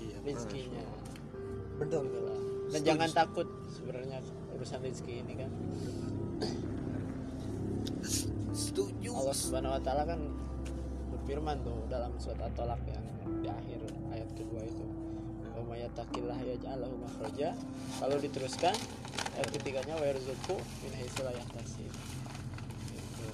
iya 0.00 0.16
rezekinya 0.24 0.82
betul. 1.78 2.06
Gitu 2.08 2.20
lah. 2.22 2.38
dan 2.72 2.80
Setuju. 2.80 2.88
jangan 2.88 3.10
takut 3.12 3.48
sebenarnya 3.68 4.18
urusan 4.56 4.80
rezeki 4.80 5.14
ini 5.22 5.34
kan. 5.36 5.50
Setuju. 8.54 9.10
Allah 9.14 9.36
Subhanahu 9.36 9.74
wa 9.76 9.82
taala 9.82 10.02
kan 10.08 10.20
berfirman 11.24 11.56
tuh 11.64 11.88
dalam 11.88 12.12
surat 12.20 12.36
At-Talaq 12.36 12.84
yang 12.84 13.00
di 13.40 13.48
akhir 13.48 13.80
ayat 14.12 14.28
kedua 14.36 14.60
itu. 14.60 14.84
Wa 15.56 15.64
may 15.64 15.80
yattaqillah 15.80 16.36
yaj'al 16.36 16.84
lahu 16.84 17.00
makhraja. 17.00 17.56
Kalau 17.96 18.20
diteruskan 18.20 18.76
ayat 19.32 19.48
ketiganya 19.48 19.96
wa 19.96 20.04
yarzuqhu 20.04 20.60
min 20.84 20.92
haitsu 21.00 21.24
Gitu. 22.92 23.26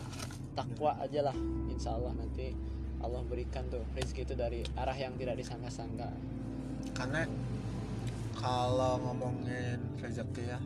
takwa 0.54 0.94
aja 1.02 1.20
lah 1.26 1.34
insya 1.66 1.98
Allah 1.98 2.14
nanti 2.14 2.54
Allah 3.02 3.26
berikan 3.26 3.66
tuh 3.66 3.82
rezeki 3.98 4.22
itu 4.22 4.34
dari 4.38 4.62
arah 4.78 4.94
yang 4.94 5.18
tidak 5.18 5.42
disangka-sangka. 5.42 6.14
Karena 6.94 7.26
kalau 8.38 9.02
ngomongin 9.02 9.82
rezeki 9.98 10.46
ya 10.46 10.62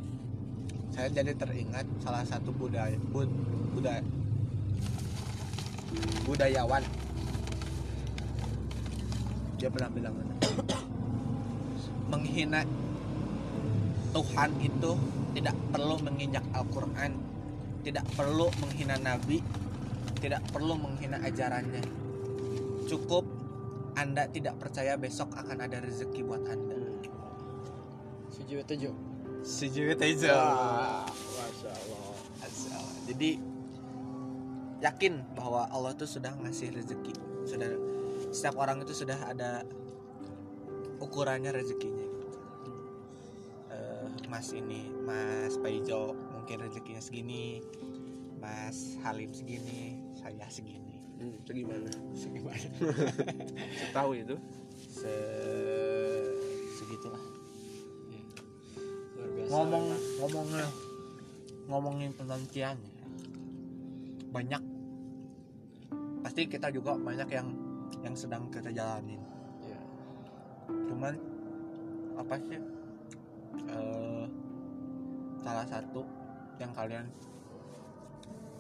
saya 0.93 1.09
jadi 1.09 1.33
teringat 1.41 1.89
salah 2.05 2.21
satu 2.29 2.53
budaya 2.53 3.01
bud, 3.09 3.33
budaya 3.73 4.05
budayawan. 6.27 6.83
Dia 9.59 9.69
pernah 9.71 9.91
bilang 9.93 10.15
menghina 12.11 12.63
Tuhan 14.15 14.51
itu 14.63 14.93
tidak 15.35 15.57
perlu 15.75 15.97
menginjak 15.99 16.45
Al-Quran 16.55 17.13
tidak 17.83 18.07
perlu 18.15 18.49
menghina 18.63 18.97
Nabi 19.03 19.43
tidak 20.23 20.41
perlu 20.49 20.79
menghina 20.81 21.21
ajarannya. 21.21 21.85
Cukup 22.89 23.29
anda 23.93 24.25
tidak 24.33 24.57
percaya 24.57 24.97
besok 24.97 25.37
akan 25.37 25.69
ada 25.69 25.85
rezeki 25.85 26.25
buat 26.25 26.41
anda. 26.49 26.81
Setuju 28.33 28.65
setuju 28.65 28.91
sejuta 29.45 30.05
Wah, 30.33 31.05
masya 31.05 31.71
Allah. 31.77 32.89
Jadi 33.05 33.31
yakin 34.83 35.23
bahwa 35.37 35.69
Allah 35.71 35.93
tuh 35.95 36.09
sudah 36.09 36.35
ngasih 36.43 36.75
rezeki. 36.75 37.15
Sudah 37.47 37.71
setiap 38.35 38.59
orang 38.59 38.83
itu 38.83 38.95
sudah 38.97 39.19
ada 39.31 39.63
ukurannya 40.99 41.55
rezekinya. 41.55 42.07
Eh, 43.71 44.07
Mas 44.27 44.51
ini 44.51 44.91
Mas 45.05 45.55
Paijo 45.61 46.17
mungkin 46.35 46.65
rezekinya 46.65 47.03
segini. 47.03 47.63
Mas 48.41 48.99
Halim 49.05 49.31
segini 49.33 50.01
saya 50.19 50.49
segini. 50.51 50.99
Hmm, 51.15 51.39
segimana 51.47 51.91
segimana? 52.23 52.67
Tahu 53.95 54.11
itu. 54.19 54.37
Se 54.91 55.15
segitulah. 56.75 57.23
Iya. 58.11 58.25
luar 59.15 59.29
biasa. 59.31 59.51
Ngomong 59.51 59.85
memang. 59.87 60.03
ngomongnya 60.19 60.67
ngomongin 61.65 62.11
penantian 62.13 62.77
banyak 64.35 64.63
pasti 66.27 66.51
kita 66.51 66.75
juga 66.75 66.99
banyak 66.99 67.31
yang 67.31 67.55
yang 68.03 68.15
sedang 68.19 68.51
kita 68.51 68.75
jalanin 68.75 69.23
Iya. 69.63 69.79
cuman 70.91 71.15
apa 72.19 72.35
sih 72.43 72.59
eh, 73.71 74.25
salah 75.39 75.67
satu 75.71 76.03
yang 76.59 76.75
kalian 76.75 77.07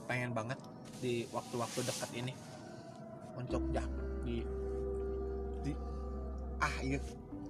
pengen 0.07 0.31
banget 0.31 0.61
di 1.03 1.25
waktu-waktu 1.35 1.81
dekat 1.83 2.11
ini 2.15 2.33
untuk 3.35 3.65
ya 3.75 3.83
di 4.23 4.45
di 5.65 5.73
ah 6.63 6.77
iya 6.85 7.01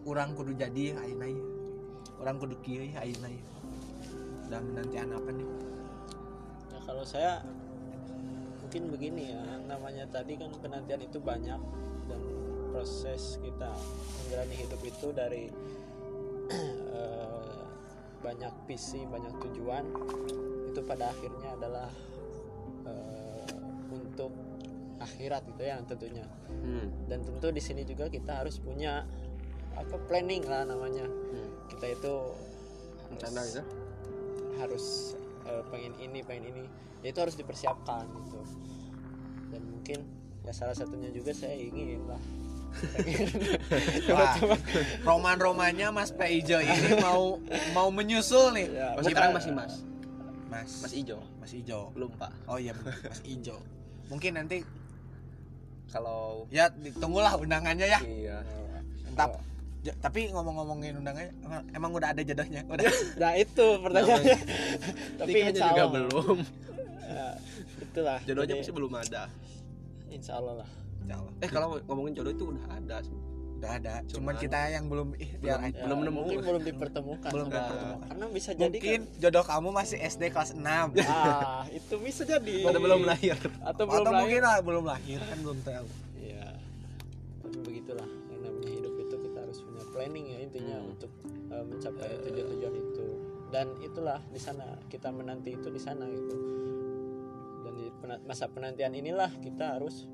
orang 0.08 0.32
kudu 0.32 0.54
jadi 0.56 0.96
ayeuna 0.96 1.28
ieu. 1.28 1.44
orang 2.22 2.36
kudu 2.40 2.56
kieu 2.62 2.88
ya 2.88 3.02
ayeuna 3.04 3.28
ieu. 3.28 3.46
dan 4.48 4.62
menantian 4.72 5.12
apa 5.12 5.30
nih 5.34 5.48
Ya, 6.74 6.78
kalau 6.82 7.04
saya 7.06 7.38
mungkin 8.64 8.88
begini 8.88 9.28
ya 9.28 9.44
namanya 9.68 10.08
tadi 10.08 10.40
kan 10.40 10.48
penantian 10.56 11.04
itu 11.04 11.20
banyak 11.20 11.60
dan 12.08 12.20
proses 12.72 13.36
kita 13.44 13.70
menjalani 14.24 14.56
hidup 14.56 14.80
itu 14.80 15.06
dari 15.12 15.44
eh, 16.96 17.60
banyak 18.24 18.54
visi 18.64 19.04
banyak 19.04 19.36
tujuan 19.36 19.84
itu 20.72 20.80
pada 20.80 21.12
akhirnya 21.12 21.54
adalah 21.60 21.92
eh, 22.88 23.52
untuk 23.92 24.32
akhirat 24.96 25.44
gitu 25.54 25.62
ya 25.62 25.76
tentunya 25.84 26.24
hmm. 26.48 27.12
dan 27.12 27.20
tentu 27.20 27.52
di 27.52 27.60
sini 27.60 27.84
juga 27.84 28.08
kita 28.08 28.40
harus 28.40 28.56
punya 28.56 29.04
apa 29.76 29.96
planning 30.08 30.48
lah 30.48 30.64
namanya 30.64 31.04
Hmm. 31.04 31.50
kita 31.66 31.98
itu 31.98 32.14
rencana 33.10 33.42
harus- 33.42 33.54
ya 33.58 33.64
harus 34.62 34.86
eh, 35.46 35.62
pengen 35.68 35.92
ini 35.98 36.20
pengen 36.20 36.44
ini. 36.50 36.64
Ya 37.04 37.12
itu 37.12 37.20
harus 37.20 37.36
dipersiapkan 37.36 38.04
gitu. 38.24 38.40
Dan 39.52 39.62
mungkin 39.68 39.98
ya 40.42 40.52
salah 40.52 40.74
satunya 40.74 41.08
juga 41.08 41.32
saya 41.32 41.54
ingin 41.54 42.04
lah. 42.04 42.22
Wah, 44.10 44.34
roman-romannya 45.06 45.94
Mas 45.94 46.10
Peijo 46.10 46.58
ini 46.58 46.98
mau 46.98 47.38
mau 47.70 47.88
menyusul 47.88 48.50
nih. 48.50 48.66
Ya, 48.66 48.88
masih 48.98 49.14
bukan- 49.14 49.14
terang 49.14 49.32
masih 49.32 49.52
mas 49.54 49.74
Mas. 50.50 50.70
Mas 50.82 50.92
ijo. 50.94 51.18
Mas 51.38 51.50
Ijo. 51.50 51.90
Belum 51.94 52.10
pak. 52.14 52.30
Oh 52.46 52.58
iya 52.58 52.74
Mas 52.78 53.22
Ijo. 53.22 53.58
Mungkin 54.06 54.38
nanti 54.38 54.62
kalau 55.90 56.46
ya 56.50 56.70
ditunggulah 56.70 57.34
undangannya 57.38 57.86
ya. 57.86 58.00
Iya. 58.02 58.38
Entah 59.06 59.30
Ja- 59.84 59.96
tapi 60.00 60.32
ngomong-ngomongin 60.32 60.96
undangannya 60.96 61.30
emang, 61.70 61.92
udah 61.92 62.08
ada 62.10 62.24
jodohnya 62.24 62.64
udah. 62.64 62.88
Nah 63.20 63.32
itu 63.36 63.66
pertanyaannya. 63.78 64.38
Tapi 65.20 65.30
nikahnya 65.30 65.50
insya 65.52 65.66
juga 65.68 65.76
Allah. 65.78 65.92
belum. 65.92 66.36
Ya, 67.04 67.28
itulah. 67.84 68.18
Jodohnya 68.24 68.48
Jadi, 68.50 68.60
masih 68.64 68.74
belum 68.74 68.92
ada. 68.94 69.22
Insya 70.08 70.32
Allah 70.34 70.54
lah. 70.64 70.68
Insya 70.98 71.14
Allah. 71.14 71.32
eh 71.38 71.50
kalau 71.52 71.66
ngomongin 71.84 72.12
jodoh 72.14 72.32
itu 72.32 72.44
udah 72.48 72.64
ada 72.70 72.96
udah 73.54 73.70
ada. 73.74 73.94
Cuman 74.02 74.12
Cuman- 74.32 74.40
kita 74.40 74.58
yang 74.68 74.84
belum 74.88 75.08
Belum-. 75.12 75.44
Ya, 75.44 75.56
Belum 75.84 75.98
nemu. 76.00 76.16
mungkin 76.18 76.38
belum 76.40 76.62
dipertemukan 76.64 77.28
Belum 77.28 77.46
dipertemukan. 77.46 77.96
karena 78.08 78.24
bisa 78.30 78.50
jadi 78.52 78.72
mungkin 78.72 79.00
kan 79.04 79.20
jodoh 79.20 79.44
kamu 79.44 79.68
masih 79.70 79.98
SD 80.00 80.22
kelas 80.28 80.50
6 80.54 80.64
ah 80.64 81.64
itu 81.70 81.94
bisa 81.98 82.22
jadi. 82.24 82.56
Pada 82.62 82.76
belum 82.78 83.04
lahir? 83.04 83.36
Atau 83.62 83.84
belum 83.84 84.00
atau 84.00 84.10
lahir. 84.10 84.16
mungkin 84.18 84.40
lah 84.42 84.56
belum 84.60 84.84
lahir 84.84 85.20
kan 85.20 85.38
belum 85.38 85.58
tahu. 85.60 85.86
Iya. 86.18 86.46
Tapi 87.38 87.56
begitulah 87.62 88.08
planning 90.04 90.36
ya 90.36 90.38
intinya 90.44 90.76
Hmm. 90.76 90.92
untuk 90.92 91.08
uh, 91.48 91.64
mencapai 91.64 92.20
tujuan-tujuan 92.28 92.74
itu. 92.76 93.06
Dan 93.48 93.72
itulah 93.80 94.20
di 94.28 94.36
sana 94.36 94.76
kita 94.92 95.08
menanti 95.08 95.56
itu 95.56 95.72
di 95.72 95.80
sana 95.80 96.04
gitu. 96.12 96.36
Dan 97.64 97.72
di 97.72 97.88
masa 98.28 98.52
penantian 98.52 98.92
inilah 98.92 99.32
kita 99.40 99.80
harus 99.80 100.04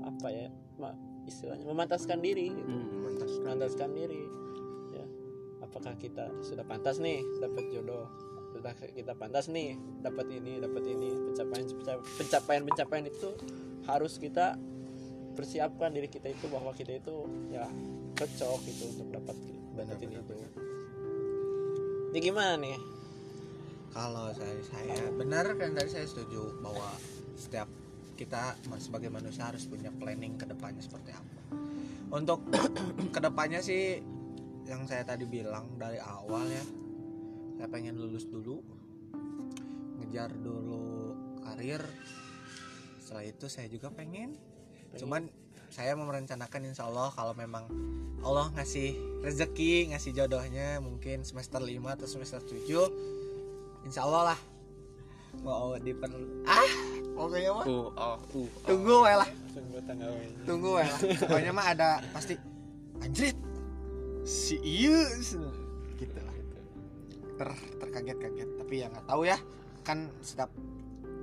apa 0.00 0.32
ya? 0.32 0.48
ma- 0.80 0.96
istilahnya 1.28 1.68
memantaskan 1.68 2.24
diri 2.24 2.48
gitu. 2.48 2.64
hmm, 2.64 3.04
mantas 3.04 3.30
Memantaskan 3.44 3.90
diri. 3.92 4.24
Ya. 4.96 5.04
Apakah 5.60 5.92
kita 6.00 6.32
sudah 6.40 6.64
pantas 6.64 6.96
nih 6.96 7.20
dapat 7.36 7.68
jodoh? 7.68 8.08
Sudah 8.56 8.72
kita 8.72 9.12
pantas 9.12 9.52
nih 9.52 9.76
dapat 10.00 10.32
ini, 10.32 10.64
dapat 10.64 10.80
ini. 10.88 11.12
Pencapaian 11.12 11.64
pencapaian 12.16 12.62
pencapaian 12.64 13.04
itu 13.04 13.28
harus 13.84 14.16
kita 14.16 14.56
persiapkan 15.36 15.92
diri 15.92 16.08
kita 16.08 16.32
itu 16.32 16.48
bahwa 16.48 16.72
kita 16.72 16.96
itu 16.96 17.28
ya 17.52 17.68
cocok 18.16 18.58
gitu 18.64 18.84
untuk 18.96 19.08
dapat 19.12 19.36
dapetin 19.76 20.08
Benar, 20.08 20.24
itu. 20.24 20.34
Ini 22.10 22.18
gimana 22.24 22.54
nih? 22.56 22.96
kalau 23.96 24.28
saya 24.36 24.60
saya 24.68 25.08
benar 25.16 25.56
kan 25.56 25.72
tadi 25.72 25.88
saya 25.88 26.04
setuju 26.04 26.60
bahwa 26.60 26.92
setiap 27.32 27.64
kita 28.12 28.52
sebagai 28.76 29.08
manusia 29.08 29.48
harus 29.48 29.64
punya 29.64 29.88
planning 29.88 30.36
ke 30.36 30.44
depannya 30.44 30.84
seperti 30.84 31.16
apa. 31.16 31.40
Untuk 32.12 32.44
ke 33.14 33.20
depannya 33.24 33.64
sih 33.64 34.04
yang 34.68 34.84
saya 34.84 35.00
tadi 35.08 35.24
bilang 35.24 35.80
dari 35.80 35.96
awal 35.96 36.44
ya 36.44 36.64
saya 37.56 37.68
pengen 37.72 37.96
lulus 37.96 38.28
dulu 38.28 38.60
ngejar 40.04 40.28
dulu 40.36 41.16
karir. 41.40 41.80
Setelah 43.00 43.24
itu 43.24 43.48
saya 43.48 43.72
juga 43.72 43.88
pengen. 43.88 44.36
Cuman 44.92 45.24
saya 45.70 45.92
mau 45.98 46.06
merencanakan 46.08 46.60
insya 46.72 46.86
Allah 46.86 47.10
kalau 47.14 47.32
memang 47.34 47.66
Allah 48.24 48.50
ngasih 48.58 49.22
rezeki 49.22 49.94
ngasih 49.94 50.10
jodohnya 50.16 50.82
mungkin 50.82 51.22
semester 51.22 51.62
5 51.62 51.70
atau 51.70 52.06
semester 52.08 52.40
7 52.42 53.86
insya 53.86 54.02
Allah 54.02 54.34
lah. 54.34 54.40
Mau 55.44 55.76
diper 55.76 56.10
ah 56.48 56.70
pokoknya 57.12 57.50
mah. 57.52 57.64
Uh, 57.68 57.88
oh, 57.92 58.16
uh, 58.16 58.16
tunggu 58.64 58.94
wae 59.04 59.16
lah. 59.16 59.30
Tunggu 59.52 59.78
tanggal 59.84 60.10
ini. 60.16 60.44
tunggu 60.48 60.68
wae 60.80 60.88
lah. 60.88 61.00
Pokoknya 61.22 61.52
mah 61.52 61.66
ada 61.70 61.88
pasti 62.10 62.34
anjrit 63.04 63.36
si 64.26 64.58
iya 64.64 65.06
gitu 66.00 66.18
lah. 66.18 66.34
Ter 67.36 67.48
terkaget-kaget. 67.84 68.48
Tapi 68.64 68.74
ya 68.80 68.86
nggak 68.90 69.06
tahu 69.06 69.22
ya. 69.28 69.38
Kan 69.84 70.08
setiap 70.24 70.50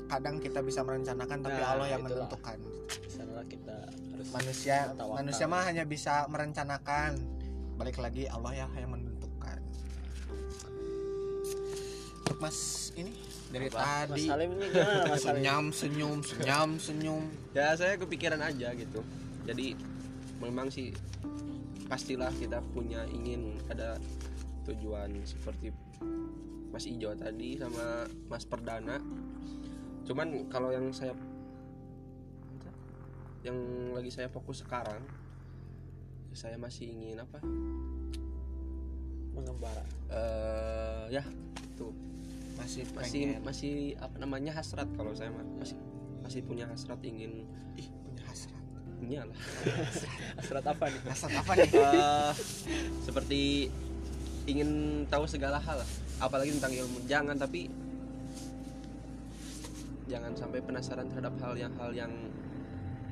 kadang 0.07 0.37
kita 0.37 0.61
bisa 0.61 0.85
merencanakan 0.85 1.41
tapi 1.41 1.57
Nah, 1.57 1.69
Allah 1.73 1.87
yang 1.89 2.01
itulah. 2.05 2.29
menentukan. 2.29 2.57
Di 2.85 3.09
sanalah 3.09 3.45
kita 3.49 3.77
manusia 4.31 4.93
Tawakal. 4.95 5.15
manusia 5.19 5.45
mah 5.49 5.63
hanya 5.67 5.83
bisa 5.83 6.29
merencanakan 6.31 7.19
balik 7.75 7.97
lagi 7.99 8.29
Allah 8.29 8.63
ya 8.63 8.67
yang 8.77 8.91
menentukan 8.93 9.57
Mas 12.43 12.91
ini 12.99 13.15
dari 13.55 13.71
Apa? 13.71 13.79
Mas 13.79 13.87
tadi 14.11 14.23
Salim 14.27 14.49
ini 14.59 14.65
gimana 14.67 15.03
Mas 15.07 15.21
Salim? 15.23 15.41
senyum 15.43 15.65
senyum 15.71 16.17
senyum 16.23 16.71
senyum 16.75 17.23
ya 17.55 17.71
saya 17.79 17.95
kepikiran 17.95 18.41
aja 18.43 18.75
gitu 18.75 18.99
jadi 19.47 19.79
memang 20.43 20.67
sih 20.67 20.91
pastilah 21.87 22.31
kita 22.35 22.59
punya 22.75 23.07
ingin 23.15 23.59
ada 23.71 23.95
tujuan 24.67 25.11
seperti 25.23 25.71
Mas 26.73 26.83
Ijo 26.89 27.15
tadi 27.15 27.55
sama 27.55 28.11
Mas 28.27 28.43
Perdana 28.43 28.99
cuman 30.03 30.51
kalau 30.51 30.75
yang 30.75 30.91
saya 30.91 31.15
yang 33.43 33.57
lagi 33.91 34.07
saya 34.07 34.31
fokus 34.31 34.63
sekarang 34.63 35.03
saya 36.33 36.57
masih 36.57 36.89
ingin 36.89 37.21
apa? 37.21 37.37
Mengembara. 39.37 39.85
eh 40.09 41.13
ya 41.13 41.23
itu. 41.61 41.93
Masih 42.57 42.87
masih 42.95 43.21
pengen. 43.37 43.41
masih 43.45 43.73
apa 44.01 44.15
namanya 44.17 44.51
hasrat 44.57 44.89
kalau 44.97 45.13
saya 45.13 45.29
masih 45.59 45.77
masih 46.25 46.41
punya 46.41 46.65
hasrat 46.65 46.97
ingin 47.05 47.45
ih 47.77 47.87
punya 48.07 48.23
hasrat. 48.25 48.63
Iyalah 49.03 49.35
Hasrat 50.39 50.65
apa 50.65 50.85
nih? 50.89 51.01
hasrat 51.05 51.33
apa 51.35 51.51
nih? 51.59 51.69
Eh, 51.69 52.31
seperti 53.03 53.41
ingin 54.47 55.03
tahu 55.11 55.27
segala 55.27 55.59
hal 55.59 55.83
apalagi 56.17 56.55
tentang 56.57 56.73
ilmu. 56.73 57.03
Jangan 57.05 57.35
tapi 57.37 57.67
jangan 60.07 60.33
sampai 60.33 60.59
penasaran 60.63 61.07
terhadap 61.11 61.35
hal 61.43 61.53
yang 61.55 61.73
hal 61.77 61.91
yang 61.93 62.11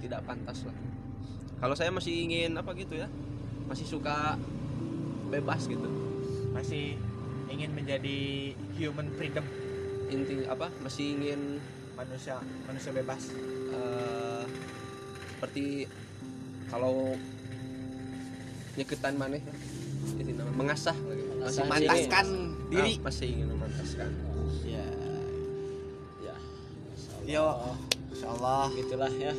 tidak 0.01 0.25
pantas 0.25 0.65
lah. 0.65 0.75
Kalau 1.61 1.77
saya 1.77 1.93
masih 1.93 2.25
ingin 2.25 2.57
apa 2.57 2.73
gitu 2.73 2.97
ya 2.97 3.05
masih 3.69 3.87
suka 3.87 4.35
bebas 5.31 5.63
gitu. 5.69 5.87
Masih 6.51 6.99
ingin 7.47 7.71
menjadi 7.71 8.51
human 8.75 9.07
freedom. 9.15 9.45
Inti 10.11 10.43
apa? 10.49 10.67
Masih 10.83 11.15
ingin 11.15 11.63
manusia 11.95 12.41
manusia 12.67 12.91
bebas. 12.91 13.31
Eh, 13.71 14.43
seperti 15.37 15.87
kalau 16.67 17.15
nyeketan 18.75 19.15
maneh 19.19 19.43
ya, 19.43 19.55
itu 20.19 20.31
nama 20.35 20.51
mengasah. 20.51 20.95
Masih- 21.41 21.67
mantaskan 21.67 22.27
diri. 22.71 22.93
Ah, 22.99 23.03
masih 23.07 23.27
ingin 23.31 23.47
memantaskan. 23.51 24.09
Ya. 24.67 24.85
Ya. 26.23 26.35
yo 27.27 27.45
insyaallah 28.11 28.71
Gitulah 28.75 29.11
ya. 29.15 29.33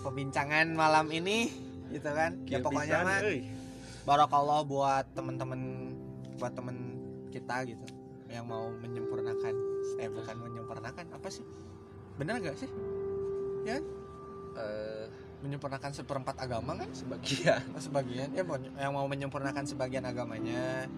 Perbincangan 0.00 0.72
malam 0.72 1.06
ini 1.12 1.52
gitu 1.92 2.10
kan? 2.10 2.40
Ya 2.48 2.58
pokoknya 2.64 3.04
mah 3.04 3.20
barakallah 4.08 4.64
buat 4.64 5.04
temen-temen 5.12 5.92
buat 6.40 6.52
temen 6.56 6.76
kita 7.28 7.68
gitu. 7.68 7.86
Yang 8.30 8.46
mau 8.46 8.72
menyempurnakan 8.80 9.54
eh 10.00 10.08
bukan 10.08 10.36
menyempurnakan 10.40 11.06
apa 11.12 11.28
sih? 11.28 11.44
Benar 12.16 12.40
gak 12.40 12.56
sih? 12.56 12.70
Ya? 13.68 13.76
Eh, 14.56 15.06
menyempurnakan 15.40 15.92
seperempat 15.92 16.36
agama 16.40 16.76
kan? 16.76 16.88
Sebagian. 16.92 17.60
Oh, 17.76 17.82
sebagian. 17.86 18.28
Ya 18.32 18.44
yang 18.80 18.92
mau 18.92 19.04
menyempurnakan 19.08 19.64
sebagian 19.68 20.04
agamanya 20.08 20.88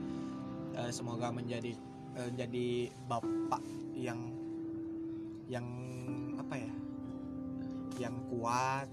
eh, 0.78 0.90
semoga 0.94 1.30
menjadi 1.34 1.74
eh, 2.18 2.30
jadi 2.36 2.90
bapak 3.06 3.62
yang 3.96 4.18
yang 5.50 5.66
ya 5.66 6.21
yang 8.02 8.26
kuat 8.26 8.90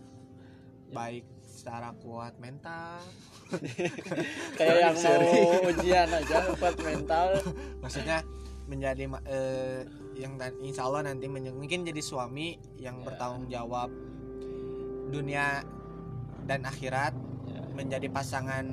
baik 0.89 1.25
secara 1.41 1.93
kuat 1.97 2.37
mental 2.37 3.01
Kayak 4.57 4.75
yang 4.79 4.95
mau 4.95 5.69
ujian 5.69 6.07
aja 6.07 6.37
buat 6.53 6.77
mental. 6.79 7.27
maksudnya 7.81 8.21
menjadi 8.69 9.09
eh, 9.25 9.81
yang 10.13 10.37
insya 10.61 10.85
Allah 10.85 11.09
nanti 11.09 11.25
mungkin 11.25 11.81
jadi 11.81 12.01
suami 12.01 12.53
yang 12.77 13.01
Ya. 13.01 13.05
bertanggung 13.05 13.49
jawab 13.49 13.89
dunia 15.09 15.65
dan 16.45 16.65
akhirat 16.65 17.13
Ya. 17.49 17.61
menjadi 17.73 18.07
pasangan 18.09 18.65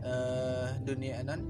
eh, 0.00 0.68
dunia 0.82 1.26
non 1.26 1.42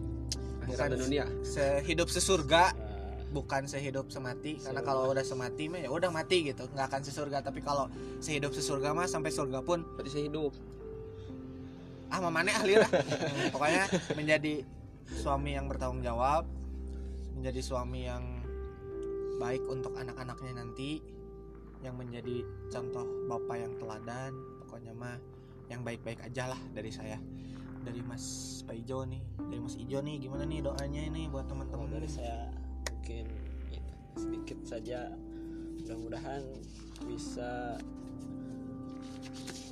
akhirat 0.65 0.87
dan 0.93 0.99
dunia 0.99 1.25
sehidup 1.43 2.09
sesurga 2.09 2.73
Nah, 2.73 2.90
bukan 3.31 3.63
sehidup 3.71 4.11
semati 4.11 4.59
karena 4.59 4.83
kalau 4.83 5.07
udah 5.15 5.23
semati 5.23 5.71
mah 5.71 5.79
ya 5.79 5.91
udah 5.91 6.11
mati 6.11 6.51
gitu 6.51 6.67
nggak 6.75 6.87
akan 6.91 7.03
sesurga. 7.07 7.39
Tapi 7.43 7.63
kalau 7.63 7.87
sehidup 8.19 8.51
sesurga 8.51 8.91
mah 8.91 9.07
sampai 9.07 9.31
surga 9.31 9.63
pun 9.63 9.87
berarti 9.97 10.11
saya 10.11 10.25
hidup 10.27 10.53
ah 12.11 12.19
mamane 12.19 12.51
ahli 12.51 12.75
lah. 12.75 12.91
Pokoknya 13.55 13.87
menjadi 14.19 14.67
suami 15.11 15.55
yang 15.55 15.71
bertanggung 15.71 16.03
jawab 16.03 16.47
menjadi 17.35 17.61
suami 17.63 18.05
yang 18.05 18.43
baik 19.41 19.65
untuk 19.71 19.97
anak-anaknya 19.97 20.61
nanti 20.61 21.01
yang 21.81 21.97
menjadi 21.97 22.45
contoh 22.69 23.09
bapak 23.25 23.57
yang 23.57 23.73
teladan 23.81 24.37
pokoknya 24.61 24.93
mah 24.93 25.17
yang 25.73 25.81
baik-baik 25.81 26.21
aja 26.21 26.53
lah 26.53 26.61
dari 26.75 26.93
saya. 26.93 27.17
Dari 27.81 28.05
Mas 28.05 28.61
Pak 28.69 28.77
Ijo 28.77 29.09
nih 29.09 29.25
dari 29.41 29.57
Mas 29.57 29.81
Ijo 29.81 30.05
nih 30.05 30.21
gimana 30.21 30.45
nih 30.45 30.61
doanya 30.61 31.01
ini 31.01 31.33
buat 31.33 31.49
teman-teman? 31.49 31.89
Dari 31.89 32.11
saya 32.13 32.53
mungkin 33.01 33.25
itu, 33.73 33.93
sedikit 34.13 34.61
saja. 34.69 35.09
Mudah-mudahan 35.81 36.45
bisa 37.09 37.81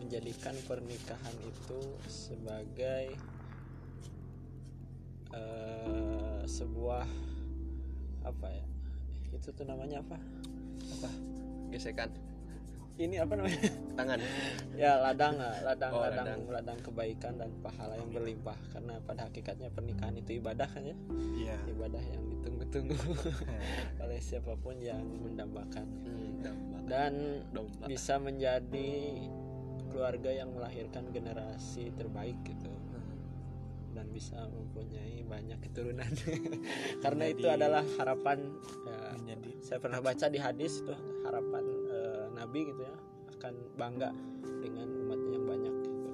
menjadikan 0.00 0.56
pernikahan 0.64 1.36
itu 1.44 1.80
sebagai 2.08 3.12
eh, 5.36 6.40
sebuah 6.48 7.04
apa 8.24 8.48
ya 8.48 8.64
itu 9.36 9.52
tuh 9.52 9.68
namanya 9.68 10.00
apa? 10.00 10.16
Gesekan 11.68 12.08
ini 12.98 13.16
apa 13.16 13.32
namanya? 13.32 13.62
Tangan. 13.94 14.18
Ya 14.74 14.98
ladang 14.98 15.34
lah 15.34 15.54
ladang 15.64 15.90
Oh, 15.90 16.02
ladang 16.02 16.26
ladang. 16.26 16.40
ladang 16.50 16.78
kebaikan 16.82 17.32
dan 17.34 17.50
pahala 17.58 17.94
yang 17.94 18.10
berlimpah. 18.10 18.58
Karena 18.68 18.98
pada 19.00 19.26
hakikatnya 19.26 19.70
pernikahan 19.70 20.14
itu 20.14 20.36
ibadah 20.36 20.66
kan 20.66 20.82
ya? 20.82 20.96
Iya. 21.36 21.56
Ibadah 21.68 22.02
yang 22.04 22.22
ditunggu-tunggu. 22.28 22.98
Oleh 24.02 24.18
siapa 24.18 24.54
pun 24.54 24.76
yang 24.76 25.02
mendambakan. 25.02 25.86
Hmm, 26.04 26.42
dan 26.84 27.14
domba 27.48 27.86
bisa 27.86 28.16
menjadi 28.16 28.90
keluarga 29.88 30.30
yang 30.30 30.50
melahirkan 30.50 31.08
generasi 31.08 31.94
terbaik 31.94 32.36
gitu. 32.44 32.70
Dan 33.88 34.10
bisa 34.10 34.38
mempunyai 34.44 35.22
banyak 35.22 35.58
keturunan. 35.60 36.06
Karena 37.04 37.24
itu 37.26 37.42
Menjadi- 37.42 37.58
adalah 37.58 37.84
harapan 37.96 38.38
ya, 38.84 38.98
menjadi 39.16 39.50
saya 39.58 39.78
pernah 39.78 39.98
baca 39.98 40.26
di 40.28 40.38
hadis 40.38 40.80
tuh 40.80 40.94
harapan 41.24 41.64
eh, 41.66 41.87
nabi 42.38 42.60
gitu 42.64 42.80
ya 42.80 42.94
akan 43.34 43.54
bangga 43.74 44.10
dengan 44.58 44.86
umatnya 45.04 45.30
yang 45.32 45.46
banyak 45.46 45.74
gitu. 45.80 46.10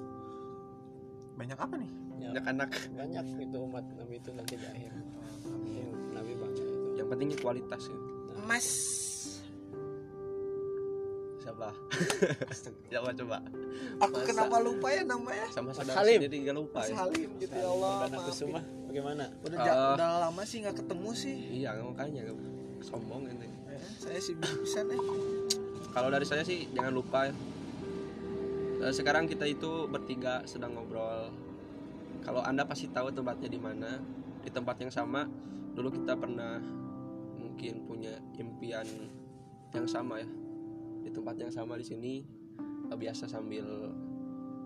Banyak 1.35 1.57
apa 1.57 1.75
nih? 1.75 1.91
Ya, 2.15 2.29
banyak 2.31 2.45
anak. 2.47 2.69
Banyak 2.91 3.25
gitu 3.35 3.57
umat 3.63 3.85
nabi 3.93 4.13
itu 4.15 4.29
nanti 4.31 4.53
di 4.55 4.65
akhir. 4.65 4.91
Yang 5.67 5.89
nabi 6.11 6.31
bangga 6.33 6.63
itu. 6.63 6.87
Yang 6.95 7.07
pentingnya 7.07 7.37
kualitas 7.39 7.81
ya. 7.85 7.97
Mas. 8.41 8.67
Siapa? 11.39 11.69
Siapa 12.89 13.09
coba? 13.13 13.37
Aku 14.01 14.17
Masa- 14.17 14.25
kenapa 14.25 14.55
lupa 14.59 14.87
ya 14.89 15.01
namanya? 15.03 15.45
Sama 15.49 15.69
Mas 15.69 15.77
saudara 15.77 15.97
Halim. 16.01 16.19
sendiri 16.25 16.37
gak 16.43 16.57
lupa 16.57 16.79
Mas 16.79 16.89
ya. 16.89 16.95
Halim 16.97 17.29
gitu 17.37 17.53
ya 17.53 17.67
Allah 17.69 17.91
maafin. 18.01 18.19
Kusuma 18.25 18.59
bagaimana? 18.85 19.23
Udah 19.45 19.57
Ah. 19.61 19.93
udah 19.93 20.09
lama 20.25 20.41
sih 20.41 20.57
nggak 20.61 20.75
ketemu 20.75 21.09
sih. 21.13 21.35
Iya 21.61 21.69
makanya 21.79 22.21
sombong 22.81 23.29
ini. 23.29 23.45
Ya, 23.65 23.77
saya 23.99 24.19
sih 24.19 24.33
bisa 24.37 24.81
nih 24.83 24.97
kalau 25.95 26.11
dari 26.11 26.27
saya 26.27 26.43
sih 26.43 26.67
jangan 26.75 26.91
lupa 26.91 27.31
ya. 27.31 27.33
Eh, 28.83 28.91
sekarang 28.91 29.31
kita 29.31 29.47
itu 29.47 29.87
bertiga 29.87 30.43
sedang 30.43 30.75
ngobrol. 30.75 31.31
Kalau 32.19 32.43
anda 32.43 32.67
pasti 32.67 32.91
tahu 32.91 33.15
tempatnya 33.15 33.47
di 33.47 33.55
mana. 33.55 34.03
Di 34.43 34.51
tempat 34.51 34.77
yang 34.83 34.91
sama 34.91 35.25
dulu 35.73 35.89
kita 35.89 36.13
pernah 36.19 36.61
mungkin 37.39 37.87
punya 37.87 38.19
impian 38.35 38.83
yang 39.71 39.87
sama 39.87 40.19
ya. 40.19 40.27
Di 41.07 41.09
tempat 41.15 41.39
yang 41.39 41.55
sama 41.55 41.79
di 41.79 41.87
sini 41.87 42.13
eh, 42.91 42.97
biasa 42.99 43.31
sambil 43.31 43.63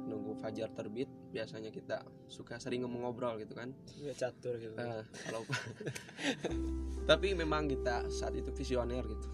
nunggu 0.09 0.33
fajar 0.41 0.73
terbit 0.73 1.05
biasanya 1.29 1.69
kita 1.69 2.01
suka 2.25 2.57
sering 2.57 2.81
ngomong 2.81 3.05
ngobrol 3.05 3.37
gitu 3.37 3.53
kan. 3.53 3.69
Ya 4.01 4.17
catur 4.17 4.57
gitu. 4.57 4.73
Nah, 4.73 5.05
kalau 5.29 5.45
tapi 7.09 7.37
memang 7.37 7.69
kita 7.69 8.09
saat 8.09 8.33
itu 8.33 8.49
visioner 8.49 9.05
gitu. 9.05 9.27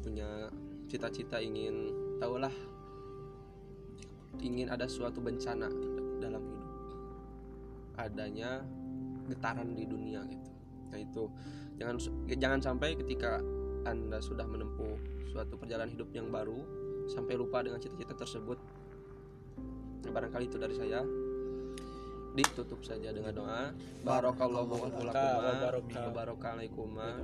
Punya 0.00 0.46
cita-cita 0.90 1.38
ingin 1.38 1.94
tahulah 2.18 2.50
ingin 4.42 4.66
ada 4.66 4.90
suatu 4.90 5.22
bencana 5.22 5.70
dalam 6.18 6.42
hidup. 6.42 6.68
Adanya 7.94 8.66
getaran 9.30 9.78
di 9.78 9.86
dunia 9.86 10.26
gitu. 10.26 10.50
Nah 10.90 10.98
itu. 10.98 11.24
Jangan 11.78 11.96
jangan 12.26 12.60
sampai 12.60 12.98
ketika 12.98 13.38
anda 13.86 14.18
sudah 14.20 14.44
menempuh 14.44 14.98
suatu 15.30 15.56
perjalanan 15.56 15.94
hidup 15.94 16.10
yang 16.12 16.28
baru 16.28 16.60
sampai 17.08 17.38
lupa 17.38 17.62
dengan 17.64 17.80
cita-cita 17.80 18.12
tersebut 18.18 18.58
barangkali 20.10 20.44
itu 20.50 20.58
dari 20.58 20.74
saya. 20.74 21.06
Ditutup 22.30 22.82
saja 22.86 23.10
dengan 23.10 23.34
doa. 23.34 23.74
Barakallahu 24.06 24.86
lakuma 24.86 25.10
barokah. 25.10 26.54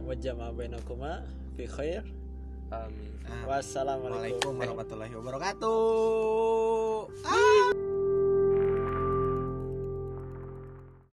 wa 0.03 0.15
wajama 0.15 0.47
bainakuma. 0.51 1.23
Fi 1.55 1.65
khair 1.71 2.03
Amin. 2.73 3.15
Wassalamualaikum 3.47 4.59
warahmatullahi 4.59 5.15
wabarakatuh. 5.15 7.07
Ah. 7.23 7.76